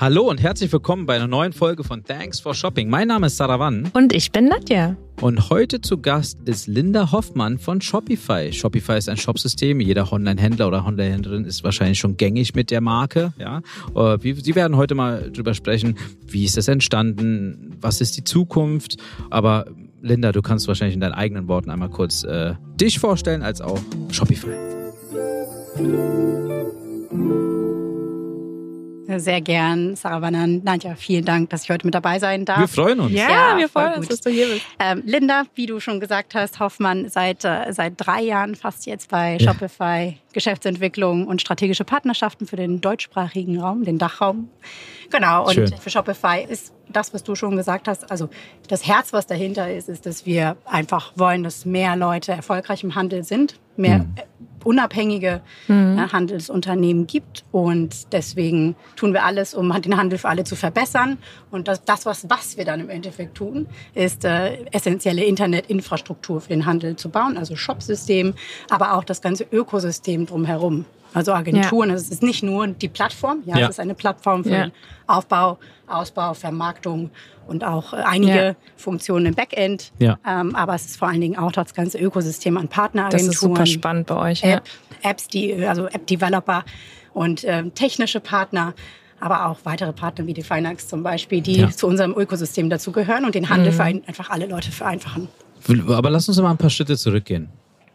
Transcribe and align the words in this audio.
Hallo 0.00 0.30
und 0.30 0.40
herzlich 0.40 0.72
willkommen 0.72 1.06
bei 1.06 1.16
einer 1.16 1.26
neuen 1.26 1.52
Folge 1.52 1.82
von 1.82 2.04
Thanks 2.04 2.38
for 2.38 2.54
Shopping. 2.54 2.88
Mein 2.88 3.08
Name 3.08 3.26
ist 3.26 3.36
Saravan. 3.36 3.90
Und 3.94 4.12
ich 4.12 4.30
bin 4.30 4.44
Nadja. 4.44 4.96
Und 5.20 5.50
heute 5.50 5.80
zu 5.80 5.98
Gast 5.98 6.38
ist 6.44 6.68
Linda 6.68 7.10
Hoffmann 7.10 7.58
von 7.58 7.80
Shopify. 7.80 8.52
Shopify 8.52 8.96
ist 8.96 9.08
ein 9.08 9.16
Shopsystem. 9.16 9.80
Jeder 9.80 10.12
Online-Händler 10.12 10.68
oder 10.68 10.86
Online-Händlerin 10.86 11.44
ist 11.44 11.64
wahrscheinlich 11.64 11.98
schon 11.98 12.16
gängig 12.16 12.54
mit 12.54 12.70
der 12.70 12.80
Marke. 12.80 13.32
Ja, 13.40 13.60
äh, 13.96 14.18
Sie 14.20 14.54
werden 14.54 14.76
heute 14.76 14.94
mal 14.94 15.32
drüber 15.32 15.52
sprechen, 15.52 15.96
wie 16.28 16.44
ist 16.44 16.56
es 16.56 16.68
entstanden, 16.68 17.76
was 17.80 18.00
ist 18.00 18.16
die 18.16 18.22
Zukunft. 18.22 18.98
Aber 19.30 19.66
Linda, 20.00 20.30
du 20.30 20.42
kannst 20.42 20.68
wahrscheinlich 20.68 20.94
in 20.94 21.00
deinen 21.00 21.14
eigenen 21.14 21.48
Worten 21.48 21.70
einmal 21.70 21.90
kurz 21.90 22.22
äh, 22.22 22.54
dich 22.80 23.00
vorstellen, 23.00 23.42
als 23.42 23.60
auch 23.60 23.80
Shopify. 24.12 24.54
Sehr 29.16 29.40
gern, 29.40 29.96
Sarah 29.96 30.20
Wannan. 30.20 30.62
Nadja, 30.64 30.94
vielen 30.94 31.24
Dank, 31.24 31.48
dass 31.48 31.62
ich 31.64 31.70
heute 31.70 31.86
mit 31.86 31.94
dabei 31.94 32.18
sein 32.18 32.44
darf. 32.44 32.60
Wir 32.60 32.68
freuen 32.68 33.00
uns. 33.00 33.12
Ja, 33.12 33.30
Ja, 33.30 33.56
wir 33.56 33.68
freuen 33.70 33.94
uns, 33.94 34.00
gut. 34.06 34.10
dass 34.12 34.20
du 34.20 34.28
hier 34.30 34.46
bist. 34.48 34.66
Ähm, 34.78 35.02
Linda, 35.06 35.44
wie 35.54 35.64
du 35.64 35.80
schon 35.80 35.98
gesagt 35.98 36.34
hast, 36.34 36.60
Hoffmann 36.60 37.08
seit, 37.08 37.42
äh, 37.44 37.72
seit 37.72 37.94
drei 37.96 38.20
Jahren 38.22 38.54
fast 38.54 38.84
jetzt 38.84 39.08
bei 39.10 39.38
Ja. 39.40 39.52
Shopify 39.54 40.18
Geschäftsentwicklung 40.34 41.26
und 41.26 41.40
strategische 41.40 41.84
Partnerschaften 41.84 42.46
für 42.46 42.56
den 42.56 42.82
deutschsprachigen 42.82 43.58
Raum, 43.58 43.84
den 43.84 43.96
Dachraum. 43.96 44.50
Genau, 45.10 45.46
und 45.46 45.54
Schön. 45.54 45.68
für 45.78 45.88
Shopify 45.88 46.44
ist 46.46 46.74
das, 46.90 47.14
was 47.14 47.22
du 47.24 47.34
schon 47.34 47.56
gesagt 47.56 47.88
hast, 47.88 48.10
also 48.10 48.28
das 48.68 48.86
Herz, 48.86 49.14
was 49.14 49.26
dahinter 49.26 49.72
ist, 49.72 49.88
ist, 49.88 50.04
dass 50.04 50.26
wir 50.26 50.56
einfach 50.66 51.12
wollen, 51.16 51.42
dass 51.44 51.64
mehr 51.64 51.96
Leute 51.96 52.32
erfolgreich 52.32 52.84
im 52.84 52.94
Handel 52.94 53.24
sind, 53.24 53.58
mehr 53.76 54.04
äh, 54.16 54.22
unabhängige 54.68 55.40
äh, 55.68 55.72
Handelsunternehmen 55.72 57.06
gibt. 57.06 57.42
Und 57.52 58.12
deswegen 58.12 58.76
tun 58.96 59.14
wir 59.14 59.24
alles, 59.24 59.54
um 59.54 59.72
den 59.80 59.96
Handel 59.96 60.18
für 60.18 60.28
alle 60.28 60.44
zu 60.44 60.56
verbessern. 60.56 61.16
Und 61.50 61.68
das, 61.68 61.84
das 61.84 62.04
was, 62.04 62.28
was 62.28 62.58
wir 62.58 62.66
dann 62.66 62.80
im 62.80 62.90
Endeffekt 62.90 63.34
tun, 63.34 63.66
ist 63.94 64.26
äh, 64.26 64.66
essentielle 64.70 65.24
Internetinfrastruktur 65.24 66.42
für 66.42 66.50
den 66.50 66.66
Handel 66.66 66.96
zu 66.96 67.08
bauen, 67.08 67.38
also 67.38 67.56
Shopsystem, 67.56 68.34
aber 68.68 68.94
auch 68.94 69.04
das 69.04 69.22
ganze 69.22 69.46
Ökosystem 69.50 70.26
drumherum. 70.26 70.84
Also 71.14 71.32
Agenturen, 71.32 71.90
also 71.90 72.04
es 72.04 72.10
ist 72.10 72.22
nicht 72.22 72.42
nur 72.42 72.66
die 72.66 72.88
Plattform, 72.88 73.38
ja, 73.46 73.56
Ja. 73.58 73.64
es 73.66 73.70
ist 73.72 73.80
eine 73.80 73.94
Plattform 73.94 74.44
für 74.44 74.50
Ja. 74.50 74.62
den 74.66 74.72
Aufbau, 75.06 75.58
Ausbau, 75.86 76.34
Vermarktung 76.34 77.10
und 77.46 77.64
auch 77.64 77.94
äh, 77.94 77.96
einige 78.04 78.32
Ja. 78.36 78.54
Funktionen 78.76 79.26
im 79.26 79.34
Backend. 79.34 79.90
Ja. 79.98 80.18
Ähm, 80.26 80.54
aber 80.54 80.74
es 80.74 80.84
ist 80.86 80.96
vor 80.98 81.08
allen 81.08 81.20
Dingen 81.20 81.38
auch 81.38 81.50
das 81.52 81.72
ganze 81.74 81.98
Ökosystem 81.98 82.56
an 82.58 82.66
Das 82.66 82.74
Partneragenturen. 82.76 83.30
ist 83.32 83.40
super 83.40 83.66
spannend 83.66 84.06
bei 84.06 84.16
euch. 84.16 84.42
Ja. 84.42 84.56
App, 84.56 84.64
Apps, 85.02 85.28
die, 85.28 85.54
also 85.66 85.86
App-Developer 85.86 86.64
und 87.14 87.42
ähm, 87.44 87.74
technische 87.74 88.20
Partner, 88.20 88.74
aber 89.18 89.46
auch 89.46 89.60
weitere 89.64 89.92
Partner 89.94 90.26
wie 90.26 90.34
die 90.34 90.42
Finax 90.42 90.88
zum 90.88 91.02
Beispiel, 91.02 91.40
die 91.40 91.56
Ja. 91.60 91.70
zu 91.70 91.86
unserem 91.86 92.12
Ökosystem 92.16 92.68
dazugehören 92.68 93.24
und 93.24 93.34
den 93.34 93.44
Mhm. 93.44 93.48
Handel 93.48 93.72
für 93.72 93.82
ein, 93.84 94.02
einfach 94.06 94.28
alle 94.30 94.46
Leute 94.46 94.70
vereinfachen. 94.70 95.28
Aber 95.88 96.10
lass 96.10 96.28
uns 96.28 96.38
mal 96.40 96.50
ein 96.50 96.58
paar 96.58 96.70
Schritte 96.70 96.96
zurückgehen. 96.98 97.48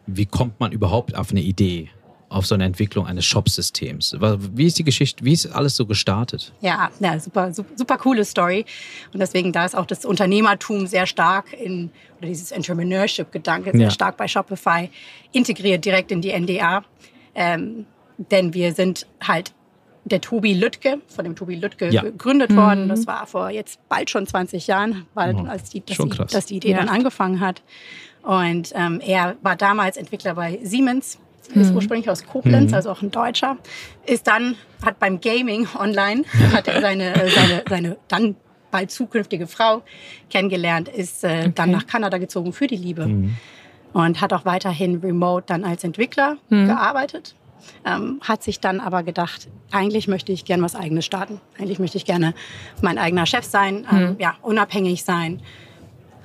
Wie 0.06 0.26
kommt 0.26 0.58
man 0.60 0.72
überhaupt 0.72 1.16
auf 1.16 1.30
eine 1.30 1.40
Idee, 1.40 1.88
auf 2.34 2.46
so 2.46 2.54
eine 2.54 2.64
Entwicklung 2.64 3.06
eines 3.06 3.24
Shop-Systems? 3.24 4.16
Wie 4.54 4.66
ist 4.66 4.78
die 4.78 4.84
Geschichte, 4.84 5.24
wie 5.24 5.32
ist 5.32 5.46
alles 5.46 5.76
so 5.76 5.86
gestartet? 5.86 6.52
Ja, 6.60 6.90
ja 6.98 7.18
super, 7.20 7.52
super, 7.52 7.70
super 7.76 7.96
coole 7.98 8.24
Story. 8.24 8.64
Und 9.12 9.20
deswegen, 9.20 9.52
da 9.52 9.64
ist 9.64 9.76
auch 9.76 9.86
das 9.86 10.04
Unternehmertum 10.04 10.86
sehr 10.86 11.06
stark 11.06 11.52
in, 11.52 11.90
oder 12.18 12.28
dieses 12.28 12.50
Entrepreneurship-Gedanke 12.52 13.70
sehr 13.72 13.80
Ja. 13.80 13.90
stark 13.90 14.16
bei 14.16 14.26
Shopify 14.28 14.90
integriert 15.32 15.84
direkt 15.84 16.10
in 16.10 16.20
die 16.20 16.30
NDA. 16.32 16.84
Ähm, 17.34 17.86
denn 18.30 18.52
wir 18.54 18.72
sind 18.74 19.06
halt 19.22 19.52
der 20.04 20.20
Tobi 20.20 20.52
Lüttke, 20.54 20.98
von 21.08 21.24
dem 21.24 21.34
Tobi 21.34 21.54
Lüttke 21.54 21.88
Ja. 21.90 22.02
gegründet 22.02 22.54
worden. 22.54 22.88
Das 22.88 23.06
war 23.06 23.26
vor 23.26 23.48
jetzt 23.50 23.78
bald 23.88 24.10
schon 24.10 24.26
20 24.26 24.66
Jahren, 24.66 25.06
bald, 25.14 25.36
Wow. 25.36 25.48
als, 25.48 25.70
die, 25.70 25.80
dass, 25.84 25.96
die, 25.96 26.08
dass 26.08 26.46
die 26.46 26.56
Idee 26.56 26.72
Ja. 26.72 26.78
dann 26.78 26.88
angefangen 26.90 27.40
hat. 27.40 27.62
Und 28.22 28.72
ähm, 28.74 29.00
er 29.04 29.36
war 29.42 29.56
damals 29.56 29.96
Entwickler 29.96 30.34
bei 30.34 30.58
Siemens, 30.62 31.18
ist 31.54 31.72
ursprünglich 31.72 32.08
aus 32.10 32.26
Koblenz, 32.26 32.72
also 32.72 32.90
auch 32.90 33.02
ein 33.02 33.10
Deutscher. 33.10 33.56
Ist 34.06 34.26
dann, 34.26 34.56
hat 34.84 34.98
beim 34.98 35.20
Gaming 35.20 35.66
online, 35.78 36.24
hat 36.52 36.68
er 36.68 36.80
seine, 36.80 37.14
äh, 37.14 37.28
seine, 37.30 37.62
seine 37.68 37.96
dann 38.08 38.36
bald 38.70 38.90
zukünftige 38.90 39.46
Frau 39.46 39.82
kennengelernt, 40.30 40.88
ist 40.88 41.22
äh, 41.22 41.50
dann 41.50 41.70
nach 41.70 41.86
Kanada 41.86 42.18
gezogen 42.18 42.52
für 42.52 42.66
die 42.66 42.76
Liebe 42.76 43.08
und 43.92 44.20
hat 44.20 44.32
auch 44.32 44.44
weiterhin 44.44 44.96
remote 44.98 45.44
dann 45.46 45.64
als 45.64 45.84
Entwickler 45.84 46.38
gearbeitet. 46.50 47.36
Ähm, 47.84 48.20
hat 48.22 48.42
sich 48.42 48.60
dann 48.60 48.80
aber 48.80 49.02
gedacht, 49.02 49.48
eigentlich 49.70 50.08
möchte 50.08 50.32
ich 50.32 50.44
gerne 50.44 50.62
was 50.62 50.74
eigenes 50.74 51.04
starten. 51.04 51.40
Eigentlich 51.58 51.78
möchte 51.78 51.96
ich 51.96 52.04
gerne 52.04 52.34
mein 52.82 52.98
eigener 52.98 53.26
Chef 53.26 53.44
sein, 53.44 53.86
ähm, 53.90 54.16
ja, 54.18 54.34
unabhängig 54.42 55.04
sein. 55.04 55.40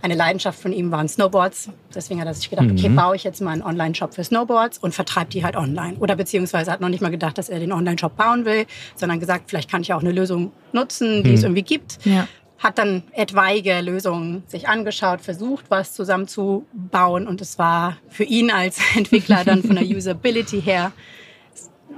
Eine 0.01 0.15
Leidenschaft 0.15 0.59
von 0.59 0.71
ihm 0.71 0.91
waren 0.91 1.07
Snowboards. 1.07 1.69
Deswegen 1.93 2.21
hat 2.21 2.27
er 2.27 2.33
sich 2.33 2.49
gedacht, 2.49 2.67
okay, 2.71 2.89
baue 2.89 3.15
ich 3.15 3.23
jetzt 3.23 3.41
mal 3.41 3.51
einen 3.51 3.61
Online-Shop 3.63 4.13
für 4.13 4.23
Snowboards 4.23 4.77
und 4.77 4.93
vertreibe 4.95 5.29
die 5.29 5.43
halt 5.43 5.55
online. 5.55 5.97
Oder 5.99 6.15
beziehungsweise 6.15 6.71
hat 6.71 6.79
noch 6.81 6.89
nicht 6.89 7.01
mal 7.01 7.11
gedacht, 7.11 7.37
dass 7.37 7.49
er 7.49 7.59
den 7.59 7.71
Online-Shop 7.73 8.15
bauen 8.15 8.45
will, 8.45 8.65
sondern 8.95 9.19
gesagt, 9.19 9.49
vielleicht 9.49 9.69
kann 9.69 9.81
ich 9.81 9.93
auch 9.93 9.99
eine 10.01 10.11
Lösung 10.11 10.51
nutzen, 10.71 11.23
die 11.23 11.33
es 11.33 11.43
irgendwie 11.43 11.63
gibt 11.63 11.99
Ja. 12.05 12.27
hat 12.59 12.77
dann 12.77 13.03
etwaige 13.13 13.79
Lösungen 13.81 14.43
sich 14.47 14.67
angeschaut, 14.67 15.21
versucht, 15.21 15.65
was 15.69 15.93
zusammenzubauen. 15.93 17.27
Und 17.27 17.41
es 17.41 17.57
war 17.59 17.97
für 18.09 18.23
ihn 18.23 18.51
als 18.51 18.79
Entwickler 18.95 19.43
dann 19.43 19.63
von 19.63 19.75
der 19.75 19.85
Usability 19.97 20.61
her 20.61 20.91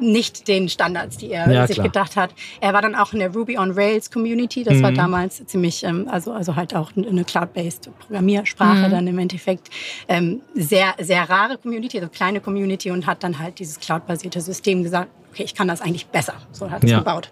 nicht 0.01 0.47
den 0.47 0.67
Standards, 0.67 1.17
die 1.17 1.31
er 1.31 1.51
Ja, 1.51 1.67
sich 1.67 1.75
klar. 1.75 1.87
gedacht 1.87 2.15
hat. 2.15 2.33
Er 2.59 2.73
war 2.73 2.81
dann 2.81 2.95
auch 2.95 3.13
in 3.13 3.19
der 3.19 3.31
Ruby 3.33 3.57
on 3.57 3.71
Rails 3.71 4.11
Community. 4.11 4.63
Das 4.63 4.81
war 4.83 4.91
damals 4.91 5.45
ziemlich, 5.45 5.83
ähm, 5.83 6.07
also, 6.09 6.31
also 6.33 6.55
halt 6.55 6.75
auch 6.75 6.91
eine 6.95 7.23
cloud-based 7.23 7.89
Programmiersprache 7.99 8.89
dann 8.89 9.07
im 9.07 9.17
Endeffekt. 9.19 9.69
Ähm, 10.07 10.41
sehr, 10.55 10.95
sehr 10.99 11.29
rare 11.29 11.57
Community, 11.57 11.97
also 11.99 12.09
kleine 12.09 12.41
Community 12.41 12.91
und 12.91 13.05
hat 13.05 13.23
dann 13.23 13.39
halt 13.39 13.59
dieses 13.59 13.79
cloud-basierte 13.79 14.41
System 14.41 14.83
gesagt, 14.83 15.09
okay, 15.31 15.43
ich 15.43 15.53
kann 15.55 15.67
das 15.67 15.81
eigentlich 15.81 16.07
besser. 16.07 16.33
So 16.51 16.69
hat 16.71 16.83
es 16.83 16.91
Ja. 16.91 16.99
gebaut. 16.99 17.31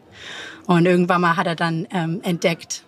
Und 0.68 0.86
irgendwann 0.86 1.22
mal 1.22 1.36
hat 1.36 1.47
er 1.47 1.56
dann 1.56 1.88
ähm, 1.91 2.19
entdeckt, 2.24 2.84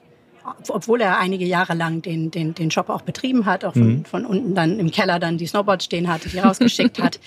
obwohl 0.69 1.01
er 1.01 1.19
einige 1.19 1.45
Jahre 1.45 1.73
lang 1.73 2.01
den, 2.01 2.31
den, 2.31 2.53
den 2.55 2.71
Shop 2.71 2.89
auch 2.89 3.01
betrieben 3.01 3.45
hat, 3.45 3.63
auch 3.65 3.73
von, 3.73 4.05
von 4.05 4.25
unten 4.25 4.55
dann 4.55 4.79
im 4.79 4.89
Keller 4.91 5.19
dann 5.19 5.37
die 5.37 5.45
Snowboards 5.47 5.85
stehen 5.85 6.07
hatte, 6.11 6.29
die 6.29 6.39
rausgeschickt 6.39 6.99
hat. 7.01 7.19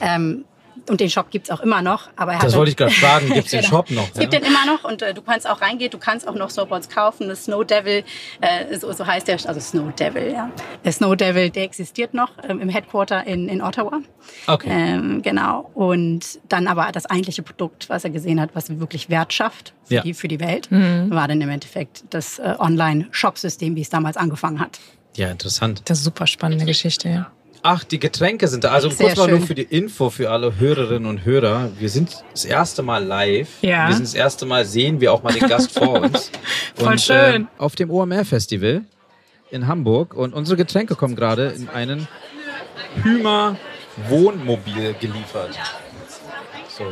Ähm, 0.00 0.44
und 0.88 1.00
den 1.00 1.10
Shop 1.10 1.30
gibt's 1.30 1.50
auch 1.50 1.60
immer 1.60 1.82
noch. 1.82 2.08
Aber 2.16 2.32
er 2.32 2.38
hat 2.38 2.44
Das 2.46 2.56
wollte 2.56 2.70
ich 2.70 2.76
gerade 2.78 2.92
fragen, 2.92 3.26
gibt 3.32 3.46
es 3.46 3.50
den 3.50 3.60
Genau. 3.60 3.70
Shop 3.76 3.90
noch? 3.90 4.08
Es 4.12 4.18
gibt 4.18 4.32
den 4.32 4.42
immer 4.42 4.66
noch 4.66 4.84
und 4.84 5.02
äh, 5.02 5.14
du 5.14 5.22
kannst 5.22 5.48
auch 5.48 5.60
reingehen, 5.60 5.90
du 5.90 5.98
kannst 5.98 6.26
auch 6.28 6.34
noch 6.34 6.50
Snowboards 6.50 6.88
kaufen. 6.88 7.28
Das 7.28 7.44
Snow 7.44 7.64
Devil, 7.64 8.04
äh, 8.40 8.78
so, 8.78 8.92
so 8.92 9.06
heißt 9.06 9.28
der, 9.28 9.38
also 9.46 9.60
Snow 9.60 9.92
Devil, 9.94 10.32
ja. 10.32 10.50
Der 10.84 10.92
Snow 10.92 11.16
Devil, 11.16 11.50
der 11.50 11.64
existiert 11.64 12.14
noch 12.14 12.30
ähm, 12.48 12.60
im 12.60 12.68
Headquarter 12.68 13.26
in, 13.26 13.48
in 13.48 13.62
Ottawa. 13.62 14.00
Okay. 14.46 14.68
Ähm, 14.70 15.22
genau. 15.22 15.70
Und 15.74 16.40
dann 16.48 16.66
aber 16.66 16.90
das 16.92 17.06
eigentliche 17.06 17.42
Produkt, 17.42 17.88
was 17.88 18.04
er 18.04 18.10
gesehen 18.10 18.40
hat, 18.40 18.50
was 18.54 18.68
wirklich 18.80 19.08
Wert 19.10 19.32
schafft 19.32 19.72
für, 19.84 19.94
Ja. 19.94 20.02
die, 20.02 20.14
für 20.14 20.28
die 20.28 20.40
Welt, 20.40 20.68
war 20.70 21.28
dann 21.28 21.40
im 21.40 21.48
Endeffekt 21.50 22.04
das 22.10 22.38
äh, 22.38 22.54
Online-Shop-System, 22.58 23.76
wie 23.76 23.82
es 23.82 23.90
damals 23.90 24.16
angefangen 24.16 24.60
hat. 24.60 24.80
Ja, 25.16 25.28
interessant. 25.30 25.82
Das 25.86 25.98
ist 25.98 26.04
super 26.04 26.26
spannende 26.26 26.64
Geschichte, 26.64 27.08
ja. 27.08 27.30
Ach, 27.64 27.84
die 27.84 28.00
Getränke 28.00 28.48
sind 28.48 28.64
da. 28.64 28.72
Also 28.72 28.90
Sehr 28.90 29.06
kurz 29.06 29.18
mal 29.18 29.28
nur 29.28 29.38
schön. 29.38 29.46
für 29.46 29.54
die 29.54 29.62
Info 29.62 30.10
für 30.10 30.30
alle 30.30 30.58
Hörerinnen 30.58 31.08
und 31.08 31.24
Hörer. 31.24 31.70
Wir 31.78 31.88
sind 31.88 32.24
das 32.32 32.44
erste 32.44 32.82
Mal 32.82 33.04
live. 33.04 33.48
Ja. 33.62 33.86
Wir 33.86 33.94
sind 33.94 34.04
das 34.04 34.14
erste 34.14 34.46
Mal, 34.46 34.64
sehen 34.64 35.00
wir 35.00 35.12
auch 35.12 35.22
mal 35.22 35.32
den 35.32 35.48
Gast 35.48 35.72
vor 35.78 36.00
uns. 36.00 36.30
Voll 36.74 36.92
und, 36.92 37.00
schön. 37.00 37.42
Äh, 37.42 37.46
auf 37.58 37.76
dem 37.76 37.90
OMR-Festival 37.90 38.82
in 39.52 39.68
Hamburg. 39.68 40.14
Und 40.14 40.34
unsere 40.34 40.56
Getränke 40.56 40.96
kommen 40.96 41.14
gerade 41.14 41.50
in 41.50 41.68
einen 41.68 42.08
Hümer 43.04 43.56
Wohnmobil 44.08 44.94
geliefert. 44.98 45.56
So. 46.68 46.84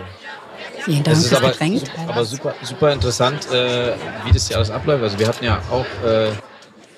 Vielen 0.85 1.03
Dank 1.03 1.17
fürs 1.17 1.35
aber, 1.35 1.49
Getränk. 1.51 1.83
aber 2.07 2.25
super, 2.25 2.55
super 2.63 2.93
interessant, 2.93 3.51
äh, 3.51 3.93
wie 4.25 4.33
das 4.33 4.49
hier 4.49 4.57
alles 4.57 4.71
abläuft. 4.71 5.03
Also 5.03 5.19
wir 5.19 5.27
hatten 5.27 5.45
ja 5.45 5.61
auch, 5.71 5.85
äh, 6.07 6.31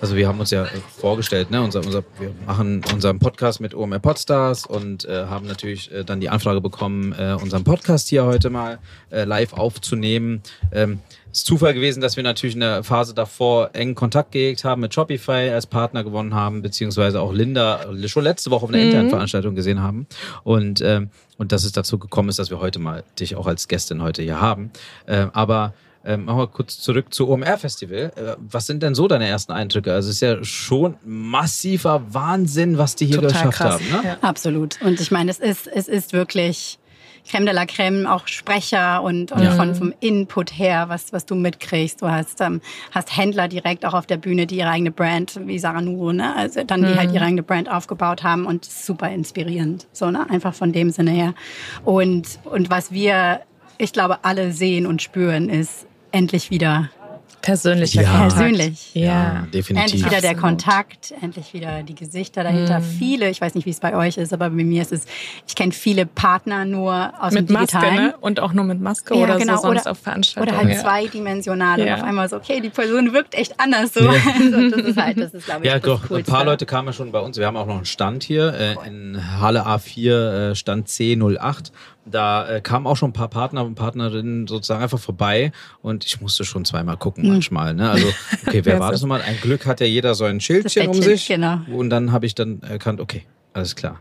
also 0.02 0.16
wir 0.16 0.26
haben 0.26 0.40
uns 0.40 0.50
ja 0.50 0.64
äh, 0.64 0.69
vorgestellt, 0.99 1.52
ne, 1.52 1.62
unser, 1.62 1.78
unser, 1.78 2.02
wir 2.19 2.32
machen 2.44 2.82
unseren 2.93 3.20
Podcast 3.20 3.60
mit 3.60 3.72
OMR 3.72 4.00
Podstars 4.00 4.66
und 4.66 5.04
äh, 5.04 5.26
haben 5.26 5.46
natürlich 5.46 5.93
äh, 5.93 6.02
dann 6.02 6.20
die 6.20 6.28
Anfrage 6.28 6.60
bekommen, 6.60 7.14
äh, 7.16 7.37
unseren 7.40 7.62
Podcast 7.62 8.08
hier 8.08 8.25
heute 8.25 8.50
mal 8.50 8.81
äh, 9.12 9.22
live 9.22 9.52
aufzunehmen. 9.52 10.43
Ähm, 10.72 10.99
es 11.31 11.38
ist 11.38 11.46
Zufall 11.46 11.72
gewesen, 11.72 12.00
dass 12.00 12.16
wir 12.16 12.25
natürlich 12.25 12.56
in 12.56 12.60
der 12.60 12.82
Phase 12.82 13.14
davor 13.14 13.70
engen 13.75 13.94
Kontakt 13.94 14.32
gehegt 14.32 14.64
haben 14.64 14.81
mit 14.81 14.93
Shopify 14.93 15.50
als 15.50 15.66
Partner 15.66 16.02
gewonnen 16.02 16.34
haben, 16.34 16.62
beziehungsweise 16.62 17.20
auch 17.20 17.32
Linda 17.32 17.87
schon 18.06 18.25
letzte 18.25 18.50
Woche 18.50 18.64
auf 18.64 18.70
einer 18.70 18.82
internen 18.82 19.08
Veranstaltung 19.08 19.54
gesehen 19.54 19.81
haben. 19.82 20.08
Und, 20.43 20.81
ähm, 20.81 21.10
und 21.38 21.52
dass 21.52 21.62
es 21.62 21.70
dazu 21.70 22.00
gekommen 22.00 22.28
ist, 22.28 22.40
dass 22.40 22.50
wir 22.50 22.58
heute 22.58 22.81
mal 22.81 23.04
dich 23.20 23.37
auch 23.37 23.46
als 23.46 23.69
Gästin 23.69 24.02
heute 24.02 24.20
hier 24.22 24.40
haben. 24.40 24.72
Ähm, 25.06 25.31
aber 25.32 25.75
ähm, 26.04 26.25
machen 26.25 26.38
wir 26.38 26.46
kurz 26.49 26.78
zurück 26.78 27.12
zu 27.14 27.28
OMR 27.28 27.58
Festival. 27.58 28.12
Äh, 28.16 28.37
was 28.38 28.66
sind 28.66 28.82
denn 28.82 28.94
so 28.94 29.08
deine 29.08 29.26
ersten 29.28 29.52
Eindrücke? 29.52 29.93
Also 29.93 30.08
es 30.08 30.16
ist 30.16 30.20
ja 30.20 30.43
schon 30.44 30.96
massiver 31.04 32.02
Wahnsinn, 32.12 32.78
was 32.78 32.96
die 32.96 33.06
hier 33.06 33.16
Total 33.20 33.31
geschafft 33.32 33.58
krass. 33.58 33.75
haben. 33.75 34.02
Ne? 34.02 34.08
Ja. 34.08 34.16
Absolut. 34.20 34.81
Und 34.82 35.00
ich 35.00 35.10
meine, 35.10 35.31
es 35.31 35.38
ist, 35.38 35.66
es 35.66 35.88
ist 35.88 36.12
wirklich, 36.12 36.78
Creme 37.28 37.44
de 37.46 37.54
la 37.54 37.66
Creme, 37.66 38.06
auch 38.06 38.26
Sprecher 38.26 39.00
und, 39.00 39.31
und 39.31 39.43
Ja. 39.44 39.52
von, 39.52 39.76
vom 39.76 39.94
Input 40.00 40.58
her, 40.58 40.87
was, 40.88 41.12
was 41.12 41.25
du 41.25 41.37
mitkriegst. 41.37 42.02
Du 42.02 42.10
hast, 42.10 42.40
ähm, 42.40 42.60
hast 42.90 43.16
Händler 43.16 43.46
direkt 43.46 43.84
auch 43.87 43.94
auf 43.94 44.06
der 44.06 44.16
Bühne, 44.16 44.46
die 44.49 44.56
ihre 44.56 44.70
eigene 44.70 44.90
Brand, 44.90 45.38
wie 45.46 45.56
Sarah 45.60 45.81
Nuro, 45.82 46.12
ne? 46.12 46.34
also 46.34 46.64
dann 46.64 46.82
die 46.82 46.96
halt 46.99 47.12
ihre 47.12 47.25
eigene 47.25 47.44
Brand 47.44 47.70
aufgebaut 47.70 48.25
haben 48.25 48.44
und 48.44 48.64
super 48.64 49.08
inspirierend. 49.10 49.87
So, 49.93 50.10
ne? 50.10 50.28
Einfach 50.31 50.52
von 50.52 50.72
dem 50.72 50.90
Sinne 50.90 51.12
her. 51.12 51.34
Und, 51.84 52.40
und 52.44 52.70
was 52.70 52.90
wir, 52.90 53.43
ich 53.78 53.93
glaube, 53.93 54.25
alle 54.25 54.50
sehen 54.50 54.84
und 54.87 55.00
spüren, 55.00 55.49
ist 55.49 55.87
endlich 56.12 56.50
wieder 56.50 56.88
Persönlicher 57.41 58.03
Ja. 58.03 58.09
Kontakt. 58.11 58.35
Persönlich. 58.37 58.94
Ja. 58.94 59.47
definitiv. 59.53 59.70
Endlich 59.94 60.05
wieder 60.05 60.20
der 60.20 60.31
Absolut. 60.31 60.41
Kontakt, 60.43 61.14
endlich 61.23 61.53
wieder 61.53 61.82
die 61.82 61.97
Gesichter 61.97 62.44
dahinter. 62.44 62.81
Viele, 62.81 63.29
ich 63.31 63.41
weiß 63.41 63.56
nicht, 63.56 63.67
wie 63.67 63.70
es 63.70 63.81
bei 63.81 63.97
euch 63.97 64.17
ist, 64.17 64.32
aber 64.32 64.49
bei 64.49 64.62
mir 64.62 64.81
ist 64.81 64.93
es, 64.93 65.06
ich 65.49 65.56
kenne 65.56 65.73
viele 65.73 66.06
Partner 66.06 66.64
nur 66.64 67.12
aus 67.20 67.32
Mit 67.32 67.49
dem 67.49 67.55
Maske, 67.55 67.79
Digitalen. 67.79 67.97
ne? 67.97 68.14
Und 68.20 68.38
auch 68.38 68.53
nur 68.53 68.64
mit 68.64 68.81
Maske 68.81 69.14
oder 69.14 69.41
so 69.41 69.44
sonst 69.44 69.64
oder, 69.64 69.91
auf 69.91 69.99
Veranstaltungen. 69.99 70.56
oder 70.56 70.64
halt 70.69 70.76
ja. 70.76 70.82
zweidimensional 70.82 71.81
Ja. 71.81 71.94
und 71.97 72.00
auf 72.03 72.06
einmal 72.09 72.29
so, 72.29 72.37
okay, 72.37 72.61
die 72.61 72.70
Person 72.70 73.12
wirkt 73.12 73.35
echt 73.35 73.59
anders 73.59 73.93
so. 73.94 74.05
Ja. 74.05 74.12
Also 74.38 74.70
das 74.70 74.87
ist 74.87 74.97
halt, 74.97 75.19
das 75.19 75.35
ist, 75.35 75.47
glaube 75.47 75.64
ich, 75.64 75.67
Ja, 75.73 75.81
das 75.81 75.82
doch, 75.82 76.03
ein 76.05 76.09
Coolste. 76.09 76.31
paar 76.31 76.44
Leute 76.44 76.64
kamen 76.64 76.87
ja 76.88 76.93
schon 76.93 77.11
bei 77.11 77.19
uns. 77.19 77.38
Wir 77.38 77.47
haben 77.49 77.56
auch 77.56 77.67
noch 77.67 77.75
einen 77.76 77.87
Stand 77.87 78.23
hier 78.23 78.55
äh, 78.55 78.76
in 78.87 79.20
Halle 79.41 79.67
A4, 79.67 80.50
äh, 80.50 80.55
Stand 80.55 80.87
C08. 80.87 81.73
Da 82.04 82.49
äh, 82.49 82.60
kamen 82.60 82.87
auch 82.88 82.96
schon 82.96 83.10
ein 83.10 83.12
paar 83.12 83.28
Partner 83.28 83.64
und 83.64 83.76
Partnerinnen 83.76 84.49
sozusagen 84.49 84.82
einfach 84.82 84.99
vorbei 84.99 85.52
und 85.82 86.04
ich 86.04 86.20
musste 86.20 86.44
schon 86.44 86.64
zweimal 86.64 86.96
gucken 86.96 87.28
manchmal. 87.28 87.75
Ne? 87.75 87.90
Also, 87.90 88.08
okay, 88.46 88.64
wer 88.64 88.81
war 88.81 88.90
das 88.90 89.02
nochmal? 89.02 89.22
Ein 89.22 89.37
Glück 89.40 89.66
hat 89.66 89.81
ja 89.81 89.87
jeder 89.87 90.14
so 90.16 90.25
ein 90.25 90.40
Schildchen 90.40 90.88
um 90.88 91.00
sich. 91.00 91.28
genau. 91.28 91.60
Und 91.70 91.90
dann 91.90 92.10
habe 92.10 92.26
ich 92.26 92.34
dann 92.34 92.60
erkannt, 92.62 93.00
okay, 93.00 93.25
alles 93.52 93.76
klar. 93.76 94.00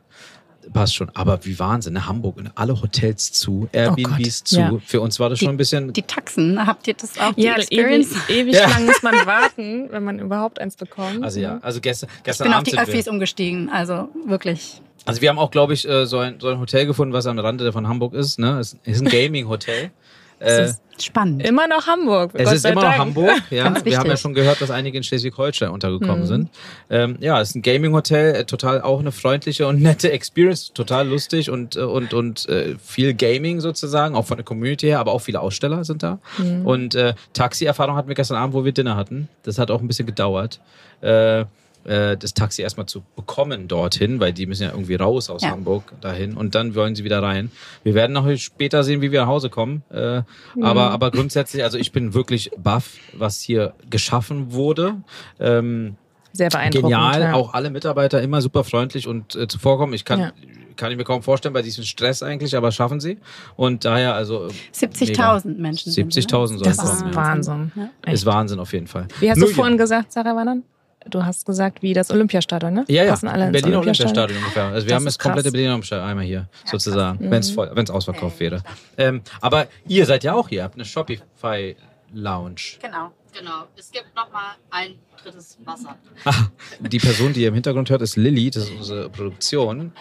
Passt 0.73 0.95
schon. 0.95 1.09
Aber 1.15 1.43
wie 1.45 1.57
Wahnsinn, 1.57 1.93
ne? 1.93 2.07
Hamburg 2.07 2.37
und 2.37 2.51
alle 2.55 2.79
Hotels 2.79 3.31
zu, 3.33 3.67
Airbnbs 3.71 4.43
zu. 4.43 4.59
Ja. 4.59 4.71
Für 4.85 5.01
uns 5.01 5.19
war 5.19 5.27
das 5.29 5.39
schon 5.39 5.49
ein 5.49 5.57
bisschen. 5.57 5.91
Die 5.91 6.03
Taxen, 6.03 6.65
habt 6.65 6.87
ihr 6.87 6.93
das 6.93 7.17
auch, 7.17 7.33
die 7.33 7.41
Ja, 7.41 7.53
ewig, 7.55 7.71
Experience? 7.71 8.15
ewig 8.29 8.53
Ja. 8.55 8.69
lang 8.69 8.85
muss 8.85 9.01
man 9.01 9.13
warten, 9.25 9.87
wenn 9.91 10.03
man 10.03 10.19
überhaupt 10.19 10.59
eins 10.61 10.75
bekommt. 10.75 11.23
Also 11.23 11.39
ja, 11.39 11.57
also 11.63 11.81
gestern, 11.81 12.09
Ich 12.17 12.23
gestern 12.23 12.45
bin 12.45 12.51
auf 12.53 12.57
Abend 12.57 12.67
die 12.67 12.71
sind 12.71 12.79
wir. 12.87 12.93
Öffis 12.93 13.07
umgestiegen, 13.07 13.69
also 13.69 14.09
wirklich. 14.27 14.81
Also 15.05 15.21
wir 15.21 15.29
haben 15.29 15.39
auch, 15.39 15.51
glaube 15.51 15.73
ich, 15.73 15.87
äh, 15.87 16.05
so 16.05 16.19
ein, 16.19 16.39
so 16.39 16.47
ein 16.49 16.59
Hotel 16.59 16.85
gefunden, 16.85 17.13
was 17.13 17.25
am 17.25 17.39
Rande 17.39 17.71
von 17.71 17.87
Hamburg 17.87 18.13
ist. 18.13 18.39
Ne? 18.39 18.59
Es 18.59 18.77
ist 18.83 19.01
ein 19.01 19.09
Gaming-Hotel. 19.09 19.91
äh, 20.39 20.65
ist 20.65 20.81
Spannend. 21.01 21.43
Immer 21.43 21.67
noch 21.67 21.87
Hamburg. 21.87 22.29
es 22.35 22.43
Gott 22.45 22.53
ist 22.53 22.65
immer 22.65 22.75
noch 22.75 22.81
Dank. 22.83 22.97
Hamburg. 22.99 23.41
Ja? 23.49 23.73
Wir 23.83 23.97
haben 23.97 24.07
ja 24.09 24.17
schon 24.17 24.35
gehört, 24.35 24.61
dass 24.61 24.69
einige 24.69 24.97
in 24.97 25.03
Schleswig-Holstein 25.03 25.69
Mhm. 25.69 25.73
untergekommen 25.73 26.27
sind. 26.27 26.49
Ähm, 26.91 27.17
ja, 27.19 27.41
es 27.41 27.49
ist 27.49 27.55
ein 27.55 27.63
Gaming-Hotel, 27.63 28.35
äh, 28.35 28.45
total 28.45 28.81
auch 28.83 28.99
eine 28.99 29.11
freundliche 29.11 29.65
und 29.65 29.81
nette 29.81 30.11
Experience, 30.11 30.73
total 30.73 31.07
lustig 31.07 31.49
und, 31.49 31.75
äh, 31.75 31.79
und, 31.79 32.13
und 32.13 32.47
äh, 32.49 32.75
viel 32.77 33.15
Gaming 33.15 33.61
sozusagen, 33.61 34.13
auch 34.15 34.27
von 34.27 34.37
der 34.37 34.45
Community 34.45 34.85
her, 34.87 34.99
aber 34.99 35.13
auch 35.13 35.19
viele 35.21 35.39
Aussteller 35.39 35.83
sind 35.83 36.03
da. 36.03 36.19
Mhm. 36.37 36.67
Und 36.67 36.93
äh, 36.93 37.15
Taxi-Erfahrung 37.33 37.95
hatten 37.95 38.07
wir 38.09 38.15
gestern 38.15 38.37
Abend, 38.37 38.53
wo 38.53 38.63
wir 38.63 38.71
Dinner 38.71 38.95
hatten. 38.95 39.27
Das 39.41 39.57
hat 39.57 39.71
auch 39.71 39.81
ein 39.81 39.87
bisschen 39.87 40.05
gedauert. 40.05 40.59
Äh, 41.01 41.45
äh, 41.85 42.15
das 42.17 42.33
Taxi 42.33 42.61
erstmal 42.61 42.85
zu 42.85 43.03
bekommen 43.15 43.67
dorthin, 43.67 44.19
weil 44.19 44.33
die 44.33 44.45
müssen 44.45 44.63
ja 44.63 44.69
irgendwie 44.71 44.95
raus 44.95 45.29
aus 45.29 45.41
Ja. 45.41 45.51
Hamburg 45.51 45.93
dahin 46.01 46.35
und 46.37 46.55
dann 46.55 46.75
wollen 46.75 46.95
sie 46.95 47.03
wieder 47.03 47.21
rein. 47.23 47.51
Wir 47.83 47.93
werden 47.95 48.13
noch 48.13 48.29
später 48.37 48.83
sehen, 48.83 49.01
wie 49.01 49.11
wir 49.11 49.21
nach 49.21 49.27
Hause 49.27 49.49
kommen. 49.49 49.83
Äh, 49.91 50.21
Mhm. 50.55 50.63
aber, 50.63 50.91
aber 50.91 51.11
grundsätzlich, 51.11 51.63
also 51.63 51.77
ich 51.77 51.91
bin 51.91 52.13
wirklich 52.13 52.51
baff, 52.57 52.93
was 53.13 53.41
hier 53.41 53.73
geschaffen 53.89 54.53
wurde. 54.53 54.95
Ähm, 55.39 55.95
Sehr 56.33 56.49
beeindruckend. 56.49 56.91
genial, 56.91 57.21
ja. 57.21 57.33
auch 57.33 57.53
alle 57.53 57.69
Mitarbeiter 57.69 58.21
immer 58.21 58.41
super 58.41 58.63
freundlich 58.63 59.07
und 59.07 59.35
äh, 59.35 59.47
zuvorkommen. 59.47 59.93
Ich 59.93 60.05
kann, 60.05 60.19
Ja. 60.19 60.31
kann 60.77 60.91
ich 60.91 60.97
mir 60.97 61.03
kaum 61.03 61.21
vorstellen 61.23 61.53
bei 61.53 61.61
diesem 61.61 61.83
Stress 61.83 62.23
eigentlich, 62.23 62.55
aber 62.55 62.71
schaffen 62.71 62.99
sie. 62.99 63.17
Und 63.57 63.83
daher, 63.85 64.13
also. 64.15 64.47
äh, 64.47 64.51
70.000 64.73 65.57
Menschen. 65.59 65.91
sind, 65.91 66.13
70.000 66.13 66.53
ne? 66.53 66.59
sollen 66.59 66.63
Das 66.63 66.77
kommen, 66.77 67.09
ist. 67.09 67.15
Wahnsinn. 67.15 67.71
Ja. 68.05 68.11
Ist. 68.13 68.25
Wahnsinn 68.25 68.59
auf 68.59 68.71
jeden 68.73 68.87
Fall. 68.87 69.07
Wie 69.19 69.29
hast 69.29 69.37
Nur 69.39 69.49
du 69.49 69.53
vorhin 69.55 69.77
gesagt, 69.77 70.11
Sarah 70.13 70.35
Wannan? 70.35 70.63
Du 71.09 71.25
hast 71.25 71.45
gesagt, 71.45 71.81
wie 71.81 71.93
das 71.93 72.11
Olympiastadion, 72.11 72.73
ne? 72.73 72.85
Ja, 72.87 73.03
ja, 73.03 73.09
Passen 73.11 73.27
alle 73.27 73.49
Berliner 73.51 73.79
Olympiastadion 73.79 74.37
ungefähr. 74.37 74.65
Also 74.65 74.85
wir 74.85 74.89
Das 74.91 74.95
haben 74.97 75.05
das 75.05 75.17
komplette. 75.19 75.51
Berliner 75.51 75.71
Olympiastadion 75.71 76.07
einmal 76.07 76.25
hier, 76.25 76.47
sozusagen, 76.65 77.25
Mhm. 77.25 77.31
wenn 77.31 77.39
es 77.39 77.49
voll, 77.51 77.71
wenn 77.73 77.83
es 77.83 77.89
ausverkauft 77.89 78.39
wäre. 78.39 78.61
Ähm, 78.97 79.21
aber 79.41 79.67
ihr 79.87 80.05
seid 80.05 80.23
ja 80.23 80.33
auch 80.33 80.49
hier, 80.49 80.63
habt 80.63 80.75
eine 80.75 80.85
Shopify 80.85 81.75
Lounge. 82.13 82.77
Genau. 82.81 83.11
Genau. 83.37 83.63
Es 83.77 83.89
gibt 83.91 84.13
noch 84.15 84.31
mal 84.31 84.55
ein 84.69 84.95
drittes 85.23 85.57
Wasser. 85.65 85.95
Ah, 86.25 86.33
die 86.79 86.99
Person, 86.99 87.31
die 87.33 87.41
ihr 87.43 87.47
im 87.47 87.53
Hintergrund 87.53 87.89
hört, 87.89 88.01
ist 88.01 88.17
Lilly, 88.17 88.51
das 88.51 88.63
ist 88.65 88.71
unsere 88.71 89.09
Produktion, 89.09 89.93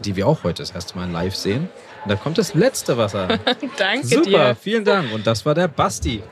die 0.00 0.14
wir 0.14 0.26
auch 0.28 0.44
heute 0.44 0.62
das 0.62 0.70
erste 0.72 0.94
Mal 0.96 1.10
live 1.10 1.34
sehen. 1.34 1.68
Und 2.04 2.10
da 2.10 2.16
kommt 2.16 2.36
das 2.38 2.52
letzte 2.54 2.96
Wasser. 2.98 3.26
Danke 3.78 4.06
Super, 4.06 4.22
dir. 4.50 4.54
vielen 4.54 4.84
Dank. 4.84 5.12
Und 5.12 5.26
das 5.26 5.44
war 5.46 5.54
der 5.54 5.66
Basti. 5.68 6.22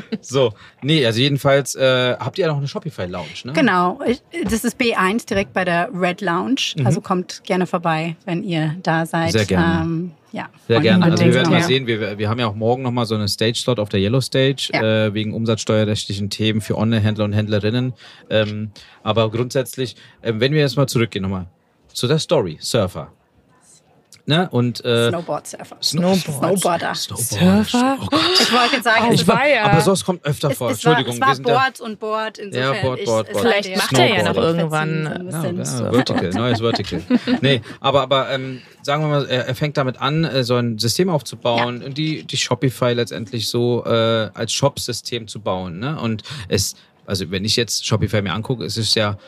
so, 0.20 0.52
nee, 0.82 1.04
also 1.04 1.20
jedenfalls 1.20 1.74
äh, 1.74 2.16
habt 2.18 2.38
ihr 2.38 2.46
ja 2.46 2.50
noch 2.50 2.58
eine 2.58 2.68
Shopify 2.68 3.06
Lounge, 3.06 3.28
ne? 3.44 3.52
Genau, 3.52 4.00
das 4.44 4.64
ist 4.64 4.80
B1 4.80 5.26
direkt 5.26 5.52
bei 5.52 5.64
der 5.64 5.90
Red 5.94 6.20
Lounge. 6.20 6.74
Also 6.84 7.00
kommt 7.00 7.42
gerne 7.44 7.66
vorbei, 7.66 8.16
wenn 8.24 8.42
ihr 8.44 8.76
da 8.82 9.06
seid. 9.06 9.28
Mhm. 9.28 9.38
Sehr 9.38 9.46
gerne. 9.46 9.82
Ähm, 9.82 10.10
ja, 10.32 10.48
Sehr 10.68 10.80
gerne. 10.80 11.04
Also 11.04 11.24
wir 11.24 11.34
werden 11.34 11.50
mal 11.50 11.62
sehen, 11.62 11.86
wir, 11.86 12.18
wir 12.18 12.28
haben 12.28 12.38
ja 12.38 12.46
auch 12.46 12.54
morgen 12.54 12.82
nochmal 12.82 13.04
so 13.06 13.16
eine 13.16 13.26
Stage-Slot 13.26 13.80
auf 13.80 13.88
der 13.88 14.00
Yellow 14.00 14.20
Stage 14.20 14.70
Ja. 14.72 15.06
äh, 15.06 15.14
wegen 15.14 15.34
umsatzsteuerrechtlichen 15.34 16.30
Themen 16.30 16.60
für 16.60 16.78
Online-Händler 16.78 17.24
und 17.24 17.32
Händlerinnen. 17.32 17.94
Ähm, 18.28 18.70
aber 19.02 19.30
grundsätzlich, 19.30 19.96
ähm, 20.22 20.40
wenn 20.40 20.52
wir 20.52 20.60
jetzt 20.60 20.76
mal 20.76 20.86
zurückgehen 20.86 21.22
nochmal 21.22 21.46
zu 21.92 22.06
der 22.06 22.18
Story, 22.18 22.58
Surfer. 22.60 23.10
Ne? 24.30 24.48
Und 24.52 24.84
äh, 24.84 25.08
Snowboard-Surfer. 25.08 25.76
Snowboard. 25.82 26.20
Snowboarder. 26.20 26.94
Surfer? 26.94 27.98
Oh 28.00 28.06
Gott. 28.06 28.20
Ich 28.40 28.52
wollte 28.52 28.74
jetzt 28.76 28.84
sagen, 28.84 29.12
Ich 29.12 29.22
es, 29.22 29.26
war, 29.26 29.38
war 29.38 29.48
ja- 29.48 29.64
aber 29.64 29.80
sowas 29.80 30.04
kommt 30.04 30.24
öfter 30.24 30.52
es, 30.52 30.56
vor. 30.58 30.70
es 30.70 30.84
war, 30.84 30.92
Entschuldigung, 30.96 31.28
es 31.30 31.44
war. 31.44 31.52
Board 31.52 31.80
und 31.80 31.98
Board. 31.98 32.38
Insofern 32.38 32.74
Ja, 32.76 32.80
Board, 32.82 33.04
Board, 33.04 33.32
Board. 33.32 33.40
Vielleicht 33.44 33.76
macht 33.76 33.98
er 33.98 34.06
ja 34.06 34.22
noch 34.32 34.36
irgendwann. 34.36 35.06
Ein 35.08 35.30
Ja, 35.32 35.40
bisschen. 35.50 35.84
ja. 35.84 35.90
Vertical, 35.92 36.30
neues 36.30 36.60
Vertical. 36.60 37.02
nee, 37.40 37.60
aber, 37.80 38.02
aber 38.02 38.30
ähm, 38.30 38.62
sagen 38.82 39.02
wir 39.02 39.08
mal, 39.08 39.26
er, 39.26 39.48
er 39.48 39.54
fängt 39.56 39.76
damit 39.76 40.00
an, 40.00 40.22
äh, 40.22 40.44
so 40.44 40.54
ein 40.54 40.78
System 40.78 41.10
aufzubauen 41.10 41.82
und 41.82 41.98
die, 41.98 42.22
die 42.22 42.36
Shopify 42.36 42.92
letztendlich 42.92 43.48
so 43.48 43.84
äh, 43.84 43.90
als 44.32 44.52
Shop-System 44.52 45.26
zu 45.26 45.40
bauen. 45.40 45.80
Ne? 45.80 46.00
Und 46.00 46.22
es, 46.46 46.76
also 47.10 47.30
wenn 47.30 47.44
ich 47.44 47.56
jetzt 47.56 47.84
Shopify 47.86 48.22
mir 48.22 48.32
angucke, 48.32 48.64
es 48.64 48.76
ist 48.76 48.94
ja 48.94 49.18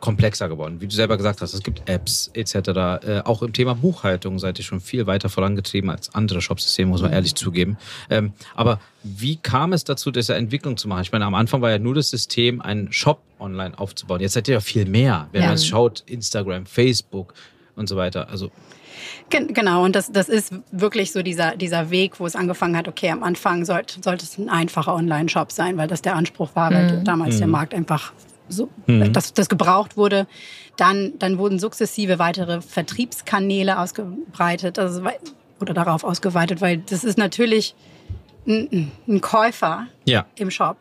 komplexer 0.00 0.48
geworden. 0.48 0.80
Wie 0.80 0.88
du 0.88 0.94
selber 0.94 1.16
gesagt 1.16 1.40
hast, 1.40 1.54
es 1.54 1.62
gibt 1.62 1.88
Apps 1.88 2.30
etc. 2.34 2.54
Äh, 2.56 3.22
auch 3.24 3.42
im 3.42 3.52
Thema 3.52 3.74
Buchhaltung 3.74 4.38
seid 4.38 4.58
ihr 4.58 4.64
schon 4.64 4.80
viel 4.80 5.06
weiter 5.06 5.28
vorangetrieben 5.28 5.88
als 5.88 6.14
andere 6.14 6.42
Shopsysteme, 6.42 6.90
muss 6.90 7.00
man 7.00 7.12
ehrlich 7.12 7.34
zugeben. 7.36 7.78
Ähm, 8.10 8.32
aber 8.54 8.80
wie 9.04 9.36
kam 9.36 9.72
es 9.72 9.84
dazu, 9.84 10.10
diese 10.10 10.34
Entwicklung 10.34 10.76
zu 10.76 10.88
machen? 10.88 11.02
Ich 11.02 11.12
meine, 11.12 11.24
am 11.24 11.34
Anfang 11.34 11.62
war 11.62 11.70
ja 11.70 11.78
nur 11.78 11.94
das 11.94 12.10
System, 12.10 12.60
einen 12.60 12.92
Shop 12.92 13.22
online 13.38 13.78
aufzubauen. 13.78 14.20
Jetzt 14.20 14.32
seid 14.32 14.48
ihr 14.48 14.54
ja 14.54 14.60
viel 14.60 14.84
mehr. 14.84 15.28
Wenn 15.32 15.42
Ja. 15.42 15.46
man 15.48 15.54
es 15.54 15.64
schaut, 15.66 16.02
Instagram, 16.06 16.66
Facebook 16.66 17.34
und 17.76 17.88
so 17.88 17.96
weiter. 17.96 18.28
Also 18.28 18.50
Genau, 19.30 19.84
und 19.84 19.94
das, 19.94 20.10
das 20.10 20.28
ist 20.28 20.52
wirklich 20.70 21.12
so 21.12 21.22
dieser, 21.22 21.56
dieser 21.56 21.90
Weg, 21.90 22.18
wo 22.18 22.26
es 22.26 22.34
angefangen 22.34 22.76
hat, 22.76 22.88
okay, 22.88 23.10
am 23.10 23.22
Anfang 23.22 23.64
sollte, 23.64 24.00
sollte 24.02 24.24
es 24.24 24.38
ein 24.38 24.48
einfacher 24.48 24.94
Online-Shop 24.94 25.52
sein, 25.52 25.76
weil 25.76 25.88
das 25.88 26.02
der 26.02 26.14
Anspruch 26.14 26.50
war, 26.54 26.72
weil 26.72 27.02
damals 27.04 27.38
der 27.38 27.46
Markt 27.46 27.74
einfach 27.74 28.12
so, 28.48 28.70
dass 28.86 29.34
das 29.34 29.48
gebraucht 29.48 29.96
wurde. 29.96 30.26
Dann, 30.76 31.18
dann 31.18 31.38
wurden 31.38 31.58
sukzessive 31.58 32.18
weitere 32.18 32.60
Vertriebskanäle 32.60 33.78
ausgebreitet 33.78 34.78
also, 34.78 35.02
oder 35.60 35.74
darauf 35.74 36.04
ausgeweitet, 36.04 36.60
weil 36.60 36.78
das 36.78 37.04
ist 37.04 37.18
natürlich 37.18 37.74
ein, 38.46 38.90
ein 39.06 39.20
Käufer 39.20 39.86
ja. 40.04 40.24
im 40.36 40.50
Shop 40.50 40.78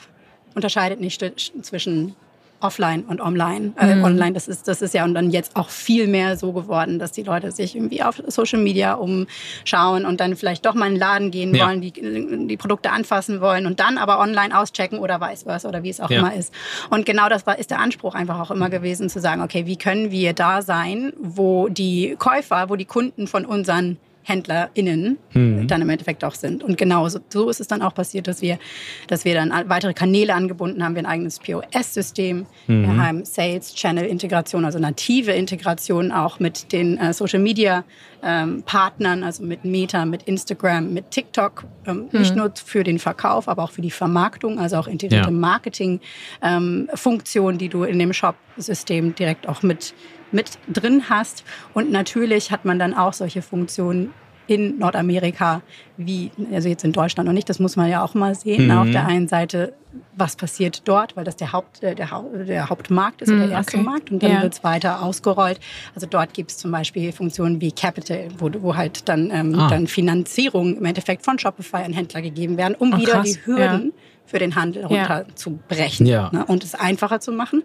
unterscheidet 0.55 0.99
nicht 0.99 1.23
zwischen 1.61 2.15
offline 2.59 3.03
und 3.05 3.21
online. 3.21 3.73
Äh, 3.77 4.01
Online, 4.01 4.33
das 4.33 4.47
ist, 4.47 4.67
das 4.67 4.81
ist 4.81 4.93
ja 4.93 5.03
und 5.05 5.13
dann 5.13 5.29
jetzt 5.31 5.55
auch 5.55 5.69
viel 5.69 6.07
mehr 6.07 6.37
so 6.37 6.51
geworden, 6.53 6.99
dass 6.99 7.11
die 7.11 7.23
Leute 7.23 7.51
sich 7.51 7.75
irgendwie 7.75 8.01
auf 8.03 8.21
Social 8.27 8.59
Media 8.59 8.93
umschauen 8.93 10.05
und 10.05 10.19
dann 10.19 10.35
vielleicht 10.35 10.65
doch 10.65 10.73
mal 10.73 10.87
in 10.87 10.93
den 10.93 10.99
Laden 10.99 11.31
gehen 11.31 11.53
Ja. 11.53 11.67
wollen, 11.67 11.81
die, 11.81 11.91
die 11.91 12.57
Produkte 12.57 12.89
anfassen 12.91 13.41
wollen 13.41 13.65
und 13.65 13.79
dann 13.79 13.97
aber 13.97 14.19
online 14.19 14.57
auschecken 14.57 14.99
oder 14.99 15.21
vice 15.21 15.43
versa 15.43 15.69
oder 15.69 15.83
wie 15.83 15.89
es 15.89 15.99
auch 15.99 16.09
Ja. 16.09 16.19
immer 16.19 16.33
ist. 16.33 16.53
Und 16.89 17.05
genau 17.05 17.29
das 17.29 17.45
war, 17.45 17.59
ist 17.59 17.69
der 17.71 17.79
Anspruch 17.79 18.15
einfach 18.15 18.39
auch 18.39 18.51
immer 18.51 18.69
gewesen, 18.69 19.09
zu 19.09 19.19
sagen, 19.19 19.41
okay, 19.41 19.65
wie 19.65 19.77
können 19.77 20.11
wir 20.11 20.33
da 20.33 20.61
sein, 20.61 21.13
wo 21.19 21.67
die 21.69 22.15
Käufer, 22.17 22.69
wo 22.69 22.75
die 22.75 22.85
Kunden 22.85 23.27
von 23.27 23.45
unseren 23.45 23.97
HändlerInnen 24.27 25.17
dann 25.33 25.81
im 25.81 25.89
Endeffekt 25.89 26.23
auch 26.25 26.35
sind. 26.35 26.61
Und 26.63 26.77
genau 26.77 27.07
so, 27.07 27.19
so 27.29 27.49
ist 27.49 27.61
es 27.61 27.67
dann 27.67 27.81
auch 27.81 27.93
passiert, 27.93 28.27
dass 28.27 28.41
wir, 28.41 28.59
dass 29.07 29.23
wir 29.23 29.33
dann 29.35 29.53
weitere 29.69 29.93
Kanäle 29.93 30.33
angebunden 30.33 30.83
haben. 30.83 30.95
Wir 30.95 30.99
haben 30.99 31.05
ein 31.05 31.13
eigenes 31.13 31.39
POS-System. 31.39 32.45
Wir 32.67 32.97
haben 32.97 33.23
Sales-Channel-Integration, 33.23 34.65
also 34.65 34.79
native 34.79 35.31
Integration 35.31 36.11
auch 36.11 36.39
mit 36.39 36.73
den 36.73 36.97
äh, 36.97 37.13
Social-Media-Partnern, 37.13 39.23
also 39.23 39.43
mit 39.43 39.63
Meta, 39.63 40.03
mit 40.05 40.23
Instagram, 40.23 40.93
mit 40.93 41.11
TikTok. 41.11 41.63
Ähm, 41.85 42.09
Nicht 42.11 42.35
nur 42.35 42.51
für 42.55 42.83
den 42.83 42.99
Verkauf, 42.99 43.47
aber 43.47 43.63
auch 43.63 43.71
für 43.71 43.81
die 43.81 43.91
Vermarktung, 43.91 44.59
also 44.59 44.75
auch 44.75 44.87
integrierte 44.87 45.29
Ja. 45.29 45.31
Marketing-Funktionen, 45.31 47.57
die 47.57 47.69
du 47.69 47.83
in 47.83 47.97
dem 47.99 48.11
Shop-System 48.11 49.15
direkt 49.15 49.47
auch 49.47 49.63
mit 49.63 49.93
mit 50.31 50.57
drin 50.67 51.03
hast. 51.09 51.43
Und 51.73 51.91
natürlich 51.91 52.51
hat 52.51 52.65
man 52.65 52.79
dann 52.79 52.93
auch 52.93 53.13
solche 53.13 53.41
Funktionen 53.41 54.13
in 54.49 54.77
Nordamerika 54.79 55.61
wie, 55.97 56.31
also 56.53 56.69
jetzt 56.69 56.85
in 56.85 56.93
Deutschland 56.93 57.27
noch 57.27 57.33
nicht, 57.33 57.49
das 57.49 57.59
muss 57.59 57.75
man 57.75 57.89
ja 57.89 58.01
auch 58.01 58.13
mal 58.13 58.33
sehen. 58.33 58.67
Mhm. 58.67 58.77
Auf 58.77 58.89
der 58.91 59.05
einen 59.05 59.27
Seite, 59.27 59.73
was 60.15 60.37
passiert 60.37 60.87
dort, 60.87 61.17
weil 61.17 61.25
das 61.25 61.35
der, 61.35 61.51
Haupt, 61.51 61.83
äh, 61.83 61.95
der, 61.95 62.07
der 62.45 62.69
Hauptmarkt 62.69 63.21
ist 63.21 63.27
oder 63.29 63.39
Mhm, 63.39 63.47
der 63.49 63.57
erste 63.57 63.75
okay. 63.77 63.85
Markt 63.85 64.09
und 64.09 64.23
dann 64.23 64.31
Ja. 64.31 64.41
wird 64.43 64.53
es 64.53 64.63
weiter 64.63 65.03
ausgerollt. 65.03 65.59
Also 65.95 66.07
dort 66.09 66.33
gibt 66.33 66.51
es 66.51 66.57
zum 66.59 66.71
Beispiel 66.71 67.11
Funktionen 67.11 67.59
wie 67.59 67.73
Capital, 67.73 68.29
wo, 68.37 68.49
wo 68.61 68.75
halt 68.77 69.09
dann, 69.09 69.31
ähm, 69.31 69.53
Ah. 69.59 69.67
dann 69.69 69.85
Finanzierung 69.87 70.77
im 70.77 70.85
Endeffekt 70.85 71.25
von 71.25 71.37
Shopify 71.37 71.83
an 71.83 71.91
Händler 71.91 72.21
gegeben 72.21 72.55
werden, 72.55 72.75
um 72.79 72.93
Ach, 72.93 72.99
wieder 72.99 73.13
krass. 73.13 73.25
die 73.33 73.45
Hürden 73.45 73.91
für 74.25 74.39
den 74.39 74.55
Handel 74.55 74.83
Ja. 74.83 74.87
runterzubrechen 74.87 76.05
Ja. 76.05 76.29
ne? 76.31 76.45
und 76.45 76.63
es 76.63 76.73
einfacher 76.73 77.19
zu 77.19 77.33
machen, 77.33 77.63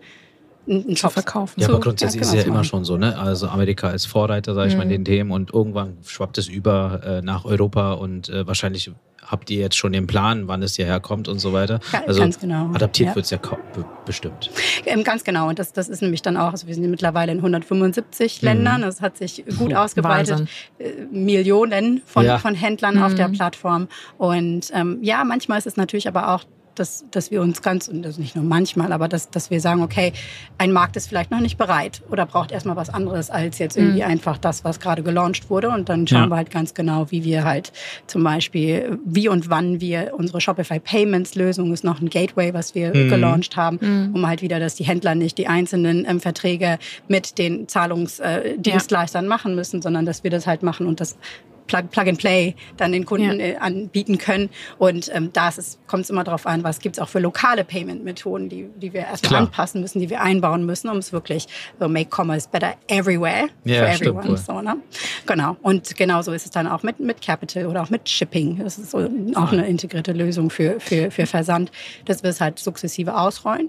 einen 0.68 0.96
Shop 0.96 1.12
verkaufen. 1.12 1.60
Ja, 1.60 1.68
aber 1.68 1.80
grundsätzlich 1.80 2.20
ja, 2.22 2.26
ist 2.26 2.30
genau, 2.30 2.40
es 2.40 2.46
ja 2.46 2.52
immer 2.52 2.64
schon 2.64 2.84
so, 2.84 2.96
ne? 2.96 3.18
Also 3.18 3.48
Amerika 3.48 3.90
ist 3.90 4.06
Vorreiter, 4.06 4.54
sage 4.54 4.68
ich 4.70 4.76
mal, 4.76 4.84
in 4.84 4.88
den 4.90 5.04
Themen 5.04 5.30
und 5.30 5.52
irgendwann 5.52 5.96
schwappt 6.06 6.38
es 6.38 6.48
über 6.48 7.00
äh, 7.04 7.20
nach 7.22 7.44
Europa 7.44 7.92
und 7.94 8.28
äh, 8.28 8.46
wahrscheinlich 8.46 8.90
habt 9.24 9.50
ihr 9.50 9.60
jetzt 9.60 9.76
schon 9.76 9.92
den 9.92 10.06
Plan, 10.06 10.48
wann 10.48 10.62
es 10.62 10.74
hierher 10.76 11.00
kommt 11.00 11.26
und 11.28 11.38
so 11.38 11.52
weiter. 11.52 11.80
Ja, 11.92 12.02
Also 12.06 12.20
ganz 12.20 12.38
genau. 12.38 12.70
adaptiert 12.74 13.10
Ja. 13.10 13.14
wird 13.14 13.24
es 13.24 13.30
ja 13.30 13.38
bestimmt. 14.04 14.50
Ähm, 14.84 15.04
ganz 15.04 15.24
genau. 15.24 15.48
Und 15.48 15.58
das, 15.58 15.72
das 15.72 15.88
ist 15.88 16.02
nämlich 16.02 16.22
dann 16.22 16.36
auch, 16.36 16.50
also 16.52 16.66
wir 16.66 16.74
sind 16.74 16.90
mittlerweile 16.90 17.32
in 17.32 17.38
175 17.38 18.42
Ländern. 18.42 18.82
Das 18.82 19.00
hat 19.00 19.16
sich 19.16 19.44
gut 19.58 19.70
Puh, 19.70 19.76
ausgebreitet. 19.76 20.40
Wahnsinn. 20.40 20.48
Äh, 20.78 20.90
Millionen 21.10 22.02
von, 22.04 22.24
Ja. 22.26 22.38
von 22.38 22.54
Händlern 22.54 23.02
auf 23.02 23.14
der 23.14 23.28
Plattform. 23.28 23.88
Und 24.18 24.70
ähm, 24.74 24.98
ja, 25.02 25.24
manchmal 25.24 25.58
ist 25.58 25.66
es 25.66 25.76
natürlich 25.76 26.08
aber 26.08 26.34
auch 26.34 26.44
dass, 26.74 27.04
dass 27.10 27.30
wir 27.30 27.40
uns 27.42 27.62
ganz, 27.62 27.88
und 27.88 28.02
das 28.02 28.18
nicht 28.18 28.34
nur 28.36 28.44
manchmal, 28.44 28.92
aber 28.92 29.08
dass, 29.08 29.30
dass 29.30 29.50
wir 29.50 29.60
sagen, 29.60 29.82
okay, 29.82 30.12
ein 30.58 30.72
Markt 30.72 30.96
ist 30.96 31.08
vielleicht 31.08 31.30
noch 31.30 31.40
nicht 31.40 31.58
bereit 31.58 32.02
oder 32.10 32.26
braucht 32.26 32.52
erstmal 32.52 32.76
was 32.76 32.90
anderes 32.90 33.30
als 33.30 33.58
jetzt 33.58 33.76
irgendwie 33.76 34.02
einfach 34.04 34.38
das, 34.38 34.64
was 34.64 34.80
gerade 34.80 35.02
gelauncht 35.02 35.50
wurde. 35.50 35.70
Und 35.70 35.88
dann 35.88 36.06
schauen 36.06 36.24
Ja. 36.24 36.28
wir 36.30 36.36
halt 36.36 36.50
ganz 36.50 36.74
genau, 36.74 37.10
wie 37.10 37.24
wir 37.24 37.44
halt 37.44 37.72
zum 38.06 38.22
Beispiel, 38.24 38.98
wie 39.04 39.28
und 39.28 39.50
wann 39.50 39.80
wir 39.80 40.12
unsere 40.16 40.40
Shopify 40.40 40.80
Payments 40.80 41.34
Lösung 41.34 41.72
ist 41.72 41.84
noch 41.84 42.00
ein 42.00 42.08
Gateway, 42.08 42.52
was 42.54 42.74
wir 42.74 42.90
gelauncht 42.92 43.56
haben, 43.56 44.10
um 44.14 44.26
halt 44.26 44.42
wieder, 44.42 44.60
dass 44.60 44.74
die 44.74 44.84
Händler 44.84 45.14
nicht 45.14 45.38
die 45.38 45.46
einzelnen 45.48 46.04
ähm, 46.08 46.20
Verträge 46.20 46.78
mit 47.08 47.38
den 47.38 47.68
Zahlungsdienstleistern 47.68 48.52
äh, 48.54 48.58
Dienstleistern 48.58 49.26
machen 49.26 49.54
müssen, 49.54 49.82
sondern 49.82 50.06
dass 50.06 50.24
wir 50.24 50.30
das 50.30 50.46
halt 50.46 50.62
machen 50.62 50.86
und 50.86 51.00
das 51.00 51.16
Plug, 51.66 51.82
Plug 51.90 52.08
and 52.08 52.18
Play 52.18 52.54
dann 52.76 52.92
den 52.92 53.04
Kunden 53.06 53.40
Ja. 53.40 53.46
äh, 53.46 53.56
anbieten 53.56 54.18
können. 54.18 54.50
Und 54.78 55.10
ähm, 55.14 55.30
da 55.32 55.50
kommt 55.86 56.04
es 56.04 56.10
immer 56.10 56.24
darauf 56.24 56.46
an, 56.46 56.64
was 56.64 56.78
gibt 56.80 56.96
es 56.96 57.02
auch 57.02 57.08
für 57.08 57.18
lokale 57.18 57.64
Payment-Methoden, 57.64 58.48
die, 58.48 58.68
die 58.76 58.92
wir 58.92 59.00
erstmal 59.00 59.28
Klar. 59.28 59.40
anpassen 59.42 59.80
müssen, 59.80 60.00
die 60.00 60.10
wir 60.10 60.20
einbauen 60.22 60.64
müssen, 60.66 60.88
um 60.88 60.98
es 60.98 61.12
wirklich 61.12 61.46
so 61.78 61.88
make 61.88 62.10
commerce 62.10 62.48
better 62.50 62.74
everywhere 62.88 63.48
Ja, 63.64 63.86
for 63.86 63.94
stimmt 63.94 64.18
everyone. 64.18 64.36
So, 64.38 64.60
ne? 64.60 64.76
Genau. 65.26 65.56
Und 65.62 65.96
genauso 65.96 66.32
ist 66.32 66.44
es 66.44 66.50
dann 66.50 66.66
auch 66.66 66.82
mit, 66.82 67.00
mit 67.00 67.20
Capital 67.22 67.66
oder 67.66 67.82
auch 67.82 67.90
mit 67.90 68.08
Shipping. 68.08 68.58
Das 68.58 68.78
ist 68.78 68.90
so 68.90 68.98
auch 69.34 69.52
eine 69.52 69.66
integrierte 69.66 70.12
Lösung 70.12 70.50
für, 70.50 70.80
für, 70.80 71.10
für 71.10 71.26
Versand, 71.26 71.70
dass 72.04 72.22
wir 72.22 72.30
es 72.30 72.40
halt 72.40 72.58
sukzessive 72.58 73.16
ausrollen. 73.16 73.68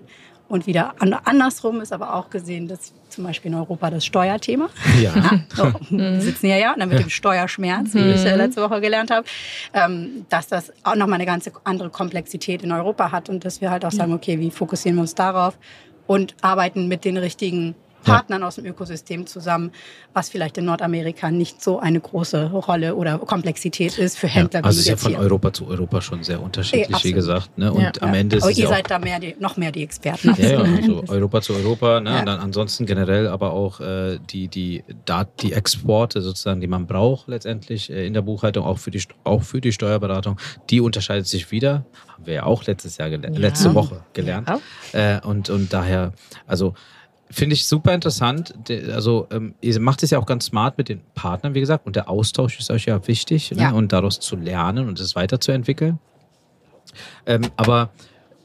Und 0.54 0.68
wieder 0.68 0.94
an, 1.00 1.14
andersrum 1.14 1.82
ist 1.82 1.92
aber 1.92 2.14
auch 2.14 2.30
gesehen, 2.30 2.68
dass 2.68 2.94
zum 3.10 3.24
Beispiel 3.24 3.50
in 3.50 3.58
Europa 3.58 3.90
das 3.90 4.06
Steuerthema. 4.06 4.70
Ja. 5.02 5.12
So, 5.56 5.74
wir 5.90 6.22
sitzen 6.22 6.46
ja 6.46 6.58
ja, 6.58 6.74
und 6.74 6.80
dann 6.80 6.90
mit 6.90 7.00
dem 7.00 7.10
Steuerschmerz, 7.10 7.96
wie 7.96 8.12
ich 8.12 8.24
äh, 8.24 8.36
letzte 8.36 8.62
Woche 8.62 8.80
gelernt 8.80 9.10
habe, 9.10 9.26
ähm, 9.74 10.28
dass 10.30 10.46
das 10.46 10.72
auch 10.84 10.96
nochmal 10.96 11.16
eine 11.16 11.26
ganz 11.26 11.50
andere 11.64 11.90
Komplexität 11.90 12.62
in 12.62 12.72
Europa 12.72 13.12
hat 13.12 13.30
und 13.30 13.44
dass 13.46 13.62
wir 13.62 13.72
halt 13.72 13.84
auch 13.84 13.92
sagen, 13.92 14.14
okay, 14.14 14.40
wie 14.40 14.52
fokussieren 14.52 14.98
wir 14.98 15.02
uns 15.02 15.16
darauf 15.16 15.58
und 16.06 16.36
arbeiten 16.42 16.88
mit 16.88 17.04
den 17.04 17.18
richtigen 17.18 17.74
Partnern 18.04 18.44
aus 18.44 18.56
dem 18.56 18.66
Ökosystem 18.66 19.26
zusammen, 19.26 19.72
was 20.14 20.30
vielleicht 20.30 20.58
in 20.58 20.66
Nordamerika 20.66 21.32
nicht 21.32 21.62
so 21.64 21.80
eine 21.80 22.00
große 22.00 22.52
Rolle 22.52 22.96
oder 22.96 23.18
Komplexität 23.20 23.98
ist 23.98 24.18
für 24.18 24.28
Händler 24.28 24.60
Ja, 24.62 24.66
also 24.66 24.80
es 24.80 24.86
wie 24.86 24.92
ist 24.92 25.02
ja 25.02 25.04
von 25.04 25.12
hier. 25.14 25.20
Europa 25.20 25.54
zu 25.54 25.68
Europa 25.68 26.02
schon 26.02 26.24
sehr 26.24 26.42
unterschiedlich, 26.42 26.90
wie 26.90 26.94
absolut. 26.94 27.16
gesagt. 27.16 27.58
Ne? 27.58 27.72
Und 27.72 27.82
Ja. 27.82 27.92
am 28.02 28.14
Ende 28.14 28.38
Aber 28.38 28.52
ihr 28.52 28.58
ja 28.64 28.68
seid 28.70 28.90
da 28.92 29.00
mehr 29.00 29.20
die, 29.20 29.36
noch 29.40 29.58
mehr 29.58 29.72
die 29.72 29.84
Experten. 29.84 30.34
Ja, 30.38 30.50
ja, 30.50 30.60
also 30.78 31.04
Europa 31.08 31.42
zu 31.42 31.54
Europa, 31.54 32.00
ne? 32.00 32.12
Ja. 32.12 32.20
Und 32.20 32.26
dann 32.28 32.40
ansonsten 32.40 32.86
generell 32.86 33.28
aber 33.28 33.52
auch 33.54 33.80
äh, 33.80 34.20
die, 34.30 34.48
die, 34.48 34.84
die 35.42 35.54
Exporte 35.54 36.22
sozusagen, 36.22 36.62
die 36.62 36.68
man 36.68 36.88
braucht 36.88 37.28
letztendlich 37.28 37.90
äh, 37.92 38.06
in 38.06 38.14
der 38.14 38.22
Buchhaltung, 38.22 38.66
auch 38.66 38.78
für, 38.80 38.92
die, 38.92 39.02
auch 39.24 39.44
für 39.44 39.62
die 39.62 39.72
Steuerberatung, 39.72 40.38
die 40.70 40.82
unterscheidet 40.82 41.28
sich 41.28 41.52
wieder. 41.52 41.86
Haben 42.08 42.26
wir 42.26 42.34
ja 42.34 42.44
auch 42.44 42.64
letztes 42.66 42.98
Jahr 42.98 43.10
gelernt, 43.10 43.36
Ja. 43.36 43.42
letzte 43.42 43.74
Woche 43.74 44.02
gelernt. 44.14 44.50
Ja. 44.94 45.18
Äh, 45.18 45.22
und, 45.26 45.50
und 45.50 45.72
daher, 45.74 46.14
also 46.48 46.74
finde 47.34 47.56
ich 47.56 47.68
super 47.68 47.94
interessant. 47.94 48.54
Also 48.94 49.28
ähm, 49.32 49.56
ihr 49.62 49.80
macht 49.80 50.04
es 50.04 50.12
ja 50.12 50.20
auch 50.20 50.26
ganz 50.26 50.46
smart 50.46 50.78
mit 50.78 50.90
den 50.90 51.02
Partnern, 51.16 51.54
wie 51.54 51.60
gesagt, 51.60 51.86
und 51.86 51.96
der 51.96 52.10
Austausch 52.10 52.60
ist 52.60 52.70
euch 52.72 52.86
ja 52.86 53.06
wichtig 53.08 53.50
Ja. 53.52 53.72
Ne? 53.72 53.78
und 53.78 53.92
daraus 53.92 54.20
zu 54.20 54.36
lernen 54.36 54.88
und 54.88 55.00
es 55.00 55.16
weiterzuentwickeln. 55.16 56.00
Ähm, 57.26 57.42
aber 57.58 57.90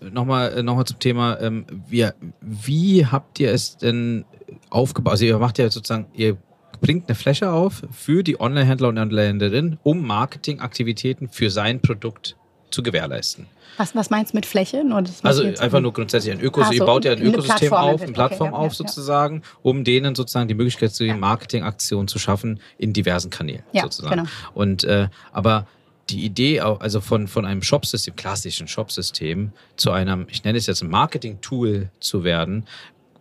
nochmal 0.01 0.63
noch 0.63 0.77
mal 0.77 0.85
zum 0.85 0.99
Thema, 0.99 1.41
ähm, 1.41 1.67
wir, 1.89 2.15
wie 2.41 3.05
habt 3.07 3.41
ihr 3.41 3.53
es 3.53 3.77
denn 3.77 4.25
aufgebaut? 4.71 5.13
Also 5.13 5.25
ihr 5.27 5.39
macht 5.39 5.59
ja 5.59 5.71
sozusagen, 5.71 6.07
ihr 6.15 6.37
bringt 6.81 7.09
eine 7.09 7.15
Fläche 7.15 7.51
auf 7.51 7.83
für 7.91 8.23
die 8.23 8.41
Online-Händler 8.41 8.89
und 8.89 8.99
Onlinehändlerinnen, 8.99 9.79
um 9.83 10.07
Marketingaktivitäten 10.07 11.29
für 11.29 11.51
sein 11.51 11.81
Produkt 11.81 12.37
zu 12.71 12.83
gewährleisten. 12.83 13.47
Was, 13.77 13.95
was 13.95 14.11
meinst 14.11 14.33
du 14.33 14.37
mit 14.37 14.45
Fläche? 14.47 14.83
Nur 14.85 15.03
das 15.03 15.23
muss 15.23 15.25
Also 15.25 15.45
einfach 15.63 15.81
nur 15.81 15.93
grundsätzlich 15.93 16.33
ein 16.33 16.41
Ökosystem, 16.41 16.79
so, 16.79 16.85
ihr 16.85 16.87
baut 16.87 17.05
ja 17.05 17.13
ein 17.13 17.19
eine 17.19 17.29
Ökosystem 17.29 17.69
Plattform 17.69 17.95
auf, 17.95 18.03
eine 18.03 18.13
Plattform 18.13 18.49
Okay, 18.49 18.57
ja, 18.57 18.67
auf 18.67 18.73
ja, 18.73 18.85
ja. 18.85 18.89
sozusagen, 18.89 19.43
um 19.63 19.85
denen 19.85 20.15
sozusagen 20.15 20.49
die 20.49 20.55
Möglichkeit 20.55 20.93
zu 20.93 21.05
geben, 21.05 21.21
Marketingaktionen 21.21 22.09
zu 22.09 22.19
schaffen 22.19 22.61
in 22.77 22.93
diversen 22.93 23.31
Kanälen 23.31 23.63
Ja, 23.73 23.83
sozusagen. 23.83 24.17
genau. 24.17 24.29
Und 24.55 24.85
äh, 24.85 25.09
aber 25.33 25.67
die 26.11 26.25
Idee, 26.25 26.61
auch, 26.63 26.81
also 26.81 27.01
von, 27.01 27.29
von 27.29 27.45
einem 27.45 27.63
Shopsystem, 27.63 28.17
klassischen 28.17 28.67
Shopsystem, 28.67 29.53
zu 29.77 29.91
einem, 29.93 30.27
ich 30.31 30.43
nenne 30.43 30.59
es 30.59 30.67
jetzt 30.67 30.83
ein 30.83 30.91
Marketing-Tool 30.91 31.91
zu 32.01 32.25
werden, 32.25 32.67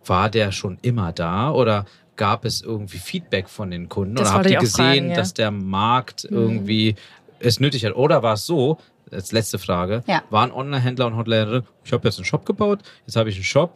war 0.04 0.30
der 0.30 0.52
schon 0.52 0.78
immer 0.82 1.12
da 1.12 1.52
oder 1.52 1.84
gab 2.16 2.44
es 2.44 2.62
irgendwie 2.62 2.98
Feedback 2.98 3.48
von 3.48 3.70
den 3.70 3.88
Kunden 3.88 4.16
Das 4.16 4.28
oder 4.28 4.38
habt 4.38 4.50
ihr 4.50 4.58
gesehen, 4.58 4.74
fragen, 4.74 5.10
ja. 5.10 5.16
dass 5.16 5.34
der 5.34 5.50
Markt 5.50 6.24
irgendwie 6.24 6.96
es 7.38 7.60
nötig 7.60 7.84
hat? 7.84 7.94
Oder 7.94 8.22
war 8.22 8.34
es 8.34 8.46
so, 8.46 8.78
als 9.12 9.32
letzte 9.32 9.58
Frage, 9.58 10.02
Ja. 10.06 10.22
waren 10.30 10.50
Online-Händler 10.52 11.06
und 11.06 11.16
Hotlerinnen, 11.16 11.62
ich 11.84 11.92
habe 11.92 12.06
jetzt 12.08 12.18
einen 12.18 12.24
Shop 12.24 12.44
gebaut, 12.46 12.80
jetzt 13.06 13.16
habe 13.16 13.28
ich 13.30 13.36
einen 13.36 13.44
Shop, 13.44 13.74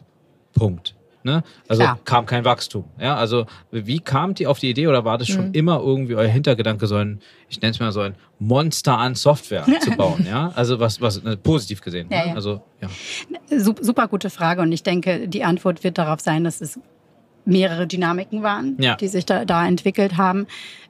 Punkt. 0.53 0.95
Ne? 1.25 1.41
Also 1.69 1.83
Klar. 1.83 1.99
kam 2.03 2.25
kein 2.25 2.43
Wachstum. 2.43 2.83
Ja, 2.99 3.15
also 3.15 3.45
wie 3.71 3.99
kamt 4.01 4.41
ihr 4.41 4.51
auf 4.51 4.59
die 4.59 4.69
Idee 4.69 4.87
oder 4.87 5.05
war 5.05 5.17
das 5.17 5.29
schon 5.29 5.53
immer 5.53 5.79
irgendwie 5.79 6.15
euer 6.15 6.27
Hintergedanke, 6.27 6.85
so 6.85 6.97
ein, 6.97 7.21
ich 7.47 7.61
nenne 7.61 7.71
es 7.71 7.79
mal 7.79 7.93
so 7.93 8.01
ein 8.01 8.15
Monster 8.39 8.97
an 8.97 9.15
Software 9.15 9.65
zu 9.79 9.91
bauen? 9.97 10.25
Ja, 10.29 10.51
also 10.55 10.81
was, 10.81 10.99
was 10.99 11.23
ne, 11.23 11.37
positiv 11.37 11.79
gesehen. 11.79 12.09
Ja, 12.11 12.23
ne? 12.23 12.27
ja. 12.31 12.35
Also 12.35 12.61
ja. 12.81 12.89
Sup- 13.57 13.79
Super 13.81 14.09
gute 14.09 14.29
Frage 14.29 14.61
und 14.61 14.73
ich 14.73 14.83
denke, 14.83 15.29
die 15.29 15.45
Antwort 15.45 15.85
wird 15.85 15.97
darauf 15.97 16.19
sein, 16.19 16.43
dass 16.43 16.59
es 16.59 16.77
mehrere 17.45 17.87
Dynamiken 17.87 18.43
waren, 18.43 18.75
Ja. 18.79 18.95
die 18.95 19.07
sich 19.07 19.25
da, 19.25 19.45
da 19.45 19.65
entwickelt 19.65 20.17
haben. 20.17 20.45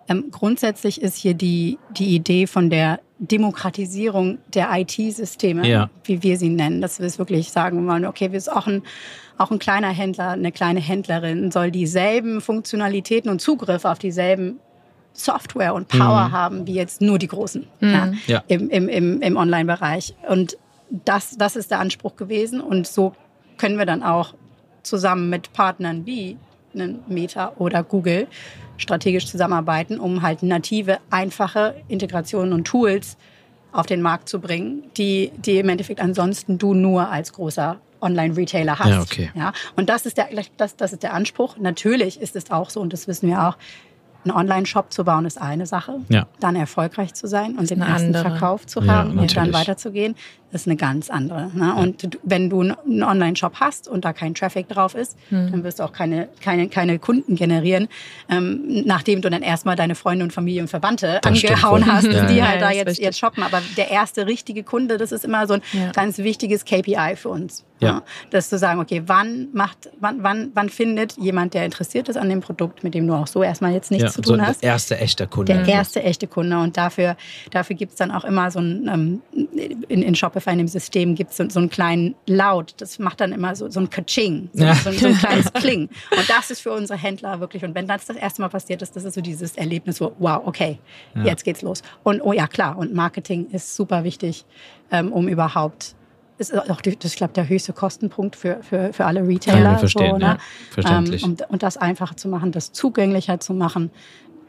Ähm, 0.10 0.26
grundsätzlich 0.32 1.00
ist 1.02 1.16
hier 1.16 1.36
die, 1.36 1.78
die 1.92 2.16
Idee 2.16 2.48
von 2.48 2.72
der 2.72 3.00
Demokratisierung 3.28 4.38
der 4.54 4.70
IT-Systeme, 4.72 5.68
Ja. 5.68 5.90
wie 6.04 6.22
wir 6.24 6.38
sie 6.38 6.50
nennen, 6.50 6.82
dass 6.82 7.00
wir 7.00 7.08
es 7.08 7.18
wirklich 7.20 7.52
sagen 7.52 7.88
wollen, 7.88 8.06
okay, 8.06 8.32
wir 8.32 8.40
sind 8.42 8.54
auch 8.56 8.68
ein, 8.68 8.84
auch 9.38 9.52
ein 9.52 9.60
kleiner 9.60 9.90
Händler, 9.90 10.30
eine 10.30 10.52
kleine 10.52 10.80
Händlerin 10.80 11.52
soll 11.52 11.72
dieselben 11.72 12.42
Funktionalitäten 12.42 13.30
und 13.32 13.40
Zugriff 13.42 13.86
auf 13.86 14.00
dieselben 14.00 14.60
Software 15.14 15.74
und 15.76 15.88
Power 15.90 16.32
haben 16.32 16.66
wie 16.68 16.74
jetzt 16.74 17.02
nur 17.02 17.20
die 17.20 17.28
Großen 17.28 17.68
ja, 17.82 18.12
Ja. 18.28 18.44
im, 18.48 18.70
im, 18.70 18.90
im, 18.90 19.22
im 19.22 19.38
Online-Bereich. 19.38 20.16
Und 20.28 20.58
das, 20.90 21.38
das 21.38 21.56
ist 21.56 21.70
der 21.72 21.80
Anspruch 21.80 22.16
gewesen. 22.16 22.60
Und 22.62 22.88
so 22.88 23.14
können 23.58 23.78
wir 23.78 23.86
dann 23.86 24.02
auch 24.04 24.34
zusammen 24.82 25.30
mit 25.30 25.54
Partnern 25.54 26.06
wie 26.08 26.38
einen 26.74 27.00
Meta 27.08 27.54
oder 27.58 27.84
Google 27.84 28.28
strategisch 28.84 29.26
zusammenarbeiten, 29.26 30.00
um 30.00 30.22
halt 30.22 30.44
native, 30.44 31.00
einfache 31.10 31.76
Integrationen 31.88 32.54
und 32.54 32.66
Tools 32.66 33.18
auf 33.72 33.88
den 33.88 34.04
Markt 34.04 34.30
zu 34.30 34.40
bringen, 34.40 34.84
die, 34.98 35.32
die 35.38 35.58
im 35.58 35.70
Endeffekt 35.70 36.00
ansonsten 36.00 36.60
du 36.60 36.76
nur 36.76 37.10
als 37.10 37.34
großer 37.34 37.80
Online-Retailer 38.02 38.78
hast. 38.78 38.90
Ja, 38.90 39.02
okay. 39.02 39.32
Ja, 39.34 39.54
und 39.76 39.90
das 39.90 40.06
ist, 40.06 40.18
der, 40.18 40.28
das, 40.58 40.76
das 40.76 40.94
ist 40.94 41.02
der 41.02 41.14
Anspruch. 41.14 41.58
Natürlich 41.58 42.22
ist 42.22 42.36
es 42.36 42.52
auch 42.52 42.70
so, 42.70 42.82
und 42.82 42.94
das 42.94 43.08
wissen 43.08 43.28
wir 43.30 43.48
auch, 43.48 43.58
einen 44.26 44.36
Online-Shop 44.36 44.94
zu 44.94 45.04
bauen 45.04 45.26
ist 45.26 45.42
eine 45.42 45.66
Sache, 45.66 45.96
Ja. 46.10 46.28
dann 46.40 46.56
erfolgreich 46.56 47.14
zu 47.14 47.28
sein 47.28 47.58
und 47.58 47.70
den 47.70 47.82
ersten 47.82 48.16
andere. 48.16 48.24
Verkauf 48.30 48.66
zu 48.66 48.82
Ja, 48.82 48.94
haben 48.94 49.18
und 49.20 49.36
dann 49.36 49.52
weiterzugehen. 49.54 50.16
Ist 50.54 50.68
eine 50.68 50.76
ganz 50.76 51.10
andere. 51.10 51.50
Ne? 51.54 51.74
Und 51.76 52.18
wenn 52.24 52.50
du 52.50 52.62
einen 52.62 53.04
Online-Shop 53.04 53.56
hast 53.60 53.88
und 53.88 54.06
da 54.06 54.14
kein 54.14 54.34
Traffic 54.36 54.70
drauf 54.70 54.96
ist, 54.96 55.18
Hm. 55.30 55.52
dann 55.52 55.64
wirst 55.64 55.80
du 55.80 55.84
auch 55.84 55.92
keine, 55.94 56.30
keine, 56.42 56.68
keine 56.70 57.00
Kunden 57.00 57.36
generieren, 57.36 57.88
ähm, 58.30 58.84
nachdem 58.86 59.22
du 59.22 59.30
dann 59.30 59.42
erstmal 59.42 59.76
deine 59.76 59.96
Freunde 59.96 60.24
und 60.24 60.32
Familie 60.32 60.62
und 60.62 60.68
Verwandte 60.68 61.20
Das 61.22 61.32
angehauen 61.44 61.86
hast, 61.92 62.06
Ja, 62.06 62.26
die 62.26 62.44
halt 62.44 62.62
Ja, 62.62 62.68
da 62.70 62.72
jetzt, 62.72 63.00
jetzt 63.00 63.20
shoppen. 63.20 63.44
Aber 63.44 63.62
der 63.78 63.90
erste 63.92 64.28
richtige 64.28 64.64
Kunde, 64.64 64.98
das 64.98 65.12
ist 65.12 65.26
immer 65.26 65.48
so 65.48 65.56
ein 65.56 65.62
Ja. 65.74 65.92
ganz 65.92 66.18
wichtiges 66.20 66.66
KPI 66.66 67.16
für 67.16 67.30
uns. 67.30 67.64
Ja. 67.80 68.02
Das 68.30 68.48
zu 68.50 68.58
sagen, 68.58 68.80
okay, 68.80 69.04
wann 69.08 69.50
macht, 69.54 69.90
wann, 70.00 70.24
wann, 70.24 70.52
wann 70.54 70.70
findet 70.70 71.18
jemand, 71.18 71.54
der 71.54 71.66
interessiert 71.66 72.08
ist 72.08 72.16
an 72.16 72.30
dem 72.30 72.40
Produkt, 72.40 72.84
mit 72.84 72.94
dem 72.94 73.08
du 73.08 73.14
auch 73.14 73.28
so 73.28 73.44
erstmal 73.44 73.74
jetzt 73.74 73.92
nichts 73.92 74.04
ja, 74.04 74.10
zu 74.12 74.22
so 74.24 74.32
tun 74.34 74.40
ein 74.42 74.48
hast. 74.48 74.64
erster 74.64 75.00
echter 75.02 75.28
Kunde. 75.28 75.54
Der 75.54 75.68
erste 75.68 76.02
echte 76.02 76.28
Kunde. 76.28 76.58
Und 76.60 76.78
dafür, 76.78 77.18
dafür 77.52 77.76
gibt 77.76 77.92
es 77.94 77.98
dann 77.98 78.12
auch 78.12 78.24
immer 78.24 78.52
so 78.52 78.60
ein, 78.60 78.88
ähm, 78.88 79.22
in, 79.90 80.02
in 80.02 80.16
Shopify, 80.16 80.43
in 80.52 80.58
dem 80.60 80.68
System 80.68 81.16
gibt 81.16 81.32
es 81.32 81.38
so, 81.38 81.50
so 81.50 81.60
einen 81.60 81.70
kleinen 81.70 82.16
Laut. 82.28 82.74
Das 82.78 83.00
macht 83.00 83.22
dann 83.22 83.32
immer 83.32 83.56
so, 83.56 83.70
so 83.70 83.80
ein 83.80 83.90
Kaching, 83.90 84.50
so, 84.54 84.64
Ja. 84.66 84.76
so, 84.76 84.90
ein- 84.90 84.98
so 84.98 85.08
ein 85.08 85.16
kleines 85.18 85.52
Kling. 85.54 85.90
Und 86.18 86.30
das 86.30 86.52
ist 86.52 86.62
für 86.62 86.72
unsere 86.72 87.00
Händler 87.00 87.40
wirklich. 87.40 87.64
Und 87.64 87.74
wenn 87.76 87.88
das 87.88 88.06
das 88.06 88.18
erste 88.18 88.42
Mal 88.42 88.50
passiert 88.50 88.82
ist, 88.82 88.96
das 88.96 89.04
ist 89.06 89.14
so 89.16 89.22
dieses 89.22 89.56
Erlebnis, 89.56 89.98
so, 89.98 90.14
wow, 90.20 90.42
okay, 90.46 90.80
Ja. 91.16 91.24
jetzt 91.24 91.44
geht's 91.46 91.62
los. 91.62 91.82
Und 92.04 92.22
oh 92.22 92.34
ja, 92.34 92.48
klar, 92.48 92.78
und 92.78 92.94
Marketing 92.94 93.48
ist 93.52 93.76
super 93.76 94.04
wichtig, 94.04 94.46
ähm, 94.92 95.12
um 95.14 95.28
überhaupt 95.28 95.96
ist 96.40 96.52
auch, 96.58 96.82
das, 96.82 96.96
ich 97.04 97.16
glaube, 97.16 97.32
der 97.34 97.48
höchste 97.48 97.74
Kostenpunkt 97.74 98.36
für, 98.36 98.64
für, 98.64 98.92
für 98.92 99.06
alle 99.06 99.26
Retailer. 99.26 99.70
Kann 99.70 99.80
verstehen, 99.80 100.16
so, 100.16 100.18
ja. 100.20 100.34
ne? 100.34 100.38
Verständlich. 100.72 101.24
Ähm, 101.24 101.30
und, 101.30 101.50
und 101.50 101.64
das 101.64 101.78
einfacher 101.78 102.18
zu 102.18 102.28
machen, 102.28 102.52
das 102.52 102.72
zugänglicher 102.72 103.40
zu 103.40 103.54
machen. 103.54 103.92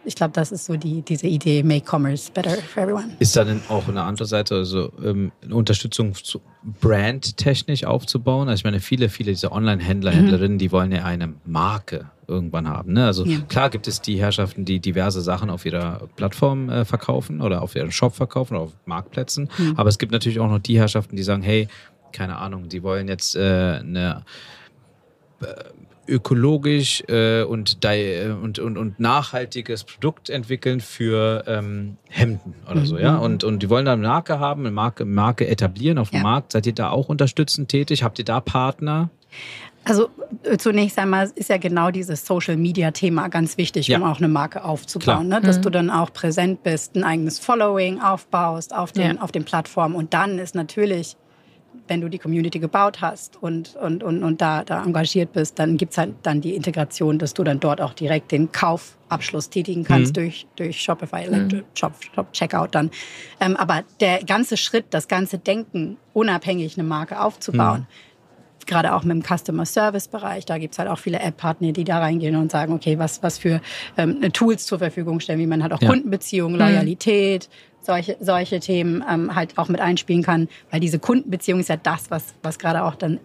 Ich 0.06 0.14
glaube, 0.14 0.32
das 0.32 0.52
ist 0.52 0.66
so 0.66 0.76
die, 0.76 1.02
diese 1.02 1.26
Idee, 1.26 1.62
make 1.62 1.84
commerce 1.88 2.30
better 2.32 2.50
for 2.50 2.82
everyone. 2.82 3.08
Ist 3.18 3.37
da 3.37 3.44
denn 3.44 3.61
auch 3.68 3.88
eine 3.88 4.02
andere 4.02 4.26
Seite, 4.26 4.56
also 4.56 4.92
ähm, 5.02 5.32
eine 5.42 5.54
Unterstützung 5.54 6.14
zu 6.14 6.40
brandtechnisch 6.80 7.84
aufzubauen? 7.84 8.49
Also 8.49 8.61
ich 8.61 8.64
meine, 8.64 8.80
viele, 8.80 9.08
viele 9.08 9.32
dieser 9.32 9.52
Online-Händler, 9.52 10.11
Händlerinnen, 10.12 10.58
die 10.58 10.73
wollen 10.73 10.92
ja 10.92 11.04
eine 11.04 11.34
Marke 11.44 12.11
irgendwann 12.26 12.68
haben. 12.68 12.92
Ne? 12.92 13.06
Also 13.06 13.25
Ja. 13.25 13.38
klar 13.49 13.70
gibt 13.70 13.87
es 13.88 14.00
die 14.00 14.18
Herrschaften, 14.18 14.64
die 14.64 14.80
diverse 14.80 15.20
Sachen 15.20 15.50
auf 15.50 15.64
ihrer 15.66 16.08
Plattform 16.16 16.68
äh, 16.70 16.84
verkaufen 16.84 17.40
oder 17.40 17.62
auf 17.62 17.75
ihrem 17.75 17.90
Shop 17.90 18.14
verkaufen 18.14 18.54
oder 18.54 18.64
auf 18.64 18.73
Marktplätzen. 18.87 19.49
Aber 19.76 19.88
es 19.88 19.99
gibt 19.99 20.12
natürlich 20.12 20.40
auch 20.40 20.49
noch 20.49 20.58
die 20.58 20.78
Herrschaften, 20.78 21.16
die 21.16 21.23
sagen, 21.23 21.42
hey, 21.42 21.68
keine 22.12 22.37
Ahnung, 22.37 22.68
die 22.68 22.82
wollen 22.82 23.08
jetzt 23.08 23.37
äh, 23.37 23.78
eine 23.80 24.25
ökologisch 26.08 27.02
äh, 27.08 27.42
und, 27.42 27.78
äh, 27.84 28.30
und, 28.30 28.58
und, 28.58 28.76
und 28.78 29.00
nachhaltiges 29.00 29.84
Produkt 29.84 30.30
entwickeln 30.30 30.80
für 30.80 31.44
ähm, 31.46 31.96
Hemden 32.08 32.54
oder 32.70 32.84
so, 32.87 32.99
ja. 32.99 33.16
Und, 33.16 33.44
und 33.44 33.62
die 33.62 33.70
wollen 33.70 33.84
da 33.84 33.92
eine 33.94 34.02
Marke 34.06 34.38
haben, 34.38 34.62
eine 34.62 34.70
Marke, 34.70 35.04
Marke 35.04 35.46
etablieren 35.46 35.99
auf 35.99 36.11
dem 36.11 36.18
Ja. 36.18 36.23
Markt. 36.23 36.52
Seid 36.52 36.66
ihr 36.66 36.75
da 36.75 36.90
auch 36.90 37.08
unterstützend 37.08 37.68
tätig? 37.68 38.02
Habt 38.02 38.18
ihr 38.18 38.25
da 38.25 38.40
Partner? 38.40 39.11
Also 39.87 40.08
äh, 40.44 40.56
zunächst 40.56 40.99
einmal 40.99 41.30
ist 41.34 41.50
ja 41.50 41.58
genau 41.58 41.90
dieses 41.90 42.25
Social-Media-Thema 42.25 43.28
ganz 43.28 43.58
wichtig, 43.58 43.88
Ja. 43.88 43.99
um 43.99 44.04
auch 44.04 44.16
eine 44.18 44.28
Marke 44.28 44.64
aufzubauen. 44.64 45.28
Ne? 45.28 45.40
Dass 45.42 45.61
du 45.61 45.68
dann 45.68 45.90
auch 45.90 46.11
präsent 46.12 46.62
bist, 46.62 46.96
ein 46.96 47.04
eigenes 47.04 47.38
Following 47.38 48.00
aufbaust 48.00 48.75
auf 48.75 48.92
den, 48.92 49.16
Ja. 49.16 49.23
auf 49.23 49.30
den 49.30 49.44
Plattformen. 49.44 49.94
Und 49.94 50.14
dann 50.14 50.38
ist 50.38 50.54
natürlich, 50.54 51.16
wenn 51.86 52.00
du 52.00 52.08
die 52.08 52.18
Community 52.18 52.58
gebaut 52.58 53.00
hast 53.00 53.36
und, 53.42 53.76
und, 53.76 54.02
und, 54.02 54.22
und 54.22 54.40
da, 54.40 54.64
da 54.64 54.82
engagiert 54.82 55.32
bist, 55.32 55.58
dann 55.58 55.76
gibt's 55.76 55.98
halt 55.98 56.14
dann 56.22 56.40
die 56.40 56.54
Integration, 56.54 57.18
dass 57.18 57.34
du 57.34 57.44
dann 57.44 57.60
dort 57.60 57.80
auch 57.80 57.92
direkt 57.92 58.32
den 58.32 58.50
Kaufabschluss 58.52 59.50
tätigen 59.50 59.84
kannst 59.84 60.16
Mhm. 60.16 60.22
durch, 60.22 60.46
durch 60.56 60.80
Shopify, 60.80 61.24
Electro, 61.24 61.58
Shop, 61.74 61.92
Shop 62.14 62.32
Checkout 62.32 62.68
dann. 62.74 62.90
Ähm, 63.40 63.56
aber 63.56 63.84
der 64.00 64.24
ganze 64.24 64.56
Schritt, 64.56 64.86
das 64.90 65.08
ganze 65.08 65.38
Denken, 65.38 65.98
unabhängig 66.14 66.78
eine 66.78 66.88
Marke 66.88 67.20
aufzubauen, 67.20 67.86
gerade 68.66 68.94
auch 68.94 69.04
mit 69.04 69.14
dem 69.14 69.22
Customer 69.22 69.66
Service 69.66 70.08
Bereich, 70.08 70.46
da 70.46 70.56
gibt's 70.56 70.78
halt 70.78 70.88
auch 70.88 70.98
viele 70.98 71.18
App-Partner, 71.18 71.72
die 71.72 71.84
da 71.84 71.98
reingehen 71.98 72.36
und 72.36 72.50
sagen, 72.50 72.72
okay, 72.72 72.98
was, 72.98 73.22
was 73.22 73.36
für 73.36 73.60
ähm, 73.98 74.22
Tools 74.32 74.64
zur 74.64 74.78
Verfügung 74.78 75.20
stellen, 75.20 75.38
wie 75.38 75.46
man 75.46 75.62
halt 75.62 75.74
auch 75.74 75.82
Ja. 75.82 75.88
Kundenbeziehungen, 75.90 76.58
Loyalität, 76.58 77.50
solche, 77.84 78.16
solche 78.20 78.60
Themen 78.60 79.04
ähm, 79.08 79.34
halt 79.34 79.58
auch 79.58 79.68
mit 79.68 79.80
einspielen 79.80 80.22
kann, 80.22 80.48
weil 80.70 80.80
diese 80.80 80.98
Kundenbeziehung 80.98 81.60
ist 81.60 81.68
ja 81.68 81.76
das, 81.76 82.10
was, 82.10 82.34
was 82.42 82.58
gerade 82.58 82.84
auch 82.84 82.94
dann 82.94 83.20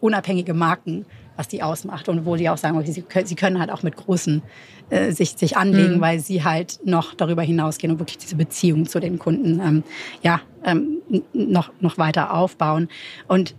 unabhängige 0.00 0.54
Marken, 0.54 1.06
was 1.36 1.48
die 1.48 1.62
ausmacht 1.62 2.08
und 2.08 2.26
wo 2.26 2.36
die 2.36 2.48
auch 2.48 2.58
sagen, 2.58 2.78
okay, 2.78 2.92
sie, 2.92 3.02
können, 3.02 3.26
sie 3.26 3.34
können 3.34 3.58
halt 3.58 3.70
auch 3.70 3.82
mit 3.82 3.96
großen 3.96 4.42
äh, 4.90 5.12
sich, 5.12 5.30
sich 5.30 5.56
anlegen, 5.56 6.00
weil 6.00 6.20
sie 6.20 6.44
halt 6.44 6.78
noch 6.84 7.14
darüber 7.14 7.42
hinausgehen 7.42 7.92
und 7.92 7.98
wirklich 7.98 8.18
diese 8.18 8.36
Beziehung 8.36 8.86
zu 8.86 9.00
den 9.00 9.18
Kunden 9.18 9.60
ähm, 9.60 9.82
ja, 10.22 10.40
ähm, 10.64 10.98
noch, 11.32 11.72
noch 11.80 11.98
weiter 11.98 12.34
aufbauen. 12.34 12.88
Und 13.26 13.54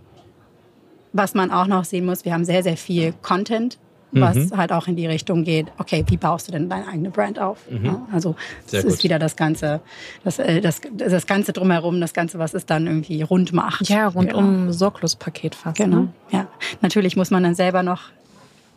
was 1.12 1.34
man 1.34 1.50
auch 1.50 1.66
noch 1.66 1.84
sehen 1.84 2.06
muss, 2.06 2.24
wir 2.24 2.32
haben 2.32 2.44
sehr, 2.44 2.62
sehr 2.62 2.76
viel 2.76 3.12
Content, 3.22 3.78
was 4.12 4.36
Mhm. 4.36 4.56
halt 4.56 4.72
auch 4.72 4.86
in 4.88 4.96
die 4.96 5.06
Richtung 5.06 5.44
geht, 5.44 5.66
okay, 5.78 6.04
wie 6.08 6.16
baust 6.16 6.48
du 6.48 6.52
denn 6.52 6.68
deine 6.68 6.86
eigene 6.88 7.10
Brand 7.10 7.38
auf? 7.38 7.58
Ja, 7.82 8.06
also 8.12 8.30
Mhm. 8.30 8.34
Sehr 8.66 8.82
das 8.82 8.94
ist 8.94 9.04
wieder 9.04 9.18
das 9.18 9.36
Ganze, 9.36 9.80
das, 10.24 10.38
äh, 10.38 10.60
das, 10.60 10.80
das 10.96 11.26
Ganze 11.26 11.52
drumherum, 11.52 12.00
das 12.00 12.12
Ganze, 12.14 12.38
was 12.38 12.54
es 12.54 12.66
dann 12.66 12.86
irgendwie 12.86 13.22
rund 13.22 13.52
macht. 13.52 13.88
Ja, 13.88 14.08
rundum 14.08 14.60
Genau. 14.60 14.72
Sorglospaket 14.72 15.54
fast. 15.54 15.76
Genau. 15.76 15.96
Ne? 16.02 16.08
Ja. 16.30 16.46
Natürlich 16.82 17.16
muss 17.16 17.30
man 17.30 17.42
dann 17.42 17.54
selber 17.54 17.82
noch 17.82 18.02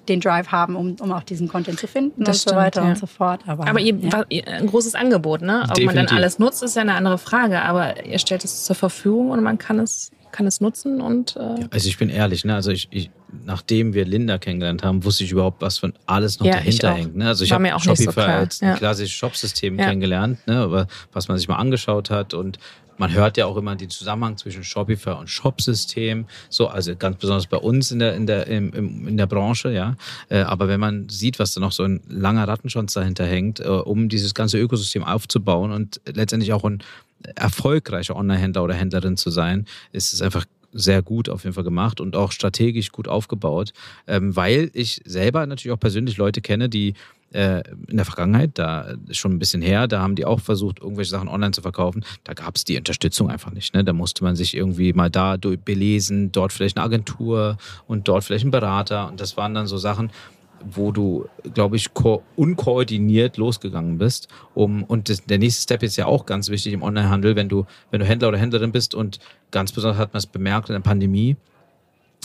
den 0.09 0.19
Drive 0.19 0.47
haben, 0.49 0.75
um, 0.75 0.95
um 0.99 1.11
auch 1.11 1.23
diesen 1.23 1.47
Content 1.47 1.79
zu 1.79 1.87
finden 1.87 2.23
Das 2.23 2.29
und 2.29 2.33
so 2.35 2.39
stimmt, 2.49 2.55
weiter 2.57 2.83
ja. 2.83 2.89
und 2.89 2.97
so 2.97 3.05
fort. 3.05 3.41
Aber, 3.47 3.67
Aber 3.67 3.79
ihr, 3.79 3.95
ja. 3.95 4.23
ein 4.47 4.67
großes 4.67 4.95
Angebot, 4.95 5.41
ne? 5.41 5.61
Ob 5.63 5.67
man 5.69 5.77
dann 5.77 5.85
Definitiv. 5.85 6.17
alles 6.17 6.39
nutzt, 6.39 6.63
ist 6.63 6.75
ja 6.75 6.81
eine 6.81 6.95
andere 6.95 7.17
Frage. 7.17 7.61
Aber 7.61 8.05
ihr 8.05 8.19
stellt 8.19 8.43
es 8.43 8.65
zur 8.65 8.75
Verfügung 8.75 9.29
und 9.31 9.41
man 9.43 9.57
kann 9.57 9.79
es, 9.79 10.11
kann 10.31 10.45
es 10.47 10.59
nutzen 10.61 11.01
und 11.01 11.35
äh, 11.37 11.65
Also 11.71 11.87
ich 11.87 11.97
bin 11.97 12.09
ehrlich, 12.09 12.43
ne? 12.45 12.55
Also 12.55 12.71
ich, 12.71 12.87
ich 12.91 13.09
nachdem 13.45 13.93
wir 13.93 14.05
Linda 14.05 14.37
kennengelernt 14.39 14.83
haben, 14.83 15.03
wusste 15.05 15.23
ich 15.23 15.31
überhaupt, 15.31 15.61
was 15.61 15.77
von 15.77 15.93
alles 16.05 16.39
noch 16.39 16.47
Ja, 16.47 16.53
dahinter 16.55 16.93
hängt. 16.93 17.15
Ne? 17.15 17.27
Also 17.27 17.43
ich 17.43 17.51
habe 17.51 17.61
mir 17.63 17.75
auch 17.75 17.85
nicht 17.85 17.97
so 17.97 18.03
Shopify 18.05 18.21
klar. 18.25 18.37
als 18.37 18.61
ein 18.61 18.69
Ja. 18.69 18.75
klassisches 18.75 19.11
Shopsystem 19.15 19.77
Ja. 19.79 19.85
kennengelernt, 19.85 20.39
ne? 20.47 20.57
aber 20.57 20.87
was 21.13 21.27
man 21.27 21.37
sich 21.37 21.47
mal 21.47 21.57
angeschaut 21.57 22.09
hat 22.09 22.33
und 22.33 22.57
man 22.99 23.13
hört 23.13 23.37
ja 23.37 23.45
auch 23.45 23.57
immer 23.57 23.75
den 23.75 23.89
Zusammenhang 23.89 24.37
zwischen 24.37 24.63
Shopify 24.63 25.11
und 25.11 25.29
Shopsystem, 25.29 26.25
so 26.49 26.67
also 26.67 26.95
ganz 26.95 27.17
besonders 27.17 27.47
bei 27.47 27.57
uns 27.57 27.91
in 27.91 27.99
der 27.99 28.15
in 28.15 28.27
der 28.27 28.47
im, 28.47 28.73
im, 28.73 29.07
in 29.07 29.17
der 29.17 29.25
Branche, 29.25 29.71
ja. 29.71 29.95
Äh, 30.27 30.41
aber 30.41 30.67
wenn 30.67 30.79
man 30.79 31.09
sieht, 31.09 31.39
was 31.39 31.53
da 31.53 31.61
noch 31.61 31.71
so 31.71 31.83
ein 31.83 32.01
langer 32.07 32.47
Rattenschwanz 32.47 32.93
dahinter 32.93 33.25
hängt, 33.25 33.59
äh, 33.61 33.67
um 33.67 34.09
dieses 34.09 34.33
ganze 34.33 34.59
Ökosystem 34.59 35.03
aufzubauen 35.03 35.71
und 35.71 36.01
letztendlich 36.05 36.53
auch 36.53 36.63
ein 36.65 36.83
erfolgreicher 37.35 38.15
Online-Händler 38.15 38.63
oder 38.63 38.73
Händlerin 38.73 39.17
zu 39.17 39.29
sein, 39.29 39.65
ist 39.91 40.13
es 40.13 40.21
einfach 40.21 40.45
sehr 40.71 41.01
gut 41.01 41.29
auf 41.29 41.43
jeden 41.43 41.53
Fall 41.53 41.63
gemacht 41.63 42.01
und 42.01 42.15
auch 42.15 42.31
strategisch 42.31 42.91
gut 42.91 43.07
aufgebaut, 43.07 43.73
ähm, 44.07 44.35
weil 44.35 44.69
ich 44.73 45.01
selber 45.05 45.45
natürlich 45.45 45.73
auch 45.73 45.79
persönlich 45.79 46.17
Leute 46.17 46.41
kenne, 46.41 46.69
die 46.69 46.93
äh, 47.31 47.61
in 47.87 47.97
der 47.97 48.05
Vergangenheit, 48.05 48.51
da 48.55 48.95
schon 49.11 49.33
ein 49.33 49.39
bisschen 49.39 49.61
her, 49.61 49.87
da 49.87 50.01
haben 50.01 50.15
die 50.15 50.25
auch 50.25 50.39
versucht, 50.39 50.79
irgendwelche 50.79 51.11
Sachen 51.11 51.27
online 51.27 51.51
zu 51.51 51.61
verkaufen. 51.61 52.03
Da 52.23 52.33
gab 52.33 52.55
es 52.55 52.63
die 52.63 52.77
Unterstützung 52.77 53.29
einfach 53.29 53.51
nicht. 53.51 53.73
Ne? 53.73 53.83
Da 53.83 53.93
musste 53.93 54.23
man 54.23 54.35
sich 54.35 54.55
irgendwie 54.55 54.93
mal 54.93 55.09
da 55.09 55.37
belesen, 55.37 56.31
dort 56.31 56.53
vielleicht 56.53 56.77
eine 56.77 56.85
Agentur 56.85 57.57
und 57.87 58.07
dort 58.07 58.23
vielleicht 58.23 58.45
ein 58.45 58.51
Berater. 58.51 59.07
Und 59.07 59.21
das 59.21 59.37
waren 59.37 59.53
dann 59.53 59.67
so 59.67 59.77
Sachen, 59.77 60.11
wo 60.65 60.91
du, 60.91 61.27
glaube 61.53 61.75
ich, 61.75 61.93
ko 61.93 62.23
unkoordiniert 62.35 63.37
losgegangen 63.37 63.97
bist. 63.97 64.27
Um, 64.53 64.83
und 64.83 65.09
das, 65.09 65.23
der 65.25 65.37
nächste 65.37 65.63
Step 65.63 65.83
ist 65.83 65.95
ja 65.95 66.05
auch 66.05 66.25
ganz 66.25 66.49
wichtig 66.49 66.73
im 66.73 66.83
Onlinehandel, 66.83 67.35
wenn 67.35 67.49
du, 67.49 67.65
wenn 67.91 67.99
du 67.99 68.05
Händler 68.05 68.29
oder 68.29 68.37
Händlerin 68.37 68.71
bist 68.71 68.95
und 68.95 69.19
ganz 69.51 69.71
besonders 69.71 69.97
hat 69.97 70.13
man 70.13 70.19
es 70.19 70.27
bemerkt 70.27 70.69
in 70.69 70.73
der 70.73 70.81
Pandemie, 70.81 71.37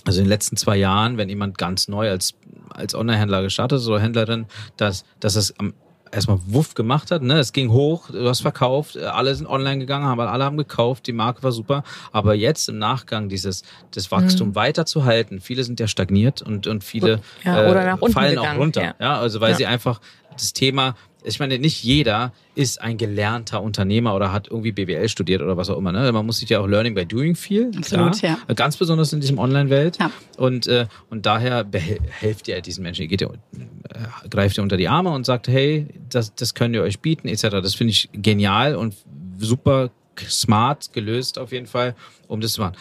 also 0.05 0.19
in 0.19 0.25
den 0.25 0.31
letzten 0.31 0.57
zwei 0.57 0.77
Jahren, 0.77 1.17
wenn 1.17 1.29
jemand 1.29 1.59
ganz 1.59 1.89
neu 1.89 2.11
als, 2.11 2.35
als 2.71 2.95
Online-Händler 2.95 3.43
gestartet 3.43 3.79
ist 3.79 3.89
oder 3.89 4.01
Händlerin, 4.01 4.47
dass, 4.77 5.05
dass 5.21 5.37
es 5.37 5.59
am 5.59 5.75
erstmal 6.15 6.39
Wuff 6.47 6.75
gemacht 6.75 7.11
hat, 7.11 7.23
ne? 7.23 7.39
Es 7.39 7.53
ging 7.53 7.71
hoch, 7.71 8.09
du 8.11 8.29
hast 8.29 8.41
verkauft, 8.41 8.97
alle 8.97 9.35
sind 9.35 9.47
online 9.47 9.79
gegangen, 9.79 10.07
aber 10.07 10.31
alle 10.31 10.45
haben 10.45 10.57
gekauft, 10.57 11.07
die 11.07 11.13
Marke 11.13 11.43
war 11.43 11.53
super. 11.53 11.83
Aber 12.13 12.35
jetzt 12.35 12.69
im 12.69 12.79
Nachgang 12.79 13.29
dieses 13.29 13.63
das 13.91 14.11
Wachstum 14.11 14.51
Mhm. 14.51 14.55
weiterzuhalten, 14.55 15.41
viele 15.41 15.65
sind 15.65 15.81
ja 15.81 15.87
stagniert 15.89 16.43
und, 16.43 16.67
und 16.67 16.85
viele 16.85 17.21
Ja, 17.45 17.59
unten 17.95 18.13
fallen 18.13 18.39
auch 18.39 18.55
runter. 18.57 18.83
ja. 18.83 18.95
Ja, 19.01 19.19
also 19.21 19.41
weil 19.41 19.51
Ja. 19.51 19.57
sie 19.57 19.67
einfach 19.67 20.01
das 20.37 20.53
Thema, 20.53 20.95
ich 21.25 21.41
meine, 21.41 21.59
nicht 21.59 21.83
jeder 21.83 22.33
ist 22.55 22.81
ein 22.81 22.99
gelernter 22.99 23.63
Unternehmer 23.63 24.15
oder 24.15 24.31
hat 24.31 24.49
irgendwie 24.49 24.73
BWL 24.73 25.09
studiert 25.09 25.41
oder 25.41 25.57
was 25.57 25.71
auch 25.71 25.79
immer. 25.79 25.91
Ne? 25.91 26.13
Man 26.13 26.27
muss 26.27 26.39
sich 26.39 26.51
ja 26.51 26.61
auch 26.61 26.67
Learning 26.67 26.95
by 26.95 27.07
Doing 27.07 27.35
viel. 27.35 27.71
Absolut, 27.77 28.19
klar. 28.19 28.39
Ganz 28.55 28.77
besonders 28.77 29.13
in 29.13 29.21
diesem 29.21 29.39
Online-Welt. 29.39 29.99
Ja. 29.99 30.11
Und, 30.37 30.67
äh, 30.67 30.87
und 31.09 31.25
daher 31.25 31.67
helft 32.11 32.49
ihr 32.49 32.61
diesen 32.61 32.83
Menschen. 32.83 33.03
Ihr 33.03 33.09
geht 33.09 33.23
ihr, 33.23 33.31
äh, 33.31 34.29
greift 34.29 34.59
ihr 34.59 34.63
unter 34.63 34.77
die 34.77 34.89
Arme 34.89 35.11
und 35.11 35.25
sagt, 35.25 35.49
hey, 35.49 35.89
das, 36.11 36.35
das 36.35 36.55
könnt 36.55 36.75
ihr 36.75 36.83
euch 36.83 37.01
bieten, 37.01 37.27
etc. 37.27 37.43
Das 37.63 37.75
finde 37.75 37.93
ich 37.93 38.11
genial 38.13 38.77
und 38.77 38.95
super 39.39 39.91
smart 40.21 40.93
gelöst 40.93 41.39
auf 41.39 41.53
jeden 41.53 41.67
Fall, 41.67 41.95
um 42.29 42.41
das 42.41 42.53
zu 42.53 42.61
machen. 42.61 42.77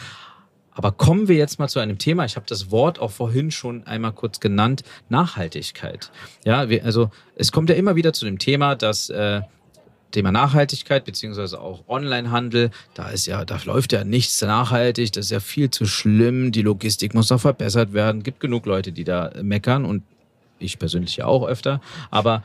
Aber 0.75 0.91
kommen 0.91 1.27
wir 1.27 1.35
jetzt 1.35 1.59
mal 1.59 1.67
zu 1.67 1.79
einem 1.79 1.97
Thema. 1.97 2.25
Ich 2.25 2.35
habe 2.35 2.45
das 2.47 2.71
Wort 2.71 2.99
auch 2.99 3.11
vorhin 3.11 3.51
schon 3.51 3.85
einmal 3.85 4.13
kurz 4.13 4.39
genannt: 4.39 4.83
Nachhaltigkeit. 5.09 6.11
Ja, 6.45 6.69
wir, 6.69 6.85
also 6.85 7.11
es 7.35 7.51
kommt 7.51 7.69
ja 7.69 7.75
immer 7.75 7.95
wieder 7.95 8.13
zu 8.13 8.25
dem 8.25 8.39
Thema, 8.39 8.75
dass 8.75 9.09
äh, 9.09 9.41
Thema 10.13 10.31
Nachhaltigkeit 10.31 11.03
beziehungsweise 11.03 11.59
auch 11.59 11.83
Onlinehandel, 11.87 12.71
da 12.93 13.09
ist 13.09 13.25
ja, 13.25 13.43
da 13.43 13.59
läuft 13.65 13.91
ja 13.91 14.03
nichts 14.03 14.41
nachhaltig, 14.41 15.11
das 15.11 15.25
ist 15.25 15.31
ja 15.31 15.39
viel 15.39 15.69
zu 15.69 15.85
schlimm, 15.85 16.51
die 16.51 16.61
Logistik 16.61 17.13
muss 17.13 17.29
noch 17.29 17.41
verbessert 17.41 17.93
werden. 17.93 18.23
Gibt 18.23 18.39
genug 18.39 18.65
Leute, 18.65 18.91
die 18.91 19.03
da 19.03 19.31
meckern 19.41 19.83
und 19.83 20.03
ich 20.59 20.79
persönlich 20.79 21.17
ja 21.17 21.25
auch 21.25 21.45
öfter. 21.45 21.81
Aber 22.09 22.43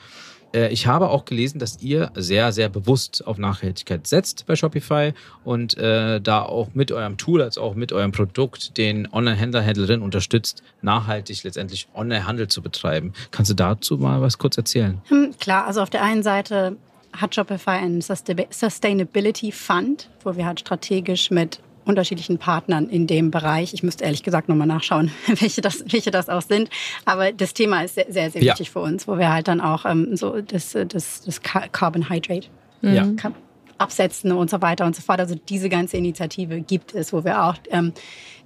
ich 0.53 0.87
habe 0.87 1.11
auch 1.11 1.25
gelesen, 1.25 1.59
dass 1.59 1.81
ihr 1.83 2.11
sehr, 2.15 2.53
sehr 2.53 2.69
bewusst 2.69 3.27
auf 3.27 3.39
Nachhaltigkeit 3.39 4.07
setzt 4.07 4.47
bei 4.47 4.57
Shopify 4.57 5.13
und 5.45 5.77
äh, 5.77 6.21
da 6.21 6.43
auch 6.43 6.69
mit 6.75 6.93
eurem 6.93 7.17
Tool 7.17 7.43
als 7.43 7.59
auch 7.59 7.75
mit 7.75 7.93
eurem 7.93 8.13
Produkt 8.13 8.79
den 8.79 9.13
Online-Händler, 9.13 9.61
Händlerin 9.61 10.03
unterstützt, 10.03 10.63
nachhaltig 10.83 11.45
letztendlich 11.45 11.89
Online-Handel 11.95 12.49
zu 12.49 12.63
betreiben. 12.63 13.13
Kannst 13.31 13.51
du 13.51 13.55
dazu 13.55 13.99
mal 13.99 14.21
was 14.21 14.39
kurz 14.39 14.57
erzählen? 14.57 15.01
Hm, 15.09 15.35
klar, 15.39 15.67
also 15.67 15.83
auf 15.83 15.91
der 15.91 16.03
einen 16.03 16.23
Seite 16.23 16.77
hat 17.13 17.35
Shopify 17.35 17.71
einen 17.71 18.01
Sustainability 18.01 19.53
Fund, 19.53 20.11
wo 20.25 20.37
wir 20.37 20.47
halt 20.47 20.61
strategisch 20.61 21.31
mit 21.31 21.61
unterschiedlichen 21.89 22.39
Partnern 22.39 22.89
in 22.89 23.07
dem 23.07 23.31
Bereich. 23.31 23.75
Ich 23.75 23.83
müsste 23.83 24.05
ehrlich 24.05 24.23
gesagt 24.23 24.49
nochmal 24.49 24.67
nachschauen, 24.67 25.11
welche 25.27 25.61
das, 25.61 25.83
welche 25.91 26.11
das 26.11 26.29
auch 26.29 26.43
sind. 26.43 26.69
Aber 27.05 27.33
das 27.33 27.55
Thema 27.55 27.83
ist 27.83 27.95
sehr, 27.97 28.07
sehr, 28.11 28.31
sehr 28.31 28.43
Ja. 28.43 28.53
wichtig 28.53 28.71
für 28.71 28.81
uns, 28.81 29.09
wo 29.09 29.19
wir 29.19 29.33
halt 29.33 29.49
dann 29.49 29.61
auch 29.61 29.85
ähm, 29.85 30.17
so 30.17 30.41
das, 30.41 30.77
das, 30.89 31.23
das 31.23 31.43
Ca- 31.43 31.69
Carbon 31.69 32.09
Hydrate 32.09 32.49
Ja. 32.83 33.07
Ka- 33.17 33.33
absetzen 33.79 34.33
und 34.33 34.51
so 34.51 34.61
weiter 34.61 34.85
und 34.87 34.95
so 34.97 35.03
fort. 35.03 35.21
Also 35.21 35.35
diese 35.49 35.69
ganze 35.69 35.97
Initiative 35.97 36.61
gibt 36.61 36.95
es, 36.95 37.13
wo 37.13 37.25
wir 37.25 37.45
auch 37.45 37.55
ähm, 37.71 37.93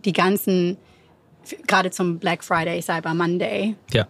die 0.04 0.12
ganzen, 0.12 0.76
gerade 1.66 1.90
zum 1.90 2.18
Black 2.18 2.44
Friday, 2.44 2.80
Cyber 2.82 3.14
Monday, 3.14 3.74
Ja. 3.92 4.06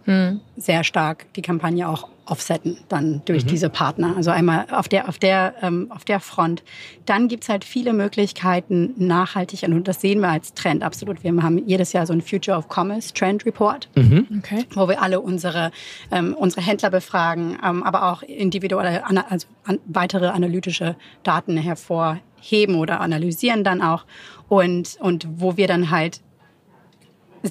sehr 0.57 0.83
stark 0.83 1.25
die 1.33 1.41
Kampagne 1.41 1.87
auch 1.87 2.09
offsetten, 2.25 2.77
dann 2.89 3.11
Mhm. 3.11 3.21
durch 3.25 3.45
diese 3.45 3.69
Partner. 3.69 4.13
Also 4.15 4.31
einmal 4.31 4.65
auf 4.71 4.87
der, 4.87 5.09
auf 5.09 5.17
der, 5.19 5.55
ähm, 5.61 5.91
auf 5.91 6.05
der 6.05 6.19
Front. 6.19 6.63
Dann 7.05 7.27
gibt's 7.27 7.49
halt 7.49 7.65
viele 7.65 7.93
Möglichkeiten, 7.93 8.93
nachhaltig, 8.97 9.63
und 9.63 9.87
das 9.87 10.01
sehen 10.01 10.21
wir 10.21 10.29
als 10.29 10.53
Trend 10.53 10.83
absolut. 10.83 11.23
Wir 11.23 11.31
haben 11.43 11.67
jedes 11.67 11.91
Jahr 11.93 12.05
so 12.05 12.13
ein 12.13 12.21
Future 12.21 12.57
of 12.57 12.67
Commerce 12.69 13.13
Trend 13.13 13.45
Report 13.45 13.89
Okay. 14.37 14.65
wo 14.73 14.87
wir 14.87 15.01
alle 15.01 15.19
unsere, 15.19 15.71
ähm, 16.11 16.33
unsere 16.33 16.61
Händler 16.61 16.89
befragen, 16.89 17.57
ähm, 17.63 17.83
aber 17.83 18.11
auch 18.11 18.21
individuelle, 18.23 19.05
also 19.29 19.47
an, 19.65 19.79
weitere 19.85 20.27
analytische 20.27 20.95
Daten 21.23 21.57
hervorheben 21.57 22.75
oder 22.75 23.01
analysieren 23.01 23.63
dann 23.63 23.81
auch. 23.81 24.05
Und, 24.49 24.97
und 24.99 25.27
wo 25.37 25.57
wir 25.57 25.67
dann 25.67 25.89
halt 25.89 26.21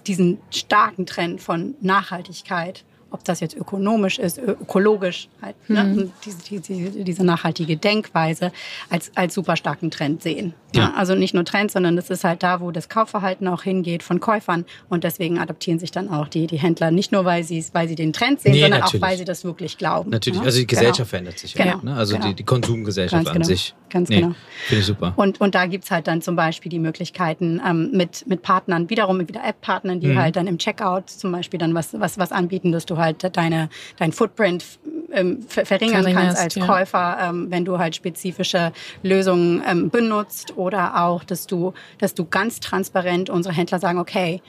diesen 0.07 0.39
starken 0.51 1.05
Trend 1.07 1.41
von 1.41 1.75
Nachhaltigkeit, 1.81 2.85
ob 3.13 3.25
das 3.25 3.41
jetzt 3.41 3.57
ökonomisch 3.57 4.19
ist, 4.19 4.39
ökologisch, 4.39 5.29
halt, 5.41 5.55
ne? 5.69 5.83
und 5.83 6.13
diese, 6.25 6.61
diese, 6.61 7.05
diese 7.05 7.25
nachhaltige 7.25 7.77
Denkweise 7.77 8.53
als, 8.91 9.13
als 9.15 9.35
super 9.35 9.57
starken 9.57 9.91
Trend 9.91 10.23
sehen. 10.23 10.55
Ja. 10.75 10.83
Ja. 10.83 10.95
Also 10.97 11.15
nicht 11.15 11.35
nur 11.35 11.45
Trend, 11.45 11.71
sondern 11.71 11.97
das 11.97 12.09
ist 12.11 12.25
halt 12.25 12.43
da, 12.43 12.61
wo 12.61 12.71
das 12.71 12.89
Kaufverhalten 12.89 13.47
auch 13.47 13.63
hingeht 13.63 14.03
von 14.03 14.21
Käufern. 14.21 14.65
Und 14.89 15.05
deswegen 15.05 15.39
adaptieren 15.39 15.79
sich 15.79 15.91
dann 15.91 16.09
auch 16.09 16.29
die, 16.29 16.47
die 16.47 16.57
Händler, 16.59 16.91
nicht 16.91 17.13
nur, 17.13 17.25
weil 17.27 17.45
sie, 17.45 17.63
weil 17.75 17.89
sie 17.89 17.95
den 17.95 18.13
Trend 18.15 18.41
sehen, 18.41 18.53
Nee, 18.53 18.63
sondern 18.63 18.81
natürlich. 18.81 19.03
auch, 19.05 19.09
weil 19.09 19.19
sie 19.19 19.25
das 19.27 19.45
wirklich 19.45 19.77
glauben. 19.77 20.11
Natürlich, 20.11 20.39
Ja? 20.41 20.47
also 20.47 20.59
die 20.59 20.67
Gesellschaft 20.67 20.97
Genau. 20.99 21.09
verändert 21.09 21.39
sich 21.39 21.55
ja. 21.55 21.65
Genau, 21.65 21.79
Ne? 21.83 21.95
Also 21.95 22.15
genau. 22.17 22.29
die, 22.29 22.35
die 22.35 22.43
Konsumgesellschaft 22.45 23.25
Ganz 23.25 23.29
an 23.29 23.35
genau, 23.43 23.47
sich. 23.47 23.75
ganz 23.91 24.09
nee, 24.09 24.21
genau. 24.23 24.35
Finde 24.67 24.81
ich 24.81 24.87
super. 24.87 25.13
Und, 25.17 25.41
und 25.43 25.55
da 25.55 25.67
gibt's 25.67 25.91
halt 25.91 26.07
dann 26.07 26.23
zum 26.23 26.37
Beispiel 26.37 26.71
die 26.71 26.79
Möglichkeiten 26.79 27.61
ähm, 27.67 27.91
mit, 27.93 28.27
mit 28.27 28.41
Partnern, 28.43 28.89
wiederum 28.89 29.19
mit 29.19 29.29
wieder 29.29 29.45
App-Partnern, 29.45 30.01
die 30.01 30.07
Mhm. 30.09 30.19
halt 30.19 30.37
dann 30.37 30.47
im 30.47 30.57
Checkout 30.59 31.11
zum 31.11 31.33
Beispiel 31.33 31.59
dann 31.61 31.75
was, 31.75 31.93
was, 32.01 32.17
was 32.19 32.33
anbieten, 32.33 32.73
dass 32.73 32.87
du 32.87 32.97
halt 33.03 33.37
deine, 33.37 33.69
dein 33.99 34.13
Footprint 34.13 34.65
ähm, 35.13 35.43
ver 35.47 35.67
verringern 35.67 36.07
kannst 36.15 36.39
als 36.39 36.55
ja. 36.55 36.65
Käufer, 36.67 37.19
ähm, 37.21 37.47
wenn 37.51 37.65
du 37.65 37.79
halt 37.79 37.95
spezifische 37.95 38.73
Lösungen 39.03 39.63
ähm, 39.69 39.91
benutzt 39.91 40.57
oder 40.57 41.05
auch, 41.05 41.23
dass 41.25 41.47
du, 41.47 41.75
dass 41.99 42.15
du 42.15 42.25
ganz 42.25 42.61
transparent 42.61 43.29
unsere 43.29 43.55
Händler 43.55 43.79
sagen, 43.79 43.99
okay, 43.99 44.41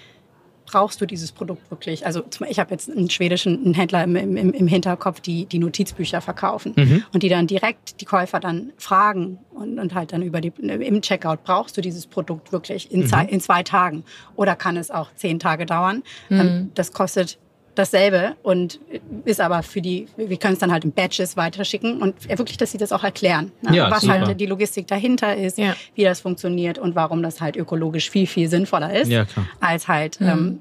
brauchst 0.66 1.02
du 1.02 1.06
dieses 1.06 1.34
Produkt 1.34 1.70
wirklich? 1.70 2.06
Also 2.06 2.22
zum- 2.22 2.48
ich 2.50 2.58
habe 2.58 2.72
jetzt 2.72 2.90
einen 2.90 3.10
schwedischen 3.10 3.64
einen 3.66 3.74
Händler 3.74 4.02
im, 4.06 4.16
im, 4.16 4.38
im 4.54 4.68
Hinterkopf, 4.68 5.20
die 5.20 5.46
die 5.46 5.60
Notizbücher 5.60 6.22
verkaufen 6.22 6.74
und 7.12 7.22
die 7.22 7.28
dann 7.28 7.48
direkt 7.48 8.00
die 8.00 8.06
Käufer 8.06 8.40
dann 8.40 8.72
fragen 8.78 9.40
und, 9.52 9.78
und 9.78 9.94
halt 9.94 10.14
dann 10.14 10.22
über 10.22 10.40
die 10.40 10.54
im 10.62 11.02
Checkout 11.02 11.44
brauchst 11.44 11.76
du 11.76 11.82
dieses 11.82 12.08
Produkt 12.08 12.54
wirklich 12.54 12.90
in, 12.94 13.06
zwei, 13.06 13.26
in 13.26 13.42
zwei 13.42 13.62
Tagen 13.64 14.06
oder 14.38 14.56
kann 14.56 14.78
es 14.78 14.90
auch 14.90 15.10
zehn 15.16 15.38
Tage 15.38 15.66
dauern? 15.66 16.02
Ähm, 16.32 16.72
das 16.76 16.94
kostet 16.94 17.38
dasselbe 17.76 18.36
und 18.44 18.80
ist 19.26 19.42
aber 19.42 19.64
für 19.64 19.82
die, 19.82 20.08
wir 20.18 20.38
können 20.38 20.54
es 20.54 20.60
dann 20.60 20.72
halt 20.72 20.84
in 20.86 20.92
Batches 20.92 21.36
weiterschicken 21.38 22.02
und 22.02 22.30
wirklich, 22.30 22.58
dass 22.58 22.72
sie 22.72 22.78
das 22.78 22.92
auch 22.92 23.04
erklären, 23.04 23.52
ne? 23.62 23.76
Ja, 23.76 23.92
was 23.92 24.02
super. 24.02 24.28
halt 24.28 24.40
die 24.40 24.46
Logistik 24.46 24.88
dahinter 24.88 25.36
ist, 25.36 25.58
Ja. 25.58 25.76
wie 25.96 26.04
das 26.04 26.22
funktioniert 26.22 26.78
und 26.78 26.96
warum 26.96 27.24
das 27.24 27.42
halt 27.42 27.56
ökologisch 27.58 28.10
viel, 28.10 28.28
viel 28.28 28.48
sinnvoller 28.50 28.94
ist 28.94 29.10
Ja, 29.10 29.26
klar. 29.26 29.48
als 29.60 29.88
halt 29.88 30.20
ähm, 30.22 30.60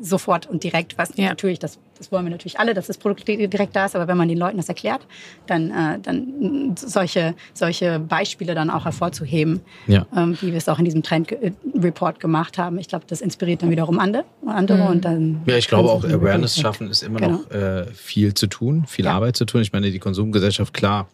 sofort 0.00 0.46
und 0.46 0.62
direkt, 0.64 0.96
was 0.98 1.10
Ja. 1.16 1.28
natürlich, 1.28 1.58
das, 1.58 1.78
das 1.98 2.12
wollen 2.12 2.24
wir 2.24 2.30
natürlich 2.30 2.58
alle, 2.60 2.74
dass 2.74 2.86
das 2.86 2.98
Produkt 2.98 3.26
di- 3.26 3.48
direkt 3.48 3.74
da 3.74 3.86
ist, 3.86 3.96
aber 3.96 4.06
wenn 4.08 4.16
man 4.16 4.28
den 4.28 4.38
Leuten 4.38 4.56
das 4.56 4.68
erklärt, 4.68 5.00
dann, 5.46 5.70
äh, 5.70 5.98
dann 6.00 6.74
solche, 6.76 7.34
solche 7.54 7.98
Beispiele 7.98 8.54
dann 8.54 8.70
auch 8.70 8.84
hervorzuheben, 8.84 9.60
Ja. 9.86 10.06
ähm, 10.16 10.36
wie 10.40 10.48
wir 10.52 10.58
es 10.58 10.68
auch 10.68 10.78
in 10.78 10.84
diesem 10.84 11.02
Trend-Report 11.02 12.20
gemacht 12.20 12.58
haben. 12.58 12.78
Ich 12.78 12.88
glaube, 12.88 13.04
das 13.08 13.20
inspiriert 13.20 13.62
dann 13.62 13.70
wiederum 13.70 13.98
andere, 13.98 14.24
andere 14.46 14.84
und 14.88 15.04
dann 15.04 15.42
Ja, 15.46 15.56
ich 15.56 15.68
glaube 15.68 15.90
auch, 15.90 16.04
Awareness 16.04 16.56
schaffen 16.56 16.88
ist 16.90 17.02
immer 17.02 17.18
Genau. 17.20 17.38
noch 17.38 17.50
äh, 17.50 17.86
viel 17.92 18.34
zu 18.34 18.46
tun, 18.46 18.84
viel 18.86 19.06
Ja. 19.06 19.14
Arbeit 19.14 19.36
zu 19.36 19.44
tun. 19.44 19.62
Ich 19.62 19.72
meine, 19.72 19.90
die 19.90 19.98
Konsumgesellschaft, 19.98 20.72
klar, 20.74 21.08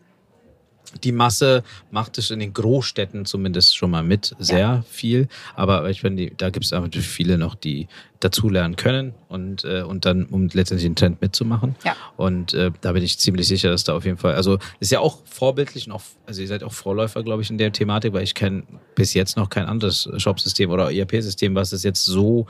die 1.03 1.13
Masse 1.13 1.63
macht 1.91 2.19
es 2.19 2.31
in 2.31 2.39
den 2.39 2.53
Großstädten 2.53 3.25
zumindest 3.25 3.77
schon 3.77 3.91
mal 3.91 4.03
mit, 4.03 4.35
sehr 4.39 4.85
viel. 4.89 5.29
Aber 5.55 5.89
ich 5.91 6.03
meine, 6.03 6.17
die, 6.17 6.33
da 6.37 6.51
gibt 6.51 6.65
es 6.65 6.71
natürlich 6.71 7.09
viele 7.09 7.39
noch, 7.39 7.55
die 7.55 7.89
dazulernen 8.21 8.77
können 8.77 9.15
und, 9.29 9.65
äh, 9.65 9.83
und 9.83 10.07
dann, 10.07 10.25
um 10.25 10.49
letztendlich 10.53 10.85
den 10.89 10.97
Trend 10.97 11.21
mitzumachen. 11.21 11.75
Ja. 11.85 11.95
Und 12.17 12.55
äh, 12.55 12.71
da 12.81 12.93
bin 12.93 13.03
ich 13.03 13.19
ziemlich 13.19 13.47
sicher, 13.47 13.71
dass 13.71 13.85
da 13.85 13.95
auf 13.95 14.05
jeden 14.05 14.17
Fall, 14.17 14.35
also 14.35 14.59
ist 14.81 14.93
ja 14.93 15.01
auch 15.01 15.19
vorbildlich 15.27 15.87
und 15.87 15.93
auch, 15.93 16.03
also 16.27 16.41
ihr 16.41 16.49
seid 16.49 16.63
auch 16.63 16.73
Vorläufer, 16.73 17.23
glaube 17.23 17.43
ich, 17.43 17.51
in 17.51 17.59
der 17.59 17.73
Thematik, 17.73 18.13
weil 18.13 18.23
ich 18.23 18.35
kenne 18.35 18.63
bis 18.95 19.13
jetzt 19.15 19.37
noch 19.37 19.51
kein 19.51 19.67
anderes 19.67 20.09
Shopsystem 20.17 20.71
oder 20.71 20.91
ERP-System, 20.91 21.55
was 21.55 21.73
es 21.73 21.83
jetzt 21.83 22.05
so 22.05 22.47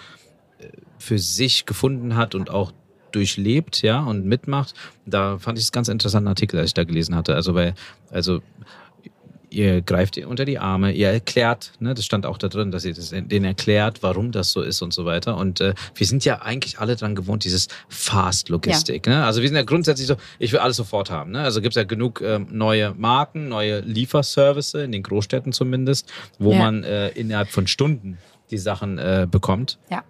für 0.98 1.18
sich 1.18 1.66
gefunden 1.66 2.16
hat 2.16 2.35
und 2.35 2.50
auch 2.50 2.72
durchlebt, 3.14 3.83
ja, 3.83 4.00
und 4.03 4.24
mitmacht. 4.27 4.74
Da 5.07 5.38
fand 5.38 5.59
ich 5.59 5.64
es 5.64 5.72
ganz 5.72 5.88
interessanten 5.88 6.29
Artikel, 6.29 6.59
als 6.59 6.68
ich 6.70 6.74
da 6.74 6.85
gelesen 6.85 7.14
hatte. 7.14 7.35
Also, 7.35 7.55
weil, 7.55 7.74
also 8.11 8.40
ihr 9.50 9.83
greift 9.83 10.16
ihr 10.16 10.29
unter 10.29 10.44
die 10.44 10.59
Arme, 10.59 10.92
ihr 10.92 11.09
erklärt, 11.11 11.72
ne, 11.79 11.94
das 11.94 12.05
stand 12.05 12.27
auch 12.27 12.38
da 12.38 12.48
drin, 12.48 12.72
dass 12.72 12.85
ihr 12.85 12.92
das 12.92 13.11
denen 13.11 13.44
erklärt, 13.44 14.03
warum 14.03 14.33
das 14.33 14.50
so 14.50 14.62
ist 14.62 14.83
und 14.83 14.92
so 14.92 15.05
weiter. 15.05 15.37
Und 15.37 15.61
äh, 15.61 15.74
wir 15.94 16.07
sind 16.07 16.24
ja 16.24 16.42
eigentlich 16.42 16.81
alle 16.81 16.96
dran 16.96 17.14
gewohnt, 17.14 17.44
dieses 17.44 17.68
Fast-Logistik. 17.88 19.07
Ne? 19.07 19.24
Also 19.24 19.42
wir 19.42 19.48
sind 19.48 19.57
ja 19.57 19.62
grundsätzlich 19.62 20.09
so, 20.09 20.16
ich 20.40 20.53
will 20.53 20.59
alles 20.59 20.77
sofort 20.77 21.09
haben. 21.11 21.31
Ne? 21.31 21.40
Also 21.40 21.61
gibt 21.61 21.77
es 21.77 21.81
ja 21.81 21.85
genug 21.85 22.20
ähm, 22.20 22.48
neue 22.50 22.94
Marken, 22.94 23.48
neue 23.48 23.79
Lieferservice, 23.81 24.74
in 24.74 24.90
den 24.90 25.05
Großstädten 25.05 25.53
zumindest, 25.53 26.12
wo 26.40 26.53
Ja. 26.53 26.59
man 26.59 26.83
äh, 26.83 27.11
innerhalb 27.11 27.48
von 27.48 27.66
Stunden 27.68 28.18
die 28.50 28.59
Sachen 28.59 28.98
äh, 28.98 29.29
bekommt. 29.31 29.79
Ja. 29.88 30.03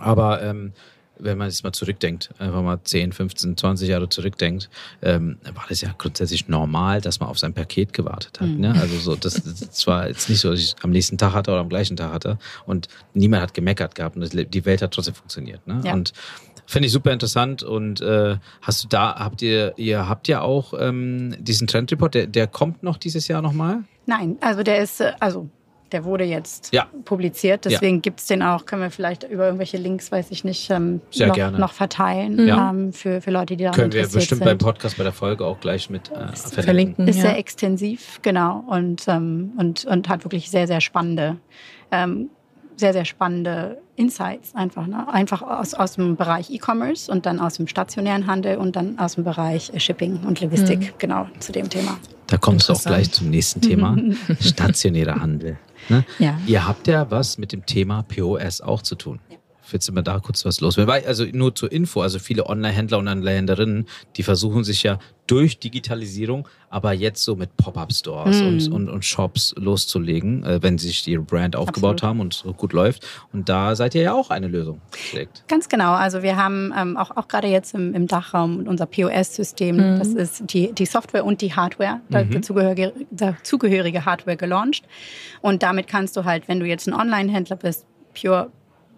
Aber 0.00 0.42
ähm, 0.42 0.72
wenn 1.18 1.38
man 1.38 1.48
jetzt 1.48 1.64
mal 1.64 1.72
zurückdenkt, 1.72 2.30
einfach 2.38 2.62
mal 2.62 2.78
10, 2.82 3.12
15, 3.12 3.56
20 3.56 3.88
Jahre 3.88 4.08
zurückdenkt, 4.08 4.68
ähm, 5.02 5.38
war 5.54 5.66
das 5.68 5.80
ja 5.80 5.94
grundsätzlich 5.96 6.48
normal, 6.48 7.00
dass 7.00 7.20
man 7.20 7.28
auf 7.28 7.38
sein 7.38 7.54
Paket 7.54 7.92
gewartet 7.92 8.40
hat. 8.40 8.48
Mhm. 8.48 8.60
Ne? 8.60 8.74
Also 8.74 8.96
so, 8.98 9.16
das, 9.16 9.42
das 9.42 9.86
war 9.86 10.08
jetzt 10.08 10.28
nicht 10.28 10.40
so, 10.40 10.50
dass 10.50 10.60
ich 10.60 10.76
am 10.82 10.90
nächsten 10.90 11.18
Tag 11.18 11.32
hatte 11.32 11.50
oder 11.50 11.60
am 11.60 11.68
gleichen 11.68 11.96
Tag 11.96 12.12
hatte 12.12 12.38
und 12.66 12.88
niemand 13.14 13.42
hat 13.42 13.54
gemeckert 13.54 13.94
gehabt 13.94 14.16
und 14.16 14.22
das, 14.22 14.30
die 14.30 14.64
Welt 14.64 14.82
hat 14.82 14.92
trotzdem 14.92 15.14
funktioniert. 15.14 15.66
Ne? 15.66 15.80
Ja. 15.84 15.92
Und 15.92 16.12
finde 16.66 16.86
ich 16.86 16.92
super 16.92 17.12
interessant 17.12 17.62
und 17.62 18.00
äh, 18.00 18.36
hast 18.60 18.84
du 18.84 18.88
da, 18.88 19.14
habt 19.16 19.42
ihr, 19.42 19.72
ihr 19.76 20.08
habt 20.08 20.28
ja 20.28 20.42
auch 20.42 20.74
ähm, 20.78 21.34
diesen 21.38 21.66
Trendreport, 21.66 22.14
der, 22.14 22.26
der 22.26 22.46
kommt 22.46 22.82
noch 22.82 22.98
dieses 22.98 23.26
Jahr 23.26 23.40
nochmal? 23.40 23.84
Nein, 24.06 24.36
also 24.40 24.62
der 24.62 24.82
ist, 24.82 25.00
äh, 25.00 25.12
also 25.18 25.48
der 25.92 26.04
wurde 26.04 26.24
jetzt 26.24 26.72
Ja. 26.72 26.86
publiziert, 27.04 27.64
deswegen 27.64 28.02
gibt's 28.02 28.26
den 28.26 28.42
auch, 28.42 28.66
können 28.66 28.82
wir 28.82 28.90
vielleicht 28.90 29.24
über 29.24 29.44
irgendwelche 29.46 29.76
Links, 29.76 30.10
weiß 30.12 30.30
ich 30.30 30.44
nicht, 30.44 30.70
ähm, 30.70 31.00
Sehr 31.10 31.28
noch, 31.28 31.34
gerne. 31.34 31.58
noch 31.58 31.72
verteilen 31.72 32.46
Ja. 32.46 32.70
ähm, 32.70 32.92
für, 32.92 33.20
für 33.20 33.30
Leute, 33.30 33.56
die 33.56 33.64
daran 33.64 33.78
Können 33.78 33.92
wir 33.92 34.02
bestimmt 34.02 34.26
sind. 34.40 34.44
beim 34.44 34.58
Podcast 34.58 34.96
bei 34.98 35.04
der 35.04 35.12
Folge 35.12 35.44
auch 35.44 35.60
gleich 35.60 35.90
mit 35.90 36.10
äh, 36.10 36.14
verlinken. 36.14 36.62
Verlinken. 36.62 37.08
Ist 37.08 37.16
ja. 37.16 37.22
sehr 37.22 37.38
extensiv, 37.38 38.20
genau, 38.22 38.64
und, 38.68 39.04
ähm, 39.08 39.52
und, 39.56 39.84
und 39.84 40.08
hat 40.08 40.24
wirklich 40.24 40.50
sehr, 40.50 40.66
sehr 40.66 40.80
spannende, 40.80 41.36
ähm, 41.90 42.30
sehr, 42.76 42.92
sehr 42.92 43.04
spannende 43.04 43.78
Insights 43.96 44.54
einfach. 44.54 44.86
Ne? 44.86 45.12
Einfach 45.12 45.42
aus, 45.42 45.74
aus 45.74 45.94
dem 45.96 46.14
Bereich 46.14 46.50
E-Commerce 46.50 47.10
und 47.10 47.26
dann 47.26 47.40
aus 47.40 47.54
dem 47.54 47.66
stationären 47.66 48.28
Handel 48.28 48.56
und 48.58 48.76
dann 48.76 48.96
aus 49.00 49.16
dem 49.16 49.24
Bereich 49.24 49.72
äh, 49.74 49.80
Shipping 49.80 50.20
und 50.24 50.40
Logistik, 50.40 50.96
genau, 50.98 51.26
zu 51.40 51.50
dem 51.50 51.68
Thema. 51.68 51.98
Da 52.28 52.36
kommst 52.36 52.68
du 52.68 52.74
auch 52.74 52.82
gleich 52.82 53.10
zum 53.10 53.30
nächsten 53.30 53.60
Thema. 53.60 53.96
Stationärer 54.40 55.20
Handel. 55.20 55.58
Ne? 55.88 56.04
Ja. 56.18 56.38
Ihr 56.46 56.66
habt 56.66 56.86
ja 56.86 57.10
was 57.10 57.38
mit 57.38 57.52
dem 57.52 57.66
Thema 57.66 58.02
POS 58.02 58.60
auch 58.60 58.82
zu 58.82 58.94
tun. 58.94 59.20
Willst 59.70 59.88
du 59.88 59.92
mal 59.92 60.02
da 60.02 60.18
kurz 60.18 60.44
was 60.44 60.60
los? 60.60 60.78
Also 60.78 61.24
nur 61.32 61.54
zur 61.54 61.70
Info, 61.70 62.00
also 62.02 62.18
viele 62.18 62.46
Online-Händler 62.46 62.98
und 62.98 63.08
Online-Händlerinnen, 63.08 63.86
die 64.16 64.22
versuchen 64.22 64.64
sich 64.64 64.82
ja 64.82 64.98
durch 65.28 65.58
Digitalisierung, 65.58 66.48
aber 66.70 66.92
jetzt 66.92 67.22
so 67.22 67.36
mit 67.36 67.56
Pop-Up-Stores 67.56 68.40
Hm. 68.40 68.46
und, 68.46 68.68
und, 68.72 68.88
und 68.88 69.04
Shops 69.04 69.54
loszulegen, 69.56 70.42
äh, 70.44 70.62
wenn 70.62 70.78
sie 70.78 70.88
sich 70.88 71.06
ihre 71.06 71.22
Brand 71.22 71.54
aufgebaut 71.54 71.96
Absolut. 71.96 72.02
haben 72.02 72.20
und 72.20 72.34
so 72.34 72.52
gut 72.52 72.72
läuft. 72.72 73.06
Und 73.32 73.48
da 73.48 73.76
seid 73.76 73.94
ihr 73.94 74.02
ja 74.02 74.12
auch 74.14 74.30
eine 74.30 74.48
Lösung. 74.48 74.80
Direkt. 75.12 75.44
Ganz 75.48 75.68
genau. 75.68 75.92
Also 75.92 76.22
wir 76.22 76.36
haben 76.36 76.72
ähm, 76.76 76.96
auch, 76.96 77.16
auch 77.16 77.28
gerade 77.28 77.48
jetzt 77.48 77.74
im, 77.74 77.94
im 77.94 78.06
Dachraum 78.06 78.66
unser 78.66 78.86
POS-System, 78.86 79.98
das 79.98 80.08
ist 80.08 80.44
die, 80.52 80.72
die 80.72 80.86
Software 80.86 81.24
und 81.24 81.42
die 81.42 81.54
Hardware, 81.54 82.00
dazugehörige, 82.08 82.92
dazugehörige 83.10 84.04
Hardware 84.04 84.36
gelauncht. 84.36 84.84
Und 85.42 85.62
damit 85.62 85.86
kannst 85.88 86.16
du 86.16 86.24
halt, 86.24 86.48
wenn 86.48 86.58
du 86.58 86.66
jetzt 86.66 86.88
ein 86.88 86.94
Online-Händler 86.94 87.56
bist, 87.56 87.86
pure 88.18 88.50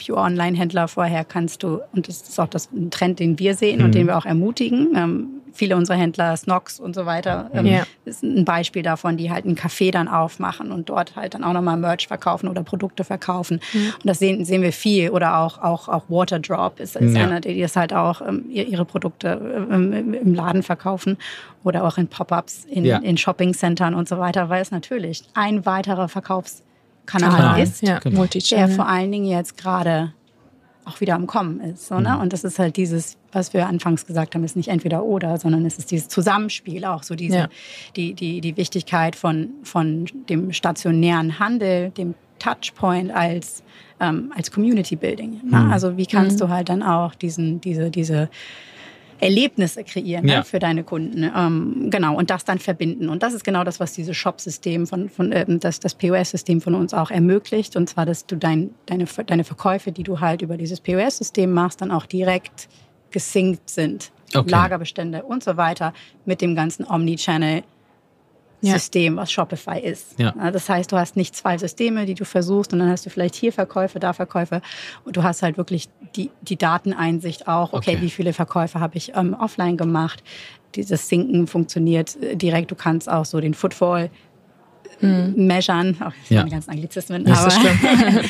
Pure 0.04 0.18
Online-Händler 0.20 0.88
vorher 0.88 1.24
kannst 1.24 1.62
du, 1.62 1.80
und 1.92 2.08
das 2.08 2.22
ist 2.22 2.40
auch 2.40 2.48
das 2.48 2.70
ein 2.72 2.90
Trend, 2.90 3.18
den 3.20 3.38
wir 3.38 3.54
sehen 3.54 3.82
und 3.82 3.94
den 3.94 4.06
wir 4.06 4.16
auch 4.18 4.26
ermutigen. 4.26 4.88
Ähm, 4.96 5.26
viele 5.52 5.76
unserer 5.76 5.96
Händler, 5.96 6.36
Snox 6.36 6.78
und 6.78 6.94
so 6.94 7.06
weiter, 7.06 7.50
ähm, 7.52 7.66
Ja. 7.66 7.82
ist 8.04 8.22
ein 8.22 8.44
Beispiel 8.44 8.82
davon, 8.84 9.16
die 9.16 9.32
halt 9.32 9.44
ein 9.44 9.56
Café 9.56 9.90
dann 9.90 10.06
aufmachen 10.06 10.70
und 10.70 10.88
dort 10.88 11.16
halt 11.16 11.34
dann 11.34 11.42
auch 11.42 11.52
nochmal 11.52 11.76
Merch 11.76 12.06
verkaufen 12.06 12.48
oder 12.48 12.62
Produkte 12.62 13.02
verkaufen. 13.02 13.60
Und 13.74 14.04
das 14.04 14.20
sehen, 14.20 14.44
sehen 14.44 14.62
wir 14.62 14.72
viel. 14.72 15.10
Oder 15.10 15.38
auch, 15.38 15.58
auch, 15.58 15.88
auch 15.88 16.04
Waterdrop 16.08 16.78
ist, 16.78 16.94
ist 16.94 17.16
Ja. 17.16 17.24
einer, 17.24 17.40
die 17.40 17.60
das 17.60 17.74
halt 17.74 17.92
auch 17.92 18.20
ähm, 18.26 18.44
ihr- 18.48 18.68
ihre 18.68 18.84
Produkte 18.84 19.66
ähm, 19.70 20.14
im- 20.14 20.34
Laden 20.34 20.62
verkaufen 20.62 21.18
oder 21.64 21.84
auch 21.84 21.98
in 21.98 22.06
Pop-ups, 22.06 22.64
in, 22.66 22.84
Ja. 22.84 22.98
in 22.98 23.16
Shopping-Centern 23.18 23.94
und 23.94 24.08
so 24.08 24.18
weiter, 24.18 24.48
weil 24.50 24.62
es 24.62 24.70
natürlich 24.70 25.24
ein 25.34 25.66
weiterer 25.66 26.08
Verkaufskanal 26.08 26.69
Kanal. 27.10 27.62
ist 27.62 27.82
Ja, 27.82 27.98
Genau. 27.98 28.26
der 28.26 28.68
vor 28.68 28.86
allen 28.88 29.10
Dingen 29.12 29.24
jetzt 29.26 29.56
gerade 29.58 30.12
auch 30.84 31.00
wieder 31.00 31.14
am 31.14 31.26
Kommen 31.26 31.60
ist. 31.60 31.86
So, 31.88 32.00
ne? 32.00 32.18
Und 32.18 32.32
das 32.32 32.42
ist 32.42 32.58
halt 32.58 32.76
dieses, 32.76 33.16
was 33.32 33.52
wir 33.54 33.66
anfangs 33.68 34.06
gesagt 34.06 34.34
haben, 34.34 34.42
ist 34.44 34.56
nicht 34.56 34.68
entweder 34.68 35.04
oder, 35.04 35.36
sondern 35.38 35.64
es 35.64 35.78
ist 35.78 35.90
dieses 35.90 36.08
Zusammenspiel 36.08 36.84
auch, 36.84 37.02
so 37.02 37.14
diese, 37.14 37.36
Ja. 37.36 37.48
die, 37.96 38.14
die, 38.14 38.40
die 38.40 38.56
Wichtigkeit 38.56 39.14
von, 39.14 39.50
von 39.62 40.06
dem 40.28 40.52
stationären 40.52 41.38
Handel, 41.38 41.90
dem 41.90 42.14
Touchpoint 42.38 43.10
als, 43.12 43.62
ähm, 44.00 44.32
als 44.34 44.50
Community 44.50 44.96
Building. 44.96 45.40
Ne? 45.44 45.68
Also 45.70 45.96
wie 45.98 46.06
kannst 46.06 46.40
du 46.40 46.48
halt 46.48 46.70
dann 46.70 46.82
auch 46.82 47.14
diesen, 47.14 47.60
diese, 47.60 47.90
diese 47.90 48.30
Erlebnisse 49.20 49.84
kreieren 49.84 50.26
Ja. 50.26 50.38
ne, 50.38 50.44
für 50.44 50.58
deine 50.58 50.84
Kunden. 50.84 51.30
Ähm, 51.36 51.88
genau, 51.90 52.16
und 52.16 52.30
das 52.30 52.44
dann 52.44 52.58
verbinden. 52.58 53.08
Und 53.08 53.22
das 53.22 53.34
ist 53.34 53.44
genau 53.44 53.64
das, 53.64 53.80
was 53.80 53.92
dieses 53.92 54.16
Shop-System 54.16 54.86
von, 54.86 55.08
von 55.08 55.32
ähm, 55.32 55.60
das, 55.60 55.80
das 55.80 55.94
POS-System 55.94 56.60
von 56.60 56.74
uns 56.74 56.94
auch 56.94 57.10
ermöglicht. 57.10 57.76
Und 57.76 57.88
zwar, 57.88 58.06
dass 58.06 58.26
du 58.26 58.36
dein, 58.36 58.70
deine, 58.86 59.06
deine 59.26 59.44
Verkäufe, 59.44 59.92
die 59.92 60.02
du 60.02 60.20
halt 60.20 60.42
über 60.42 60.56
dieses 60.56 60.80
POS-System 60.80 61.50
machst, 61.52 61.80
dann 61.80 61.90
auch 61.90 62.06
direkt 62.06 62.68
gesynkt 63.10 63.68
sind. 63.70 64.12
Okay. 64.34 64.48
Lagerbestände 64.48 65.24
und 65.24 65.42
so 65.42 65.56
weiter 65.56 65.92
mit 66.24 66.40
dem 66.40 66.54
ganzen 66.54 66.86
Omnichannel. 66.86 67.56
Ja. 67.56 67.62
System, 68.62 69.16
was 69.16 69.30
Shopify 69.32 69.78
ist. 69.80 70.18
Ja. 70.18 70.32
Das 70.50 70.68
heißt, 70.68 70.90
du 70.92 70.96
hast 70.96 71.16
nicht 71.16 71.34
zwei 71.34 71.56
Systeme, 71.58 72.06
die 72.06 72.14
du 72.14 72.24
versuchst, 72.24 72.72
und 72.72 72.78
dann 72.80 72.90
hast 72.90 73.06
du 73.06 73.10
vielleicht 73.10 73.34
hier 73.34 73.52
Verkäufe, 73.52 73.98
da 74.00 74.12
Verkäufe. 74.12 74.60
Und 75.04 75.16
du 75.16 75.22
hast 75.22 75.42
halt 75.42 75.56
wirklich 75.56 75.88
die, 76.16 76.30
die 76.42 76.56
Dateneinsicht 76.56 77.48
auch. 77.48 77.72
Okay, 77.72 77.90
Okay. 77.92 78.02
wie 78.02 78.10
viele 78.10 78.32
Verkäufe 78.32 78.78
habe 78.80 78.96
ich 78.96 79.12
ähm, 79.16 79.34
offline 79.34 79.76
gemacht? 79.76 80.22
Dieses 80.74 81.08
Sinken 81.08 81.46
funktioniert 81.46 82.16
äh, 82.22 82.36
direkt. 82.36 82.70
Du 82.70 82.74
kannst 82.74 83.08
auch 83.10 83.24
so 83.24 83.40
den 83.40 83.54
Footfall 83.54 84.10
measuren. 85.00 85.96
Auch 86.00 86.12
Ja. 86.28 86.38
ja. 86.38 86.42
die 86.44 86.50
ganzen 86.50 86.70
Anglizismen. 86.70 87.24
Das 87.24 87.46
ist 87.46 87.58
aber 87.58 88.22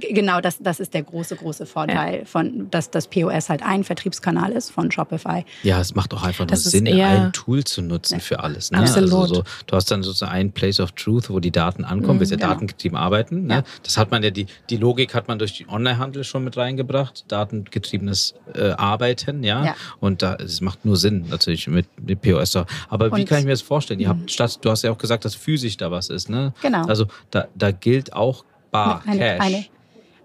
genau, 0.14 0.40
das, 0.40 0.58
das 0.60 0.80
ist 0.80 0.94
der 0.94 1.02
große, 1.02 1.36
große 1.36 1.66
Vorteil 1.66 2.24
von, 2.26 2.70
dass 2.70 2.90
das 2.90 3.08
POS 3.08 3.48
halt 3.48 3.62
ein 3.62 3.84
Vertriebskanal 3.84 4.52
ist 4.52 4.70
von 4.70 4.90
Shopify. 4.90 5.44
Ja, 5.62 5.80
es 5.80 5.94
macht 5.94 6.12
auch 6.14 6.22
einfach 6.22 6.40
nur 6.40 6.48
Das 6.48 6.64
ist 6.66 6.72
Sinn, 6.72 6.86
ein 6.88 7.32
Tool 7.32 7.64
zu 7.64 7.82
nutzen 7.82 8.20
für 8.20 8.40
alles. 8.40 8.70
Ne? 8.70 8.78
Absolut. 8.78 9.12
Also 9.12 9.34
so, 9.36 9.42
du 9.66 9.76
hast 9.76 9.90
dann 9.90 10.02
sozusagen 10.02 10.32
ein 10.32 10.52
Place 10.52 10.80
of 10.80 10.92
Truth, 10.92 11.30
wo 11.30 11.40
die 11.40 11.50
Daten 11.50 11.84
ankommen, 11.84 12.20
willst 12.20 12.32
ja 12.32 12.36
genau. 12.38 12.50
datengetrieben 12.50 12.96
arbeiten. 12.98 13.46
Ne? 13.46 13.54
Ja. 13.54 13.62
Das 13.82 13.96
hat 13.96 14.10
man 14.10 14.22
ja, 14.22 14.30
die, 14.30 14.46
die 14.70 14.76
Logik 14.76 15.14
hat 15.14 15.28
man 15.28 15.38
durch 15.38 15.56
den 15.58 15.68
Onlinehandel 15.68 16.24
schon 16.24 16.44
mit 16.44 16.56
reingebracht, 16.56 17.24
datengetriebenes 17.28 18.34
äh, 18.54 18.70
Arbeiten, 18.72 19.42
ja. 19.44 19.64
Ja. 19.64 19.74
Und 20.00 20.22
da, 20.22 20.34
es 20.34 20.60
macht 20.60 20.84
nur 20.84 20.96
Sinn, 20.96 21.26
natürlich 21.30 21.66
mit, 21.68 21.86
mit 22.00 22.20
POS. 22.22 22.56
Aber 22.88 23.06
wie 23.06 23.10
Und- 23.10 23.22
Mhm. 23.22 23.26
kann 23.26 23.38
ich 23.38 23.44
mir 23.44 23.52
das 23.52 23.62
vorstellen? 23.62 24.00
Ihr 24.00 24.08
habt 24.08 24.30
statt, 24.32 24.58
du 24.62 24.70
hast 24.70 24.82
ja 24.82 24.90
auch 24.90 24.98
gesagt, 24.98 25.24
dass 25.24 25.34
physisch 25.36 25.76
da 25.76 25.91
was 25.92 26.08
ist, 26.08 26.28
ne? 26.28 26.52
Genau. 26.60 26.84
Also 26.86 27.06
da, 27.30 27.46
da 27.54 27.70
gilt 27.70 28.12
auch 28.12 28.44
bar, 28.72 29.02
eine, 29.06 29.18
Cash. 29.18 29.40
eine, 29.40 29.64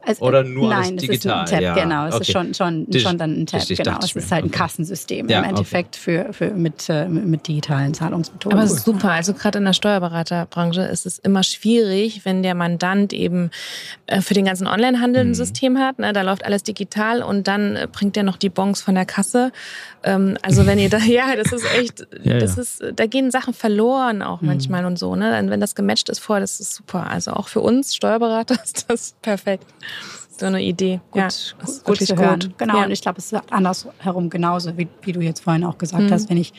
also, 0.07 0.25
Oder 0.25 0.43
nur 0.43 0.69
nein, 0.69 0.77
alles 0.79 0.87
es 0.87 0.93
ist 0.95 1.09
digital? 1.09 1.39
ein 1.41 1.45
Tab, 1.47 1.61
Ja, 1.61 1.73
genau. 1.75 2.05
Es 2.07 2.13
okay. 2.15 2.21
ist 2.23 2.31
schon, 2.31 2.53
schon, 2.53 2.89
Dich- 2.89 3.03
schon 3.03 3.17
dann 3.17 3.41
ein 3.41 3.45
Tab, 3.45 3.59
richtig, 3.59 3.77
genau. 3.83 3.99
Es 4.01 4.15
ist 4.15 4.31
halt 4.31 4.45
ein 4.45 4.47
Okay. 4.49 4.57
Kassensystem 4.57 5.29
Ja, 5.29 5.37
im 5.39 5.43
okay. 5.43 5.49
Endeffekt 5.49 5.95
für, 5.95 6.31
für, 6.33 6.51
mit, 6.51 6.87
äh, 6.89 7.07
mit 7.07 7.47
digitalen 7.47 7.93
Zahlungsmethoden. 7.93 8.57
Aber 8.57 8.65
es 8.65 8.71
ist 8.73 8.85
super. 8.85 9.11
Also 9.11 9.33
gerade 9.33 9.57
in 9.59 9.65
der 9.65 9.73
Steuerberaterbranche 9.73 10.81
ist 10.81 11.05
es 11.05 11.19
immer 11.19 11.43
schwierig, 11.43 12.21
wenn 12.23 12.43
der 12.43 12.55
Mandant 12.55 13.13
eben 13.13 13.51
äh, 14.07 14.21
für 14.21 14.33
den 14.33 14.45
ganzen 14.45 14.67
Onlinehandel 14.67 15.25
Mhm. 15.25 15.31
ein 15.31 15.35
System 15.35 15.77
hat. 15.77 15.99
Ne, 15.99 16.13
da 16.13 16.21
läuft 16.21 16.45
alles 16.45 16.63
digital 16.63 17.21
und 17.21 17.47
dann 17.47 17.75
äh, 17.75 17.87
bringt 17.91 18.15
er 18.17 18.23
noch 18.23 18.37
die 18.37 18.49
Bons 18.49 18.81
von 18.81 18.95
der 18.95 19.05
Kasse. 19.05 19.51
Ähm, 20.03 20.37
also 20.41 20.65
wenn 20.65 20.79
ihr 20.79 20.89
da, 20.89 20.97
ja, 21.05 21.35
das 21.35 21.51
ist 21.51 21.65
echt, 21.75 22.07
Ja, 22.23 22.37
das 22.39 22.55
ja. 22.55 22.61
ist, 22.61 22.83
da 22.95 23.05
gehen 23.07 23.31
Sachen 23.31 23.53
verloren 23.53 24.21
auch 24.21 24.41
manchmal 24.41 24.85
und 24.85 24.97
so. 24.97 25.15
Ne, 25.15 25.31
Dann, 25.31 25.49
wenn 25.49 25.59
das 25.59 25.75
gematcht 25.75 26.09
ist 26.09 26.19
vorher, 26.19 26.41
das 26.41 26.59
ist 26.59 26.73
super. 26.75 27.07
Also 27.09 27.31
auch 27.31 27.47
für 27.47 27.59
uns 27.61 27.95
Steuerberater 27.95 28.55
ist 28.63 28.85
das 28.89 29.15
perfekt. 29.21 29.65
So 30.39 30.45
eine 30.45 30.61
Idee. 30.61 31.01
ja, 31.15 31.25
das 31.25 31.55
ist 31.63 31.83
gut 31.83 31.87
wirklich 31.99 32.09
zu 32.09 32.17
hören. 32.17 32.39
gut. 32.39 32.57
Genau, 32.59 32.77
Ja. 32.77 32.85
und 32.85 32.91
ich 32.91 33.01
glaube, 33.01 33.17
es 33.19 33.31
ist 33.31 33.51
andersherum 33.51 34.29
genauso, 34.29 34.77
wie, 34.77 34.87
wie 35.01 35.11
du 35.11 35.21
jetzt 35.21 35.39
vorhin 35.43 35.63
auch 35.63 35.77
gesagt 35.77 36.03
Mhm. 36.03 36.11
hast, 36.11 36.29
wenn 36.29 36.37
ich 36.37 36.53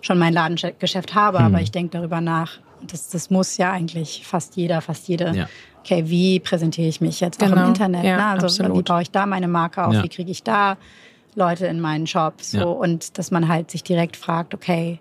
schon 0.00 0.18
mein 0.18 0.32
Ladengeschäft 0.32 1.14
habe, 1.14 1.38
aber 1.40 1.60
ich 1.60 1.70
denke 1.70 1.98
darüber 1.98 2.20
nach, 2.20 2.58
das, 2.86 3.08
das 3.10 3.30
muss 3.30 3.56
ja 3.58 3.70
eigentlich 3.72 4.22
fast 4.26 4.56
jeder, 4.56 4.80
fast 4.80 5.06
jede. 5.08 5.32
Ja. 5.36 5.48
Okay, 5.84 6.04
wie 6.06 6.40
präsentiere 6.40 6.88
ich 6.88 7.00
mich 7.00 7.20
jetzt 7.20 7.42
auch 7.42 7.48
Genau, 7.48 7.62
im 7.62 7.68
Internet? 7.68 8.04
ja, 8.04 8.16
ne? 8.16 8.26
Also 8.42 8.64
wie 8.74 8.82
baue 8.82 9.02
ich 9.02 9.10
da 9.10 9.26
meine 9.26 9.48
Marke 9.48 9.84
auf? 9.84 9.94
Ja. 9.94 10.02
Wie 10.02 10.08
kriege 10.08 10.30
ich 10.30 10.42
da 10.42 10.76
Leute 11.34 11.66
in 11.66 11.80
meinen 11.80 12.06
Shop? 12.06 12.34
So 12.42 12.58
Ja. 12.58 12.64
und 12.64 13.16
dass 13.18 13.30
man 13.30 13.48
halt 13.48 13.70
sich 13.70 13.82
direkt 13.84 14.16
fragt, 14.16 14.54
okay, 14.54 14.98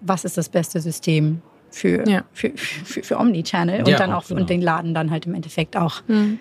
was 0.00 0.24
ist 0.24 0.36
das 0.36 0.48
beste 0.48 0.80
System 0.80 1.40
für, 1.70 2.06
Ja. 2.08 2.22
für, 2.32 2.50
für, 2.56 3.02
für 3.04 3.18
Omnichannel 3.18 3.80
und 3.80 3.88
Ja, 3.88 3.96
dann 3.98 4.12
auch, 4.12 4.24
auch 4.24 4.28
genau. 4.28 4.40
und 4.42 4.50
den 4.50 4.60
Laden 4.60 4.92
dann 4.94 5.10
halt 5.10 5.24
im 5.26 5.34
Endeffekt 5.34 5.76
auch 5.76 6.02
Mhm. 6.08 6.38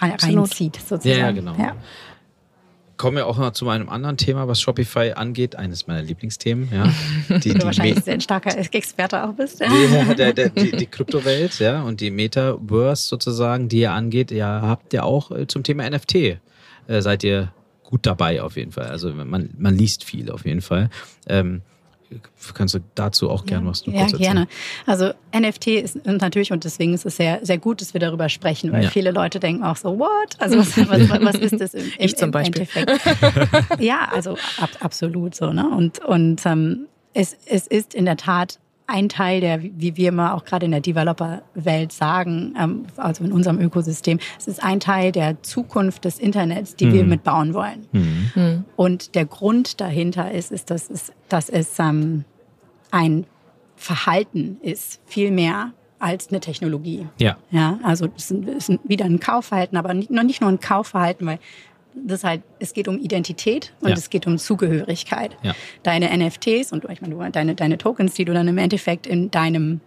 Reinzieht, 0.00 0.76
sozusagen. 0.76 1.08
Ja, 1.08 1.26
ja, 1.26 1.30
genau. 1.32 1.54
Ja. 1.58 1.76
Kommen 2.96 3.18
wir 3.18 3.26
auch 3.26 3.36
noch 3.36 3.50
zu 3.52 3.68
einem 3.68 3.90
anderen 3.90 4.16
Thema, 4.16 4.48
was 4.48 4.58
Shopify 4.58 5.12
angeht, 5.14 5.54
eines 5.56 5.86
meiner 5.86 6.00
Lieblingsthemen, 6.02 6.70
ja. 6.72 6.84
Die, 7.40 7.50
du 7.50 7.58
die, 7.58 7.62
wahrscheinlich 7.64 7.96
Me- 7.96 8.00
sehr 8.02 8.14
ein 8.14 8.20
starker 8.22 8.56
Experte 8.56 9.22
auch 9.22 9.34
bist. 9.34 9.60
die, 9.60 10.14
der, 10.14 10.32
der, 10.32 10.48
die, 10.48 10.70
die 10.72 10.86
Kryptowelt, 10.86 11.58
ja, 11.58 11.82
und 11.82 12.00
die 12.00 12.10
Metaverse 12.10 13.06
sozusagen, 13.06 13.68
die 13.68 13.80
ihr 13.80 13.92
angeht, 13.92 14.30
ja, 14.30 14.62
habt 14.62 14.94
ihr 14.94 15.04
auch 15.04 15.30
äh, 15.30 15.46
zum 15.46 15.62
Thema 15.62 15.88
NFT. 15.90 16.14
Äh, 16.14 16.38
seid 17.00 17.22
ihr 17.22 17.52
gut 17.82 18.06
dabei 18.06 18.40
auf 18.42 18.56
jeden 18.56 18.72
Fall. 18.72 18.86
Also 18.86 19.12
man, 19.12 19.50
man 19.58 19.76
liest 19.76 20.02
viel 20.02 20.30
auf 20.30 20.46
jeden 20.46 20.62
Fall. 20.62 20.88
Ähm, 21.28 21.60
kannst 22.54 22.74
du 22.74 22.78
dazu 22.94 23.30
auch 23.30 23.44
gerne 23.46 23.66
was 23.66 23.84
Ja, 23.86 23.92
kurz 23.92 24.12
erzählen? 24.12 24.18
gerne. 24.20 24.48
Also 24.86 25.10
NFT 25.34 25.66
ist 25.68 26.06
natürlich, 26.06 26.52
und 26.52 26.64
deswegen 26.64 26.94
ist 26.94 27.04
es 27.06 27.16
sehr, 27.16 27.40
sehr 27.44 27.58
gut, 27.58 27.80
dass 27.80 27.92
wir 27.94 28.00
darüber 28.00 28.28
sprechen, 28.28 28.72
weil 28.72 28.84
Ja. 28.84 28.90
viele 28.90 29.10
Leute 29.10 29.40
denken 29.40 29.64
auch 29.64 29.76
so, 29.76 29.98
what? 29.98 30.36
Also 30.38 30.58
was, 30.58 30.76
was, 30.76 31.08
was 31.20 31.34
ist 31.36 31.60
das 31.60 31.74
im, 31.74 31.86
im, 31.86 31.92
Ich 31.98 32.16
zum 32.16 32.26
im 32.28 32.30
Beispiel. 32.32 32.66
Endeffekt? 32.74 33.80
ja, 33.80 34.08
also 34.12 34.38
ab, 34.58 34.70
absolut 34.80 35.34
so. 35.34 35.52
Ne? 35.52 35.68
Und, 35.68 35.98
und 36.04 36.44
ähm, 36.46 36.86
es, 37.14 37.36
es 37.46 37.66
ist 37.66 37.94
in 37.94 38.04
der 38.04 38.16
Tat 38.16 38.58
ein 38.88 39.08
Teil 39.08 39.40
der, 39.40 39.62
wie 39.62 39.96
wir 39.96 40.10
immer 40.10 40.34
auch 40.34 40.44
gerade 40.44 40.66
in 40.66 40.70
der 40.72 40.80
Developer-Welt 40.80 41.92
sagen, 41.92 42.54
ähm, 42.58 42.86
also 42.96 43.24
in 43.24 43.32
unserem 43.32 43.58
Ökosystem, 43.60 44.18
es 44.38 44.46
ist 44.46 44.62
ein 44.62 44.78
Teil 44.80 45.10
der 45.12 45.42
Zukunft 45.42 46.04
des 46.04 46.18
Internets, 46.18 46.76
die 46.76 46.92
wir 46.92 47.02
Mhm. 47.02 47.08
mitbauen 47.10 47.54
wollen. 47.54 47.86
Mhm. 47.92 48.64
Und 48.76 49.14
der 49.14 49.24
Grund 49.26 49.80
dahinter 49.80 50.30
ist, 50.30 50.52
ist 50.52 50.70
dass 50.70 50.88
es, 50.88 51.12
dass 51.28 51.48
es 51.48 51.78
ähm, 51.78 52.24
ein 52.90 53.26
Verhalten 53.74 54.58
ist, 54.62 55.00
viel 55.06 55.30
mehr 55.30 55.72
als 55.98 56.28
eine 56.28 56.40
Technologie. 56.40 57.06
Ja. 57.18 57.36
Ja, 57.50 57.78
also 57.82 58.06
es 58.16 58.30
ist 58.30 58.46
es 58.48 58.68
ist 58.68 58.78
wieder 58.84 59.06
ein 59.06 59.18
Kaufverhalten, 59.18 59.76
aber 59.76 59.94
nicht, 59.94 60.10
noch 60.10 60.22
nicht 60.22 60.40
nur 60.40 60.50
ein 60.50 60.60
Kaufverhalten, 60.60 61.26
weil 61.26 61.38
das 62.04 62.24
halt, 62.24 62.42
es 62.58 62.74
geht 62.74 62.88
um 62.88 62.98
Identität 62.98 63.72
und 63.80 63.88
Ja. 63.88 63.94
es 63.94 64.10
geht 64.10 64.26
um 64.26 64.38
Zugehörigkeit. 64.38 65.36
Ja. 65.42 65.54
Deine 65.82 66.10
NFTs 66.16 66.72
und 66.72 66.84
ich 66.90 67.00
meine, 67.00 67.30
deine, 67.30 67.54
deine 67.54 67.78
Tokens, 67.78 68.14
die 68.14 68.24
du 68.24 68.34
dann 68.34 68.48
im 68.48 68.58
Endeffekt 68.58 69.06
in 69.06 69.30
deinem 69.30 69.80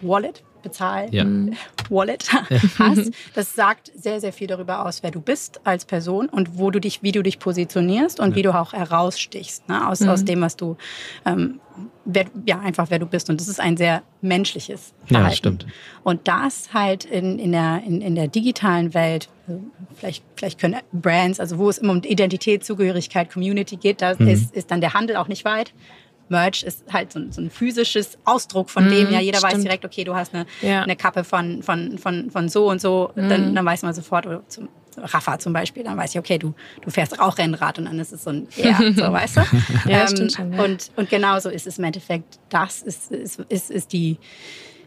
Wallet 0.00 0.42
Bezahl 0.62 1.12
Ja. 1.14 1.24
Wallet 1.90 2.30
hast. 2.78 3.10
Das 3.34 3.54
sagt 3.54 3.90
sehr, 3.96 4.20
sehr 4.20 4.32
viel 4.32 4.46
darüber 4.46 4.84
aus, 4.84 5.02
wer 5.02 5.10
du 5.10 5.20
bist 5.20 5.60
als 5.64 5.84
Person 5.84 6.28
und 6.28 6.58
wo 6.58 6.70
du 6.70 6.80
dich, 6.80 7.02
wie 7.02 7.12
du 7.12 7.22
dich 7.22 7.38
positionierst 7.38 8.20
und 8.20 8.34
wie 8.36 8.42
du 8.42 8.54
auch 8.54 8.72
herausstichst 8.72 9.68
ne? 9.68 9.88
aus, 9.88 10.02
aus 10.02 10.24
dem, 10.24 10.40
was 10.40 10.56
du 10.56 10.76
ähm, 11.24 11.60
wer, 12.04 12.26
ja 12.46 12.58
einfach 12.60 12.90
wer 12.90 12.98
du 12.98 13.06
bist. 13.06 13.30
Und 13.30 13.40
das 13.40 13.48
ist 13.48 13.60
ein 13.60 13.76
sehr 13.76 14.02
menschliches 14.20 14.92
Ja, 15.04 15.18
Verhalten. 15.20 15.28
das 15.28 15.36
stimmt. 15.38 15.66
Und 16.02 16.28
das 16.28 16.74
halt 16.74 17.04
in, 17.04 17.38
in, 17.38 17.52
der, 17.52 17.82
in, 17.86 18.00
in 18.02 18.14
der 18.14 18.28
digitalen 18.28 18.92
Welt, 18.94 19.28
also 19.46 19.62
vielleicht, 19.94 20.24
vielleicht 20.36 20.58
können 20.60 20.76
Brands, 20.92 21.40
also 21.40 21.58
wo 21.58 21.68
es 21.70 21.78
immer 21.78 21.92
um 21.92 22.02
Identität, 22.02 22.64
Zugehörigkeit, 22.64 23.32
Community 23.32 23.76
geht, 23.76 24.02
da 24.02 24.14
Mhm. 24.18 24.28
ist, 24.28 24.54
ist 24.54 24.70
dann 24.70 24.80
der 24.80 24.94
Handel 24.94 25.16
auch 25.16 25.28
nicht 25.28 25.44
weit. 25.44 25.72
Merch 26.30 26.62
ist 26.62 26.84
halt 26.92 27.12
so 27.12 27.18
ein, 27.18 27.32
so 27.32 27.40
ein 27.40 27.50
physisches 27.50 28.18
Ausdruck 28.24 28.70
von 28.70 28.88
dem, 28.88 29.10
ja, 29.10 29.20
jeder 29.20 29.42
weiß 29.42 29.50
stimmt. 29.52 29.64
direkt, 29.64 29.84
okay, 29.84 30.04
du 30.04 30.14
hast 30.14 30.34
eine, 30.34 30.46
Ja. 30.62 30.82
eine 30.82 30.96
Kappe 30.96 31.24
von, 31.24 31.62
von, 31.62 31.98
von, 31.98 32.30
von 32.30 32.48
so 32.48 32.68
und 32.70 32.80
so, 32.80 33.10
dann, 33.16 33.54
dann 33.54 33.64
weiß 33.64 33.82
man 33.82 33.94
sofort, 33.94 34.26
oder 34.26 34.42
zum, 34.48 34.68
Rafa 35.00 35.38
zum 35.38 35.52
Beispiel, 35.52 35.84
dann 35.84 35.96
weiß 35.96 36.10
ich, 36.14 36.18
okay, 36.18 36.38
du, 36.38 36.54
du 36.82 36.90
fährst 36.90 37.20
auch 37.20 37.38
Rennrad 37.38 37.78
und 37.78 37.84
dann 37.84 38.00
ist 38.00 38.12
es 38.12 38.24
so 38.24 38.30
ein, 38.30 38.48
ja, 38.56 38.76
so, 38.96 39.02
weißt 39.12 39.36
du? 39.36 39.40
Ja, 39.88 40.08
stimmt 40.08 40.32
schon, 40.32 40.52
ja. 40.52 40.64
Und, 40.64 40.90
und 40.96 41.08
genauso 41.08 41.50
ist 41.50 41.66
es 41.68 41.78
im 41.78 41.84
Endeffekt, 41.84 42.38
das 42.48 42.82
ist, 42.82 43.12
ist, 43.12 43.38
ist, 43.48 43.70
ist 43.70 43.92
die, 43.92 44.18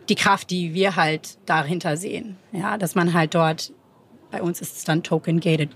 die 0.09 0.15
Kraft, 0.15 0.49
die 0.49 0.73
wir 0.73 0.97
halt 0.97 1.37
dahinter 1.45 1.95
sehen. 1.95 2.35
Ja, 2.51 2.77
dass 2.77 2.93
man 2.95 3.13
halt 3.13 3.33
dort, 3.35 3.71
bei 4.31 4.41
uns 4.41 4.59
ist 4.59 4.75
es 4.77 4.83
dann 4.83 5.01
Token-Gated 5.01 5.69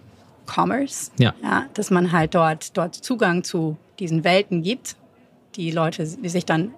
Commerce, 0.47 1.11
Ja. 1.17 1.33
ja, 1.41 1.65
dass 1.73 1.89
man 1.89 2.11
halt 2.11 2.35
dort, 2.35 2.75
dort 2.77 2.95
Zugang 2.95 3.43
zu 3.43 3.77
diesen 3.99 4.23
Welten 4.25 4.61
gibt, 4.63 4.95
die 5.55 5.71
Leute 5.71 6.05
die 6.05 6.29
sich 6.29 6.45
dann 6.45 6.73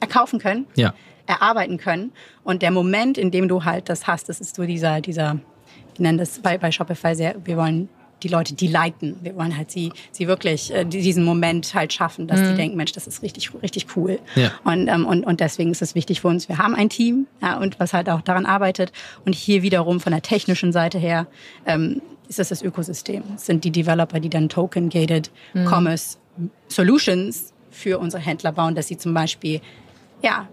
erkaufen 0.00 0.38
können, 0.38 0.66
Ja. 0.76 0.94
erarbeiten 1.26 1.76
können. 1.76 2.12
Und 2.44 2.62
der 2.62 2.70
Moment, 2.70 3.18
in 3.18 3.30
dem 3.30 3.48
du 3.48 3.64
halt 3.64 3.88
das 3.88 4.06
hast, 4.06 4.28
das 4.28 4.40
ist 4.40 4.56
so 4.56 4.64
dieser, 4.64 5.00
dieser, 5.00 5.34
wir 5.96 6.02
nennen 6.02 6.18
das 6.18 6.38
bei, 6.40 6.56
bei 6.58 6.72
Shopify 6.72 7.14
sehr, 7.14 7.34
wir 7.44 7.56
wollen 7.56 7.88
die 8.22 8.28
Leute 8.28 8.54
delighten. 8.54 9.16
Wir 9.22 9.34
wollen 9.34 9.56
halt 9.56 9.70
sie, 9.70 9.92
sie 10.12 10.28
wirklich 10.28 10.70
äh, 10.74 10.84
diesen 10.84 11.24
Moment 11.24 11.72
halt 11.74 11.90
schaffen, 11.92 12.26
dass 12.26 12.38
die 12.42 12.54
denken, 12.54 12.76
Mensch, 12.76 12.92
das 12.92 13.06
ist 13.06 13.22
richtig, 13.22 13.50
richtig 13.62 13.86
cool. 13.96 14.18
Ja. 14.34 14.52
Und, 14.64 14.88
ähm, 14.88 15.06
und, 15.06 15.24
und 15.24 15.40
deswegen 15.40 15.70
ist 15.70 15.80
es 15.80 15.94
wichtig 15.94 16.20
für 16.20 16.28
uns. 16.28 16.46
Wir 16.46 16.58
haben 16.58 16.74
ein 16.74 16.90
Team 16.90 17.26
ja, 17.40 17.56
und 17.58 17.80
was 17.80 17.94
halt 17.94 18.10
auch 18.10 18.20
daran 18.20 18.44
arbeitet. 18.44 18.92
Und 19.24 19.34
hier 19.34 19.62
wiederum 19.62 20.00
von 20.00 20.12
der 20.12 20.20
technischen 20.20 20.70
Seite 20.70 20.98
her 20.98 21.28
ähm, 21.64 22.02
ist 22.28 22.38
das 22.38 22.50
das 22.50 22.60
Ökosystem. 22.62 23.22
Es 23.36 23.46
sind 23.46 23.64
die 23.64 23.70
Developer, 23.70 24.20
die 24.20 24.28
dann 24.28 24.50
Token-Gated 24.50 25.30
Commerce 25.66 26.18
Solutions 26.68 27.52
für 27.70 27.98
unsere 27.98 28.22
Händler 28.22 28.52
bauen, 28.52 28.74
dass 28.74 28.88
sie 28.88 28.96
zum 28.98 29.14
Beispiel 29.14 29.60
ja, 30.22 30.48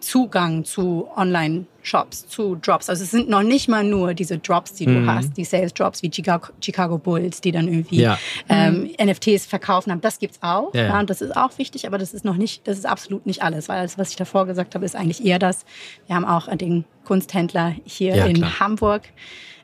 Zugang 0.00 0.64
zu 0.64 1.08
Online-Shops, 1.16 2.26
zu 2.28 2.56
Drops. 2.56 2.90
Also 2.90 3.04
es 3.04 3.10
sind 3.10 3.30
noch 3.30 3.42
nicht 3.42 3.68
mal 3.68 3.82
nur 3.84 4.12
diese 4.12 4.36
Drops, 4.38 4.74
die 4.74 4.84
du 4.84 4.90
Mhm. 4.92 5.10
hast, 5.10 5.36
die 5.36 5.44
Sales-Drops 5.44 6.02
wie 6.02 6.10
Chicago, 6.12 6.48
Chicago 6.62 6.98
Bulls, 6.98 7.40
die 7.40 7.52
dann 7.52 7.68
irgendwie 7.68 8.02
Ja. 8.02 8.18
ähm, 8.50 8.90
NFTs 8.98 9.46
verkaufen 9.46 9.90
haben. 9.92 10.02
Das 10.02 10.18
gibt's 10.18 10.38
auch. 10.42 10.74
Ja, 10.74 10.82
Ja, 10.82 10.86
ja. 10.88 11.00
und 11.00 11.08
das 11.08 11.22
ist 11.22 11.34
auch 11.36 11.56
wichtig, 11.56 11.86
aber 11.86 11.96
das 11.96 12.12
ist 12.12 12.24
noch 12.24 12.36
nicht, 12.36 12.66
das 12.68 12.76
ist 12.76 12.84
absolut 12.84 13.24
nicht 13.24 13.42
alles, 13.42 13.68
weil 13.70 13.78
alles, 13.78 13.96
was 13.96 14.10
ich 14.10 14.16
davor 14.16 14.44
gesagt 14.46 14.74
habe, 14.74 14.84
ist 14.84 14.94
eigentlich 14.96 15.24
eher 15.24 15.38
das. 15.38 15.64
Wir 16.06 16.16
haben 16.16 16.26
auch 16.26 16.54
den 16.54 16.84
Kunsthändler 17.04 17.74
hier 17.84 18.14
Ja, 18.16 18.26
in 18.26 18.36
klar. 18.36 18.60
Hamburg. 18.60 19.02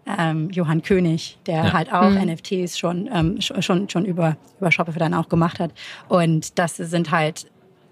Ähm, 0.07 0.51
Johann 0.51 0.83
König, 0.83 1.39
der 1.47 1.57
Ja. 1.67 1.73
halt 1.73 1.93
auch 1.93 2.11
NFTs 2.11 2.79
schon, 2.79 3.09
ähm, 3.13 3.41
schon, 3.41 3.89
schon, 3.89 4.05
über, 4.05 4.37
über 4.59 4.73
Shopify 4.73 4.99
dann 4.99 5.15
auch 5.15 5.29
gemacht 5.29 5.61
hat. 5.61 5.71
Und 6.09 6.59
das 6.59 6.77
sind 6.77 7.11
halt, 7.11 7.47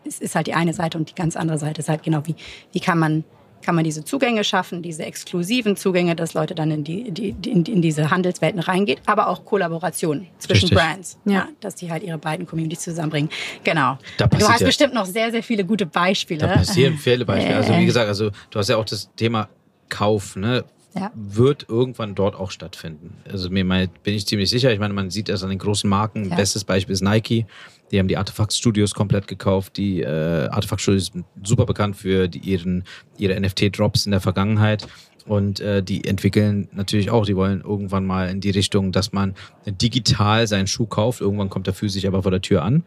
es 0.05 0.18
ist 0.18 0.35
halt 0.35 0.47
die 0.47 0.55
eine 0.55 0.73
Seite 0.73 0.99
und 0.99 1.11
die 1.11 1.14
ganz 1.14 1.37
andere 1.37 1.59
Seite 1.59 1.81
ist 1.81 1.88
halt 1.88 2.03
genau, 2.03 2.23
wie, 2.27 2.35
wie 2.73 2.81
kann 2.81 2.99
man 2.99 3.25
kann 3.61 3.75
man 3.75 3.83
diese 3.83 4.05
Zugänge 4.05 4.44
schaffen, 4.44 4.83
diese 4.83 5.05
exklusiven 5.05 5.77
Zugänge, 5.77 6.14
dass 6.14 6.33
Leute 6.33 6.55
dann 6.55 6.71
in, 6.71 6.85
die, 6.85 7.11
die, 7.11 7.35
in, 7.51 7.64
in 7.64 7.83
diese 7.83 8.09
Handelswelten 8.09 8.61
reingehen, 8.61 9.01
aber 9.05 9.29
auch 9.29 9.44
Kollaboration 9.44 10.29
zwischen 10.38 10.68
Richtig. 10.68 10.79
Brands, 10.79 11.18
ja. 11.25 11.49
dass 11.59 11.75
die 11.75 11.90
halt 11.90 12.05
ihre 12.05 12.18
beiden 12.18 12.47
Communities 12.47 12.81
zusammenbringen. 12.83 13.29
Genau. 13.64 13.99
Da 14.16 14.27
du 14.27 14.31
passiert 14.31 14.53
hast 14.53 14.61
ja- 14.61 14.66
bestimmt 14.68 14.94
noch 14.94 15.07
sehr, 15.07 15.33
sehr 15.33 15.42
viele 15.42 15.64
gute 15.64 15.87
Beispiele. 15.87 16.38
Da 16.47 16.55
passieren 16.55 16.97
viele 16.99 17.25
Beispiele. 17.25 17.57
Also 17.57 17.77
wie 17.77 17.85
gesagt, 17.85 18.07
also 18.07 18.31
du 18.51 18.59
hast 18.61 18.68
ja 18.68 18.77
auch 18.77 18.85
das 18.85 19.11
Thema 19.16 19.49
Kauf, 19.88 20.37
ne? 20.37 20.64
Ja. 20.94 21.12
Wird 21.14 21.66
irgendwann 21.68 22.14
dort 22.14 22.35
auch 22.35 22.51
stattfinden. 22.51 23.18
Also 23.31 23.51
mir 23.51 23.64
mein, 23.64 23.90
bin 24.03 24.14
ich 24.14 24.27
ziemlich 24.27 24.48
sicher. 24.48 24.72
Ich 24.72 24.79
meine, 24.79 24.94
man 24.94 25.11
sieht 25.11 25.29
das 25.29 25.42
an 25.42 25.51
den 25.51 25.59
großen 25.59 25.88
Marken. 25.88 26.31
Ja. 26.31 26.37
Bestes 26.37 26.64
Beispiel 26.64 26.94
ist 26.94 27.03
Nike. 27.03 27.46
Die 27.90 27.98
haben 27.98 28.09
die 28.09 28.16
Artefakt 28.16 28.53
Studios 28.53 28.94
komplett 28.94 29.29
gekauft. 29.29 29.77
Die 29.77 30.01
äh, 30.01 30.48
Artefakt 30.48 30.81
Studios 30.81 31.07
sind 31.07 31.24
super 31.42 31.66
bekannt 31.66 31.96
für 31.96 32.29
die, 32.29 32.38
ihren, 32.38 32.85
ihre 33.18 33.38
NFT-Drops 33.38 34.07
in 34.07 34.12
der 34.12 34.20
Vergangenheit. 34.20 34.87
Und 35.27 35.61
äh, 35.61 35.83
die 35.83 36.05
entwickeln 36.07 36.68
natürlich 36.72 37.11
auch, 37.11 37.27
die 37.27 37.37
wollen 37.37 37.61
irgendwann 37.61 38.07
mal 38.07 38.31
in 38.31 38.40
die 38.40 38.51
Richtung, 38.51 38.92
dass 38.92 39.12
man 39.12 39.35
digital 39.66 40.46
seinen 40.46 40.66
Schuh 40.66 40.87
kauft. 40.87 41.20
Irgendwann 41.20 41.51
kommt 41.51 41.66
er 41.66 41.74
physisch 41.74 42.07
aber 42.07 42.22
vor 42.22 42.31
der 42.31 42.40
Tür 42.40 42.62
an. 42.62 42.83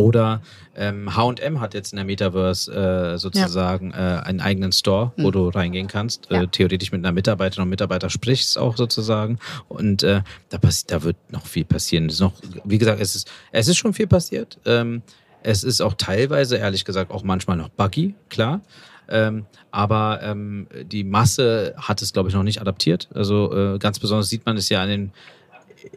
Oder 0.00 0.40
ähm, 0.76 1.14
H&M 1.14 1.60
hat 1.60 1.74
jetzt 1.74 1.92
in 1.92 1.96
der 1.96 2.04
Metaverse 2.04 2.72
äh, 3.14 3.18
sozusagen 3.18 3.92
äh, 3.92 3.96
einen 4.24 4.40
eigenen 4.40 4.72
Store, 4.72 5.12
wo 5.16 5.30
du 5.30 5.48
reingehen 5.48 5.88
kannst, 5.88 6.26
Ja. 6.30 6.42
äh, 6.42 6.46
theoretisch 6.48 6.90
mit 6.92 7.04
einer 7.04 7.12
Mitarbeiterin 7.12 7.64
und 7.64 7.68
Mitarbeiter 7.70 8.08
sprichst 8.08 8.56
auch 8.58 8.76
sozusagen. 8.76 9.38
Und 9.68 10.02
äh, 10.02 10.22
da, 10.48 10.58
da 10.86 11.02
wird 11.02 11.16
noch 11.30 11.46
viel 11.46 11.64
passieren. 11.64 12.06
Es 12.06 12.14
ist 12.14 12.20
noch, 12.20 12.32
wie 12.64 12.78
gesagt, 12.78 13.00
es 13.00 13.14
ist, 13.14 13.30
es 13.52 13.68
ist 13.68 13.76
schon 13.76 13.92
viel 13.92 14.06
passiert. 14.06 14.58
Ähm, 14.64 15.02
es 15.42 15.64
ist 15.64 15.80
auch 15.80 15.94
teilweise, 15.94 16.56
ehrlich 16.56 16.84
gesagt, 16.84 17.10
auch 17.10 17.22
manchmal 17.22 17.56
noch 17.56 17.68
buggy, 17.68 18.14
klar. 18.28 18.60
Ähm, 19.08 19.46
aber 19.70 20.20
ähm, 20.22 20.68
die 20.84 21.02
Masse 21.04 21.74
hat 21.76 22.00
es, 22.00 22.12
glaube 22.12 22.28
ich, 22.28 22.34
noch 22.34 22.42
nicht 22.44 22.60
adaptiert. 22.60 23.08
Also 23.12 23.52
äh, 23.74 23.78
ganz 23.78 23.98
besonders 23.98 24.28
sieht 24.28 24.46
man 24.46 24.56
es 24.56 24.68
ja 24.68 24.82
an 24.82 24.88
den 24.88 25.12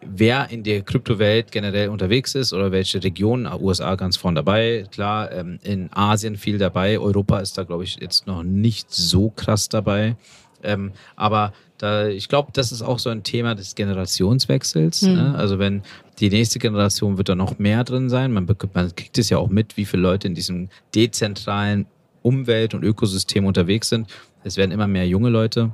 wer 0.01 0.49
in 0.49 0.63
der 0.63 0.81
Kryptowelt 0.81 1.51
generell 1.51 1.89
unterwegs 1.89 2.35
ist 2.35 2.53
oder 2.53 2.71
welche 2.71 3.03
Regionen, 3.03 3.51
USA 3.61 3.95
ganz 3.95 4.17
vorn 4.17 4.35
dabei, 4.35 4.85
klar, 4.91 5.31
ähm, 5.31 5.59
in 5.63 5.89
Asien 5.93 6.37
viel 6.37 6.57
dabei, 6.57 6.99
Europa 6.99 7.39
ist 7.39 7.57
da, 7.57 7.63
glaube 7.63 7.83
ich, 7.83 7.97
jetzt 7.99 8.27
noch 8.27 8.43
nicht 8.43 8.91
so 8.91 9.29
krass 9.29 9.69
dabei. 9.69 10.15
Ähm, 10.63 10.91
aber 11.15 11.53
da, 11.77 12.07
ich 12.07 12.29
glaube, 12.29 12.51
das 12.53 12.71
ist 12.71 12.81
auch 12.81 12.99
so 12.99 13.09
ein 13.09 13.23
Thema 13.23 13.55
des 13.55 13.75
Generationswechsels. 13.75 15.01
Ne? 15.01 15.35
Also 15.35 15.59
wenn 15.59 15.81
die 16.19 16.29
nächste 16.29 16.59
Generation 16.59 17.17
wird 17.17 17.29
da 17.29 17.35
noch 17.35 17.59
mehr 17.59 17.83
drin 17.83 18.09
sein. 18.09 18.31
Man, 18.31 18.47
man 18.73 18.95
kriegt 18.95 19.17
es 19.17 19.29
ja 19.29 19.37
auch 19.37 19.49
mit, 19.49 19.75
wie 19.75 19.85
viele 19.85 20.03
Leute 20.03 20.27
in 20.27 20.35
diesem 20.35 20.69
dezentralen 20.95 21.85
Umwelt- 22.21 22.73
und 22.73 22.83
Ökosystem 22.83 23.45
unterwegs 23.45 23.89
sind. 23.89 24.07
Es 24.43 24.55
werden 24.57 24.71
immer 24.71 24.87
mehr 24.87 25.07
junge 25.07 25.29
Leute. 25.29 25.71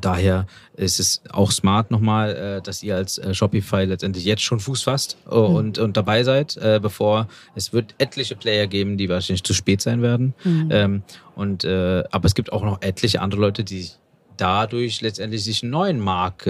Daher 0.00 0.46
ist 0.74 1.00
es 1.00 1.22
auch 1.30 1.50
smart 1.50 1.90
nochmal, 1.90 2.34
äh, 2.34 2.62
dass 2.62 2.82
ihr 2.82 2.96
als 2.96 3.18
äh, 3.18 3.34
Shopify 3.34 3.84
letztendlich 3.84 4.24
jetzt 4.24 4.42
schon 4.42 4.60
Fuß 4.60 4.82
fasst 4.82 5.16
äh, 5.26 5.34
und, 5.34 5.78
und 5.78 5.96
dabei 5.96 6.22
seid, 6.24 6.58
bevor 6.80 7.28
es 7.54 7.72
wird 7.72 7.94
etliche 7.98 8.36
Player 8.36 8.66
geben, 8.66 8.96
die 8.96 9.08
wahrscheinlich 9.08 9.42
zu 9.42 9.54
spät 9.54 9.80
sein 9.80 10.02
werden. 10.02 10.34
Ähm, 10.70 11.02
und 11.34 11.64
aber 11.64 12.24
es 12.24 12.34
gibt 12.34 12.52
auch 12.52 12.62
noch 12.62 12.82
etliche 12.82 13.20
andere 13.20 13.40
Leute, 13.40 13.64
die 13.64 13.88
dadurch 14.36 15.00
letztendlich 15.00 15.44
sich 15.44 15.62
einen 15.62 15.72
neuen 15.72 16.00
Markt 16.00 16.48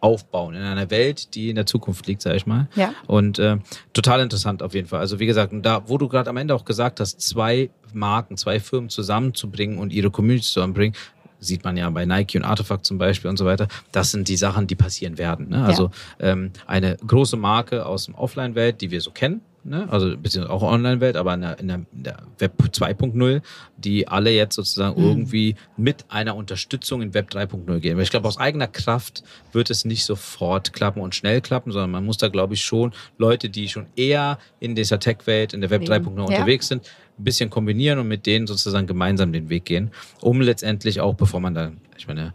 aufbauen 0.00 0.54
in 0.54 0.62
einer 0.62 0.90
Welt, 0.90 1.34
die 1.34 1.48
in 1.48 1.56
der 1.56 1.66
Zukunft 1.66 2.06
liegt, 2.06 2.22
sag 2.22 2.34
ich 2.34 2.46
mal. 2.46 2.68
Ja. 2.74 2.92
Und 3.06 3.38
äh, 3.38 3.58
total 3.92 4.20
interessant 4.20 4.62
auf 4.62 4.74
jeden 4.74 4.88
Fall. 4.88 5.00
Also 5.00 5.20
wie 5.20 5.26
gesagt, 5.26 5.52
da, 5.62 5.88
wo 5.88 5.96
du 5.96 6.08
gerade 6.08 6.28
am 6.28 6.36
Ende 6.36 6.54
auch 6.54 6.64
gesagt 6.64 6.98
hast, 6.98 7.20
zwei 7.20 7.70
Marken, 7.92 8.36
zwei 8.36 8.58
Firmen 8.58 8.90
zusammenzubringen 8.90 9.78
und 9.78 9.92
ihre 9.92 10.10
Community 10.10 10.46
zusammenbringen, 10.46 10.96
sieht 11.42 11.64
man 11.64 11.76
ja 11.76 11.90
bei 11.90 12.04
Nike 12.06 12.38
und 12.38 12.44
Artefakt 12.44 12.86
zum 12.86 12.98
Beispiel 12.98 13.28
und 13.28 13.36
so 13.36 13.44
weiter. 13.44 13.68
Das 13.90 14.10
sind 14.12 14.28
die 14.28 14.36
Sachen, 14.36 14.66
die 14.66 14.76
passieren 14.76 15.18
werden. 15.18 15.48
Ne? 15.50 15.64
Also 15.64 15.90
ähm, 16.20 16.52
eine 16.66 16.96
große 17.06 17.36
Marke 17.36 17.84
aus 17.84 18.06
dem 18.06 18.14
Offline-Welt, 18.14 18.80
die 18.80 18.90
wir 18.90 19.00
so 19.00 19.10
kennen, 19.10 19.40
ne? 19.64 19.88
also 19.90 20.16
beziehungsweise 20.16 20.52
auch 20.54 20.62
Online-Welt, 20.62 21.16
aber 21.16 21.34
in 21.34 21.40
der, 21.40 21.58
in, 21.58 21.68
der, 21.68 21.76
in 21.92 22.02
der 22.04 22.16
Web 22.38 22.52
2.0, 22.62 23.42
die 23.76 24.06
alle 24.08 24.30
jetzt 24.30 24.54
sozusagen 24.54 25.00
irgendwie 25.02 25.56
mit 25.76 26.04
einer 26.08 26.36
Unterstützung 26.36 27.02
in 27.02 27.12
Web 27.14 27.30
3.0 27.32 27.80
gehen. 27.80 27.96
Weil 27.96 28.04
ich 28.04 28.10
glaube, 28.10 28.28
aus 28.28 28.38
eigener 28.38 28.68
Kraft 28.68 29.24
wird 29.52 29.70
es 29.70 29.84
nicht 29.84 30.04
sofort 30.04 30.72
klappen 30.72 31.00
und 31.00 31.14
schnell 31.14 31.40
klappen, 31.40 31.72
sondern 31.72 31.90
man 31.90 32.04
muss 32.04 32.18
da, 32.18 32.28
glaube 32.28 32.54
ich, 32.54 32.62
schon 32.62 32.92
Leute, 33.18 33.50
die 33.50 33.68
schon 33.68 33.86
eher 33.96 34.38
in 34.60 34.74
dieser 34.76 35.00
Tech-Welt, 35.00 35.54
in 35.54 35.60
der 35.60 35.70
Web 35.70 35.82
3.0 35.82 36.16
Ja. 36.16 36.22
unterwegs 36.24 36.68
sind, 36.68 36.88
ein 37.22 37.24
bisschen 37.24 37.48
kombinieren 37.48 37.98
und 37.98 38.08
mit 38.08 38.26
denen 38.26 38.46
sozusagen 38.46 38.86
gemeinsam 38.86 39.32
den 39.32 39.48
Weg 39.48 39.64
gehen, 39.64 39.90
um 40.20 40.40
letztendlich 40.40 41.00
auch, 41.00 41.14
bevor 41.14 41.40
man 41.40 41.54
dann, 41.54 41.78
ich 41.96 42.06
meine, 42.06 42.34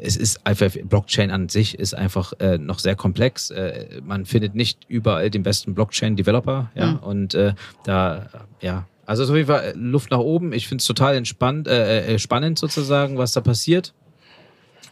es 0.00 0.16
ist 0.16 0.46
einfach, 0.46 0.70
Blockchain 0.84 1.30
an 1.30 1.48
sich 1.48 1.78
ist 1.78 1.94
einfach 1.94 2.32
äh, 2.38 2.58
noch 2.58 2.78
sehr 2.78 2.94
komplex. 2.94 3.50
Äh, 3.50 4.00
man 4.04 4.24
findet 4.24 4.54
nicht 4.54 4.86
überall 4.88 5.30
den 5.30 5.42
besten 5.42 5.74
Blockchain-Developer, 5.74 6.70
ja, 6.74 6.92
und 6.92 7.34
äh, 7.34 7.54
da, 7.84 8.28
ja, 8.60 8.86
also 9.10 9.24
es 9.24 9.28
ist 9.28 9.30
auf 9.32 9.36
jeden 9.36 9.48
Fall 9.48 9.72
Luft 9.76 10.12
nach 10.12 10.20
oben. 10.20 10.52
Ich 10.52 10.68
finde 10.68 10.82
es 10.82 10.86
total 10.86 11.16
entspannt, 11.16 11.66
äh, 11.66 12.14
äh, 12.14 12.18
spannend 12.20 12.60
sozusagen, 12.60 13.18
was 13.18 13.32
da 13.32 13.40
passiert. 13.40 13.92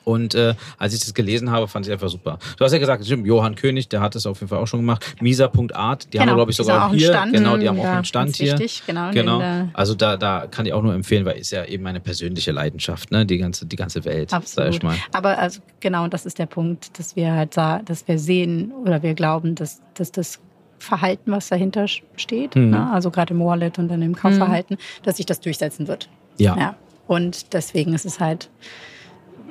Und 0.08 0.34
äh, 0.34 0.54
als 0.78 0.94
ich 0.94 1.00
das 1.00 1.12
gelesen 1.12 1.50
habe, 1.50 1.68
fand 1.68 1.86
ich 1.86 1.92
einfach 1.92 2.08
super. 2.08 2.38
Du 2.56 2.64
hast 2.64 2.72
ja 2.72 2.78
gesagt, 2.78 3.04
stimmt, 3.04 3.26
Johann 3.26 3.54
König, 3.56 3.88
der 3.88 4.00
hat 4.00 4.16
es 4.16 4.24
auf 4.24 4.40
jeden 4.40 4.48
Fall 4.48 4.58
auch 4.58 4.66
schon 4.66 4.80
gemacht. 4.80 5.04
Misa.art, 5.20 6.12
die 6.12 6.18
haben 6.18 6.26
Genau, 6.26 6.36
glaube 6.36 6.50
ich 6.50 6.56
sogar 6.56 6.76
haben 6.80 6.82
auch 6.86 6.90
einen 6.90 6.98
hier. 6.98 7.08
Stand. 7.08 7.32
Genau, 7.34 7.56
die 7.58 7.68
haben 7.68 7.74
Mhm, 7.76 7.80
auch 7.82 7.84
ja, 7.84 7.92
einen 7.96 8.04
Stand 8.04 8.36
hier. 8.36 8.52
wichtig, 8.58 8.82
genau, 8.86 9.10
genau. 9.12 9.68
Also 9.74 9.94
da, 9.94 10.16
da 10.16 10.46
kann 10.46 10.64
ich 10.66 10.72
auch 10.72 10.82
nur 10.82 10.94
empfehlen, 10.94 11.24
weil 11.26 11.36
ist 11.38 11.50
ja 11.50 11.64
eben 11.66 11.82
meine 11.84 12.00
persönliche 12.00 12.52
Leidenschaft, 12.52 13.10
ne? 13.10 13.26
Die 13.26 13.36
ganze, 13.38 13.66
die 13.66 13.76
ganze 13.76 14.04
Welt, 14.06 14.32
Absolut. 14.32 14.80
Aber 15.12 15.38
also 15.38 15.60
genau, 15.80 16.08
das 16.08 16.24
ist 16.26 16.38
der 16.38 16.46
Punkt, 16.46 16.98
dass 16.98 17.14
wir 17.14 17.32
halt 17.32 17.52
sa- 17.54 17.80
dass 17.84 18.08
wir 18.08 18.18
sehen 18.18 18.72
oder 18.84 19.02
wir 19.02 19.12
glauben, 19.14 19.54
dass, 19.54 19.82
dass 19.94 20.10
das 20.10 20.40
Verhalten, 20.78 21.30
was 21.32 21.48
dahinter 21.48 21.86
steht, 22.16 22.56
Mhm. 22.56 22.70
ne, 22.70 22.90
also 22.92 23.10
gerade 23.10 23.34
im 23.34 23.40
Wallet 23.44 23.78
und 23.78 23.88
dann 23.88 24.00
im 24.00 24.14
Kaufverhalten, 24.16 24.78
dass 25.02 25.18
sich 25.18 25.26
das 25.26 25.40
durchsetzen 25.40 25.86
wird. 25.88 26.08
Ja. 26.38 26.56
ja. 26.56 26.74
Und 27.06 27.52
deswegen 27.52 27.92
ist 27.94 28.06
es 28.06 28.20
halt, 28.20 28.48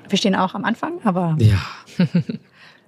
wir 0.10 0.18
stehen 0.18 0.36
auch 0.36 0.54
am 0.56 0.64
Anfang, 0.66 0.94
aber 1.04 1.36
Ja. 1.40 1.60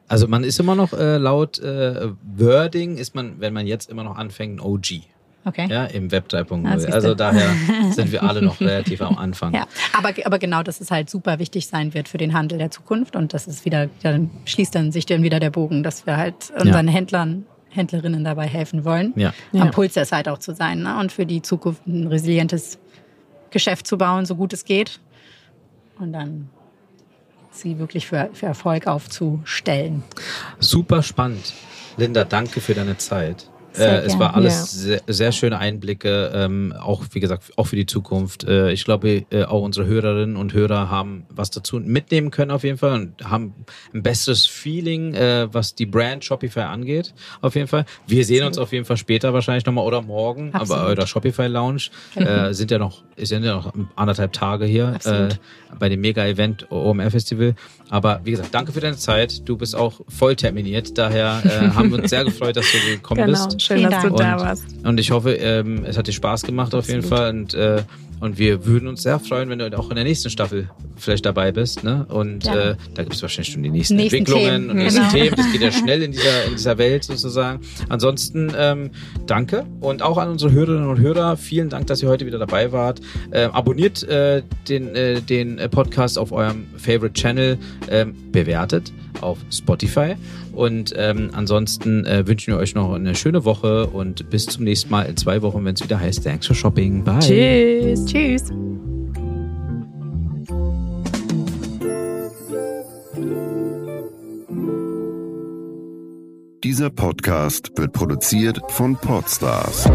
Also 0.07 0.27
man 0.27 0.43
ist 0.43 0.59
immer 0.59 0.73
noch 0.75 0.91
äh, 0.93 1.17
laut 1.17 1.59
äh, 1.59 2.09
Wording 2.35 2.97
ist 2.97 3.13
man, 3.13 3.39
wenn 3.39 3.53
man 3.53 3.67
jetzt 3.67 3.91
immer 3.91 4.03
noch 4.03 4.17
anfängt, 4.17 4.57
ein 4.57 4.59
OG. 4.59 5.01
okay. 5.45 5.67
Ja, 5.69 5.85
im 5.85 6.11
Web 6.11 6.25
3.0. 6.29 6.65
Ah, 6.67 6.77
siehste. 6.79 6.93
also 6.95 7.13
daher 7.13 7.47
sind 7.91 8.11
wir 8.11 8.23
alle 8.23 8.41
noch 8.41 8.59
relativ 8.59 9.03
am 9.03 9.19
Anfang. 9.19 9.53
Ja, 9.53 9.67
aber, 9.95 10.11
aber 10.25 10.39
genau, 10.39 10.63
dass 10.63 10.81
es 10.81 10.89
halt 10.89 11.11
super 11.11 11.37
wichtig 11.37 11.67
sein 11.67 11.93
wird 11.93 12.07
für 12.09 12.17
den 12.17 12.33
Handel 12.33 12.57
der 12.57 12.71
Zukunft 12.71 13.15
und 13.15 13.35
das 13.35 13.45
ist 13.47 13.65
wieder, 13.65 13.87
dann 14.01 14.31
schließt 14.45 14.73
dann 14.73 14.91
sich 14.91 15.05
dann 15.05 15.21
wieder 15.21 15.39
der 15.39 15.51
Bogen, 15.51 15.83
dass 15.83 16.07
wir 16.07 16.17
halt 16.17 16.51
unseren 16.59 16.87
Händlern, 16.87 17.45
Händlerinnen 17.69 18.23
dabei 18.23 18.47
helfen 18.47 18.85
wollen, 18.85 19.13
Ja. 19.15 19.31
Ja. 19.51 19.61
am 19.61 19.69
Puls 19.69 19.93
der 19.93 20.05
Zeit 20.07 20.27
auch 20.27 20.39
zu 20.39 20.55
sein 20.55 20.81
ne? 20.81 20.97
und 20.99 21.11
für 21.11 21.27
die 21.27 21.43
Zukunft 21.43 21.85
ein 21.85 22.07
resilientes 22.07 22.79
Geschäft 23.51 23.85
zu 23.85 23.99
bauen, 23.99 24.25
so 24.25 24.35
gut 24.35 24.53
es 24.53 24.65
geht 24.65 24.99
und 25.99 26.13
dann 26.13 26.49
sie 27.61 27.79
wirklich 27.79 28.07
für, 28.07 28.29
für 28.33 28.45
Erfolg 28.45 28.87
aufzustellen. 28.87 30.03
Super 30.59 31.03
spannend. 31.03 31.53
Linda, 31.97 32.23
danke 32.23 32.61
für 32.61 32.73
deine 32.73 32.97
Zeit. 32.97 33.48
Äh, 33.77 33.99
es 34.05 34.17
war 34.17 34.33
alles 34.35 34.53
Ja. 34.53 34.63
sehr, 34.65 35.01
sehr 35.07 35.31
schöne 35.31 35.57
Einblicke, 35.59 36.31
ähm, 36.33 36.73
auch 36.79 37.03
wie 37.11 37.19
gesagt, 37.19 37.51
auch 37.55 37.67
für 37.67 37.75
die 37.75 37.85
Zukunft. 37.85 38.43
Äh, 38.43 38.71
ich 38.71 38.83
glaube, 38.83 39.25
äh, 39.31 39.43
auch 39.43 39.61
unsere 39.61 39.85
Hörerinnen 39.85 40.35
und 40.35 40.53
Hörer 40.53 40.89
haben 40.89 41.25
was 41.29 41.51
dazu 41.51 41.79
mitnehmen 41.79 42.31
können 42.31 42.51
auf 42.51 42.63
jeden 42.63 42.77
Fall 42.77 42.93
und 42.93 43.23
haben 43.29 43.53
ein 43.93 44.01
besseres 44.03 44.45
Feeling, 44.45 45.13
äh, 45.13 45.47
was 45.53 45.75
die 45.75 45.85
Brand 45.85 46.25
Shopify 46.25 46.61
angeht, 46.61 47.13
auf 47.41 47.55
jeden 47.55 47.67
Fall. 47.67 47.85
Wir 48.07 48.25
sehen 48.25 48.43
uns 48.43 48.57
auf 48.57 48.71
jeden 48.73 48.85
Fall 48.85 48.97
später 48.97 49.33
wahrscheinlich 49.33 49.65
nochmal 49.65 49.85
oder 49.85 50.01
morgen, 50.01 50.49
aber 50.53 50.61
Absolut. 50.61 50.85
eurer 50.85 51.07
Shopify 51.07 51.47
Lounge 51.47 51.83
äh, 52.15 52.53
sind 52.53 52.71
ja 52.71 52.79
noch, 52.79 53.03
sind 53.17 53.43
ja 53.43 53.55
noch 53.55 53.71
anderthalb 53.95 54.33
Tage 54.33 54.65
hier 54.65 54.97
äh, 55.05 55.29
bei 55.77 55.89
dem 55.89 56.01
Mega-Event 56.01 56.71
OMR 56.71 57.11
Festival. 57.11 57.55
Aber 57.89 58.21
wie 58.23 58.31
gesagt, 58.31 58.49
danke 58.53 58.71
für 58.71 58.81
deine 58.81 58.97
Zeit. 58.97 59.47
Du 59.47 59.57
bist 59.57 59.75
auch 59.75 60.01
voll 60.07 60.35
terminiert, 60.35 60.97
daher 60.97 61.41
haben 61.75 61.91
wir 61.91 61.99
uns 61.99 62.09
sehr 62.09 62.23
gefreut, 62.23 62.55
dass 62.55 62.65
du 62.71 62.77
gekommen 62.95 63.25
Genau, 63.25 63.45
bist. 63.47 63.58
Schön, 63.59 63.77
Vielen 63.77 63.91
dass 63.91 64.03
du 64.03 64.09
Dank. 64.09 64.19
da 64.19 64.33
Und, 64.35 64.41
warst. 64.41 64.63
und 64.83 64.99
ich 64.99 65.11
hoffe, 65.11 65.33
ähm, 65.33 65.85
es 65.85 65.97
hat 65.97 66.07
dir 66.07 66.11
Spaß 66.13 66.43
gemacht 66.43 66.73
auf 66.75 66.87
jeden 66.87 67.03
Fall. 67.03 67.29
Und, 67.29 67.53
äh, 67.53 67.83
und 68.19 68.37
wir 68.37 68.65
würden 68.65 68.87
uns 68.87 69.03
sehr 69.03 69.19
freuen, 69.19 69.49
wenn 69.49 69.59
du 69.59 69.77
auch 69.77 69.89
in 69.89 69.95
der 69.95 70.03
nächsten 70.03 70.29
Staffel 70.29 70.69
vielleicht 70.97 71.25
dabei 71.25 71.51
bist. 71.51 71.83
Ne? 71.83 72.05
Und 72.09 72.43
Gerne. 72.43 72.61
äh, 72.71 72.75
da 72.93 73.03
gibt 73.03 73.15
es 73.15 73.21
wahrscheinlich 73.21 73.53
schon 73.53 73.63
die 73.63 73.69
nächsten, 73.69 73.95
Nächsten 73.95 74.17
Entwicklungen 74.17 74.45
Themen, 74.45 74.69
und 74.71 74.75
nächsten 74.77 74.99
genau. 75.01 75.11
Themen. 75.13 75.35
Das 75.37 75.51
geht 75.51 75.61
ja 75.61 75.71
schnell 75.83 76.03
in 76.03 76.11
dieser, 76.11 76.45
in 76.45 76.51
dieser 76.51 76.77
Welt 76.77 77.03
sozusagen. 77.05 77.61
Ansonsten 77.87 78.51
ähm, 78.57 78.91
danke 79.25 79.65
und 79.79 80.01
auch 80.01 80.17
an 80.17 80.29
unsere 80.29 80.51
Hörerinnen 80.51 80.89
und 80.89 80.99
Hörer. 80.99 81.37
Vielen 81.37 81.69
Dank, 81.69 81.87
dass 81.87 82.03
ihr 82.03 82.09
heute 82.09 82.25
wieder 82.25 82.39
dabei 82.39 82.71
wart. 82.71 82.99
Ähm, 83.31 83.51
abonniert 83.51 84.03
äh, 84.03 84.43
den, 84.67 84.95
äh, 84.95 85.21
den 85.21 85.57
äh, 85.57 85.69
Podcast 85.69 86.17
auf 86.17 86.31
eurem 86.31 86.65
Favorite 86.77 87.13
Channel, 87.13 87.57
ähm, 87.89 88.15
bewertet 88.31 88.91
auf 89.21 89.37
Spotify. 89.51 90.15
Und 90.53 90.93
ähm, 90.97 91.29
ansonsten 91.33 92.05
äh, 92.05 92.27
wünschen 92.27 92.53
wir 92.53 92.57
euch 92.57 92.75
noch 92.75 92.93
eine 92.93 93.15
schöne 93.15 93.45
Woche 93.45 93.87
und 93.87 94.29
bis 94.29 94.45
zum 94.45 94.63
nächsten 94.63 94.89
Mal 94.89 95.03
in 95.03 95.17
zwei 95.17 95.41
Wochen, 95.41 95.63
wenn 95.65 95.75
es 95.75 95.83
wieder 95.83 95.99
heißt 95.99 96.23
Thanks 96.23 96.47
for 96.47 96.55
Shopping. 96.55 97.03
Bye. 97.03 97.19
Tschüss. 97.19 98.05
Tschüss. 98.05 98.43
Dieser 106.63 106.89
Podcast 106.89 107.71
wird 107.77 107.93
produziert 107.93 108.59
von 108.67 108.95
Podstars 108.97 109.85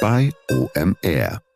bei 0.00 0.32
OMR. 0.50 1.51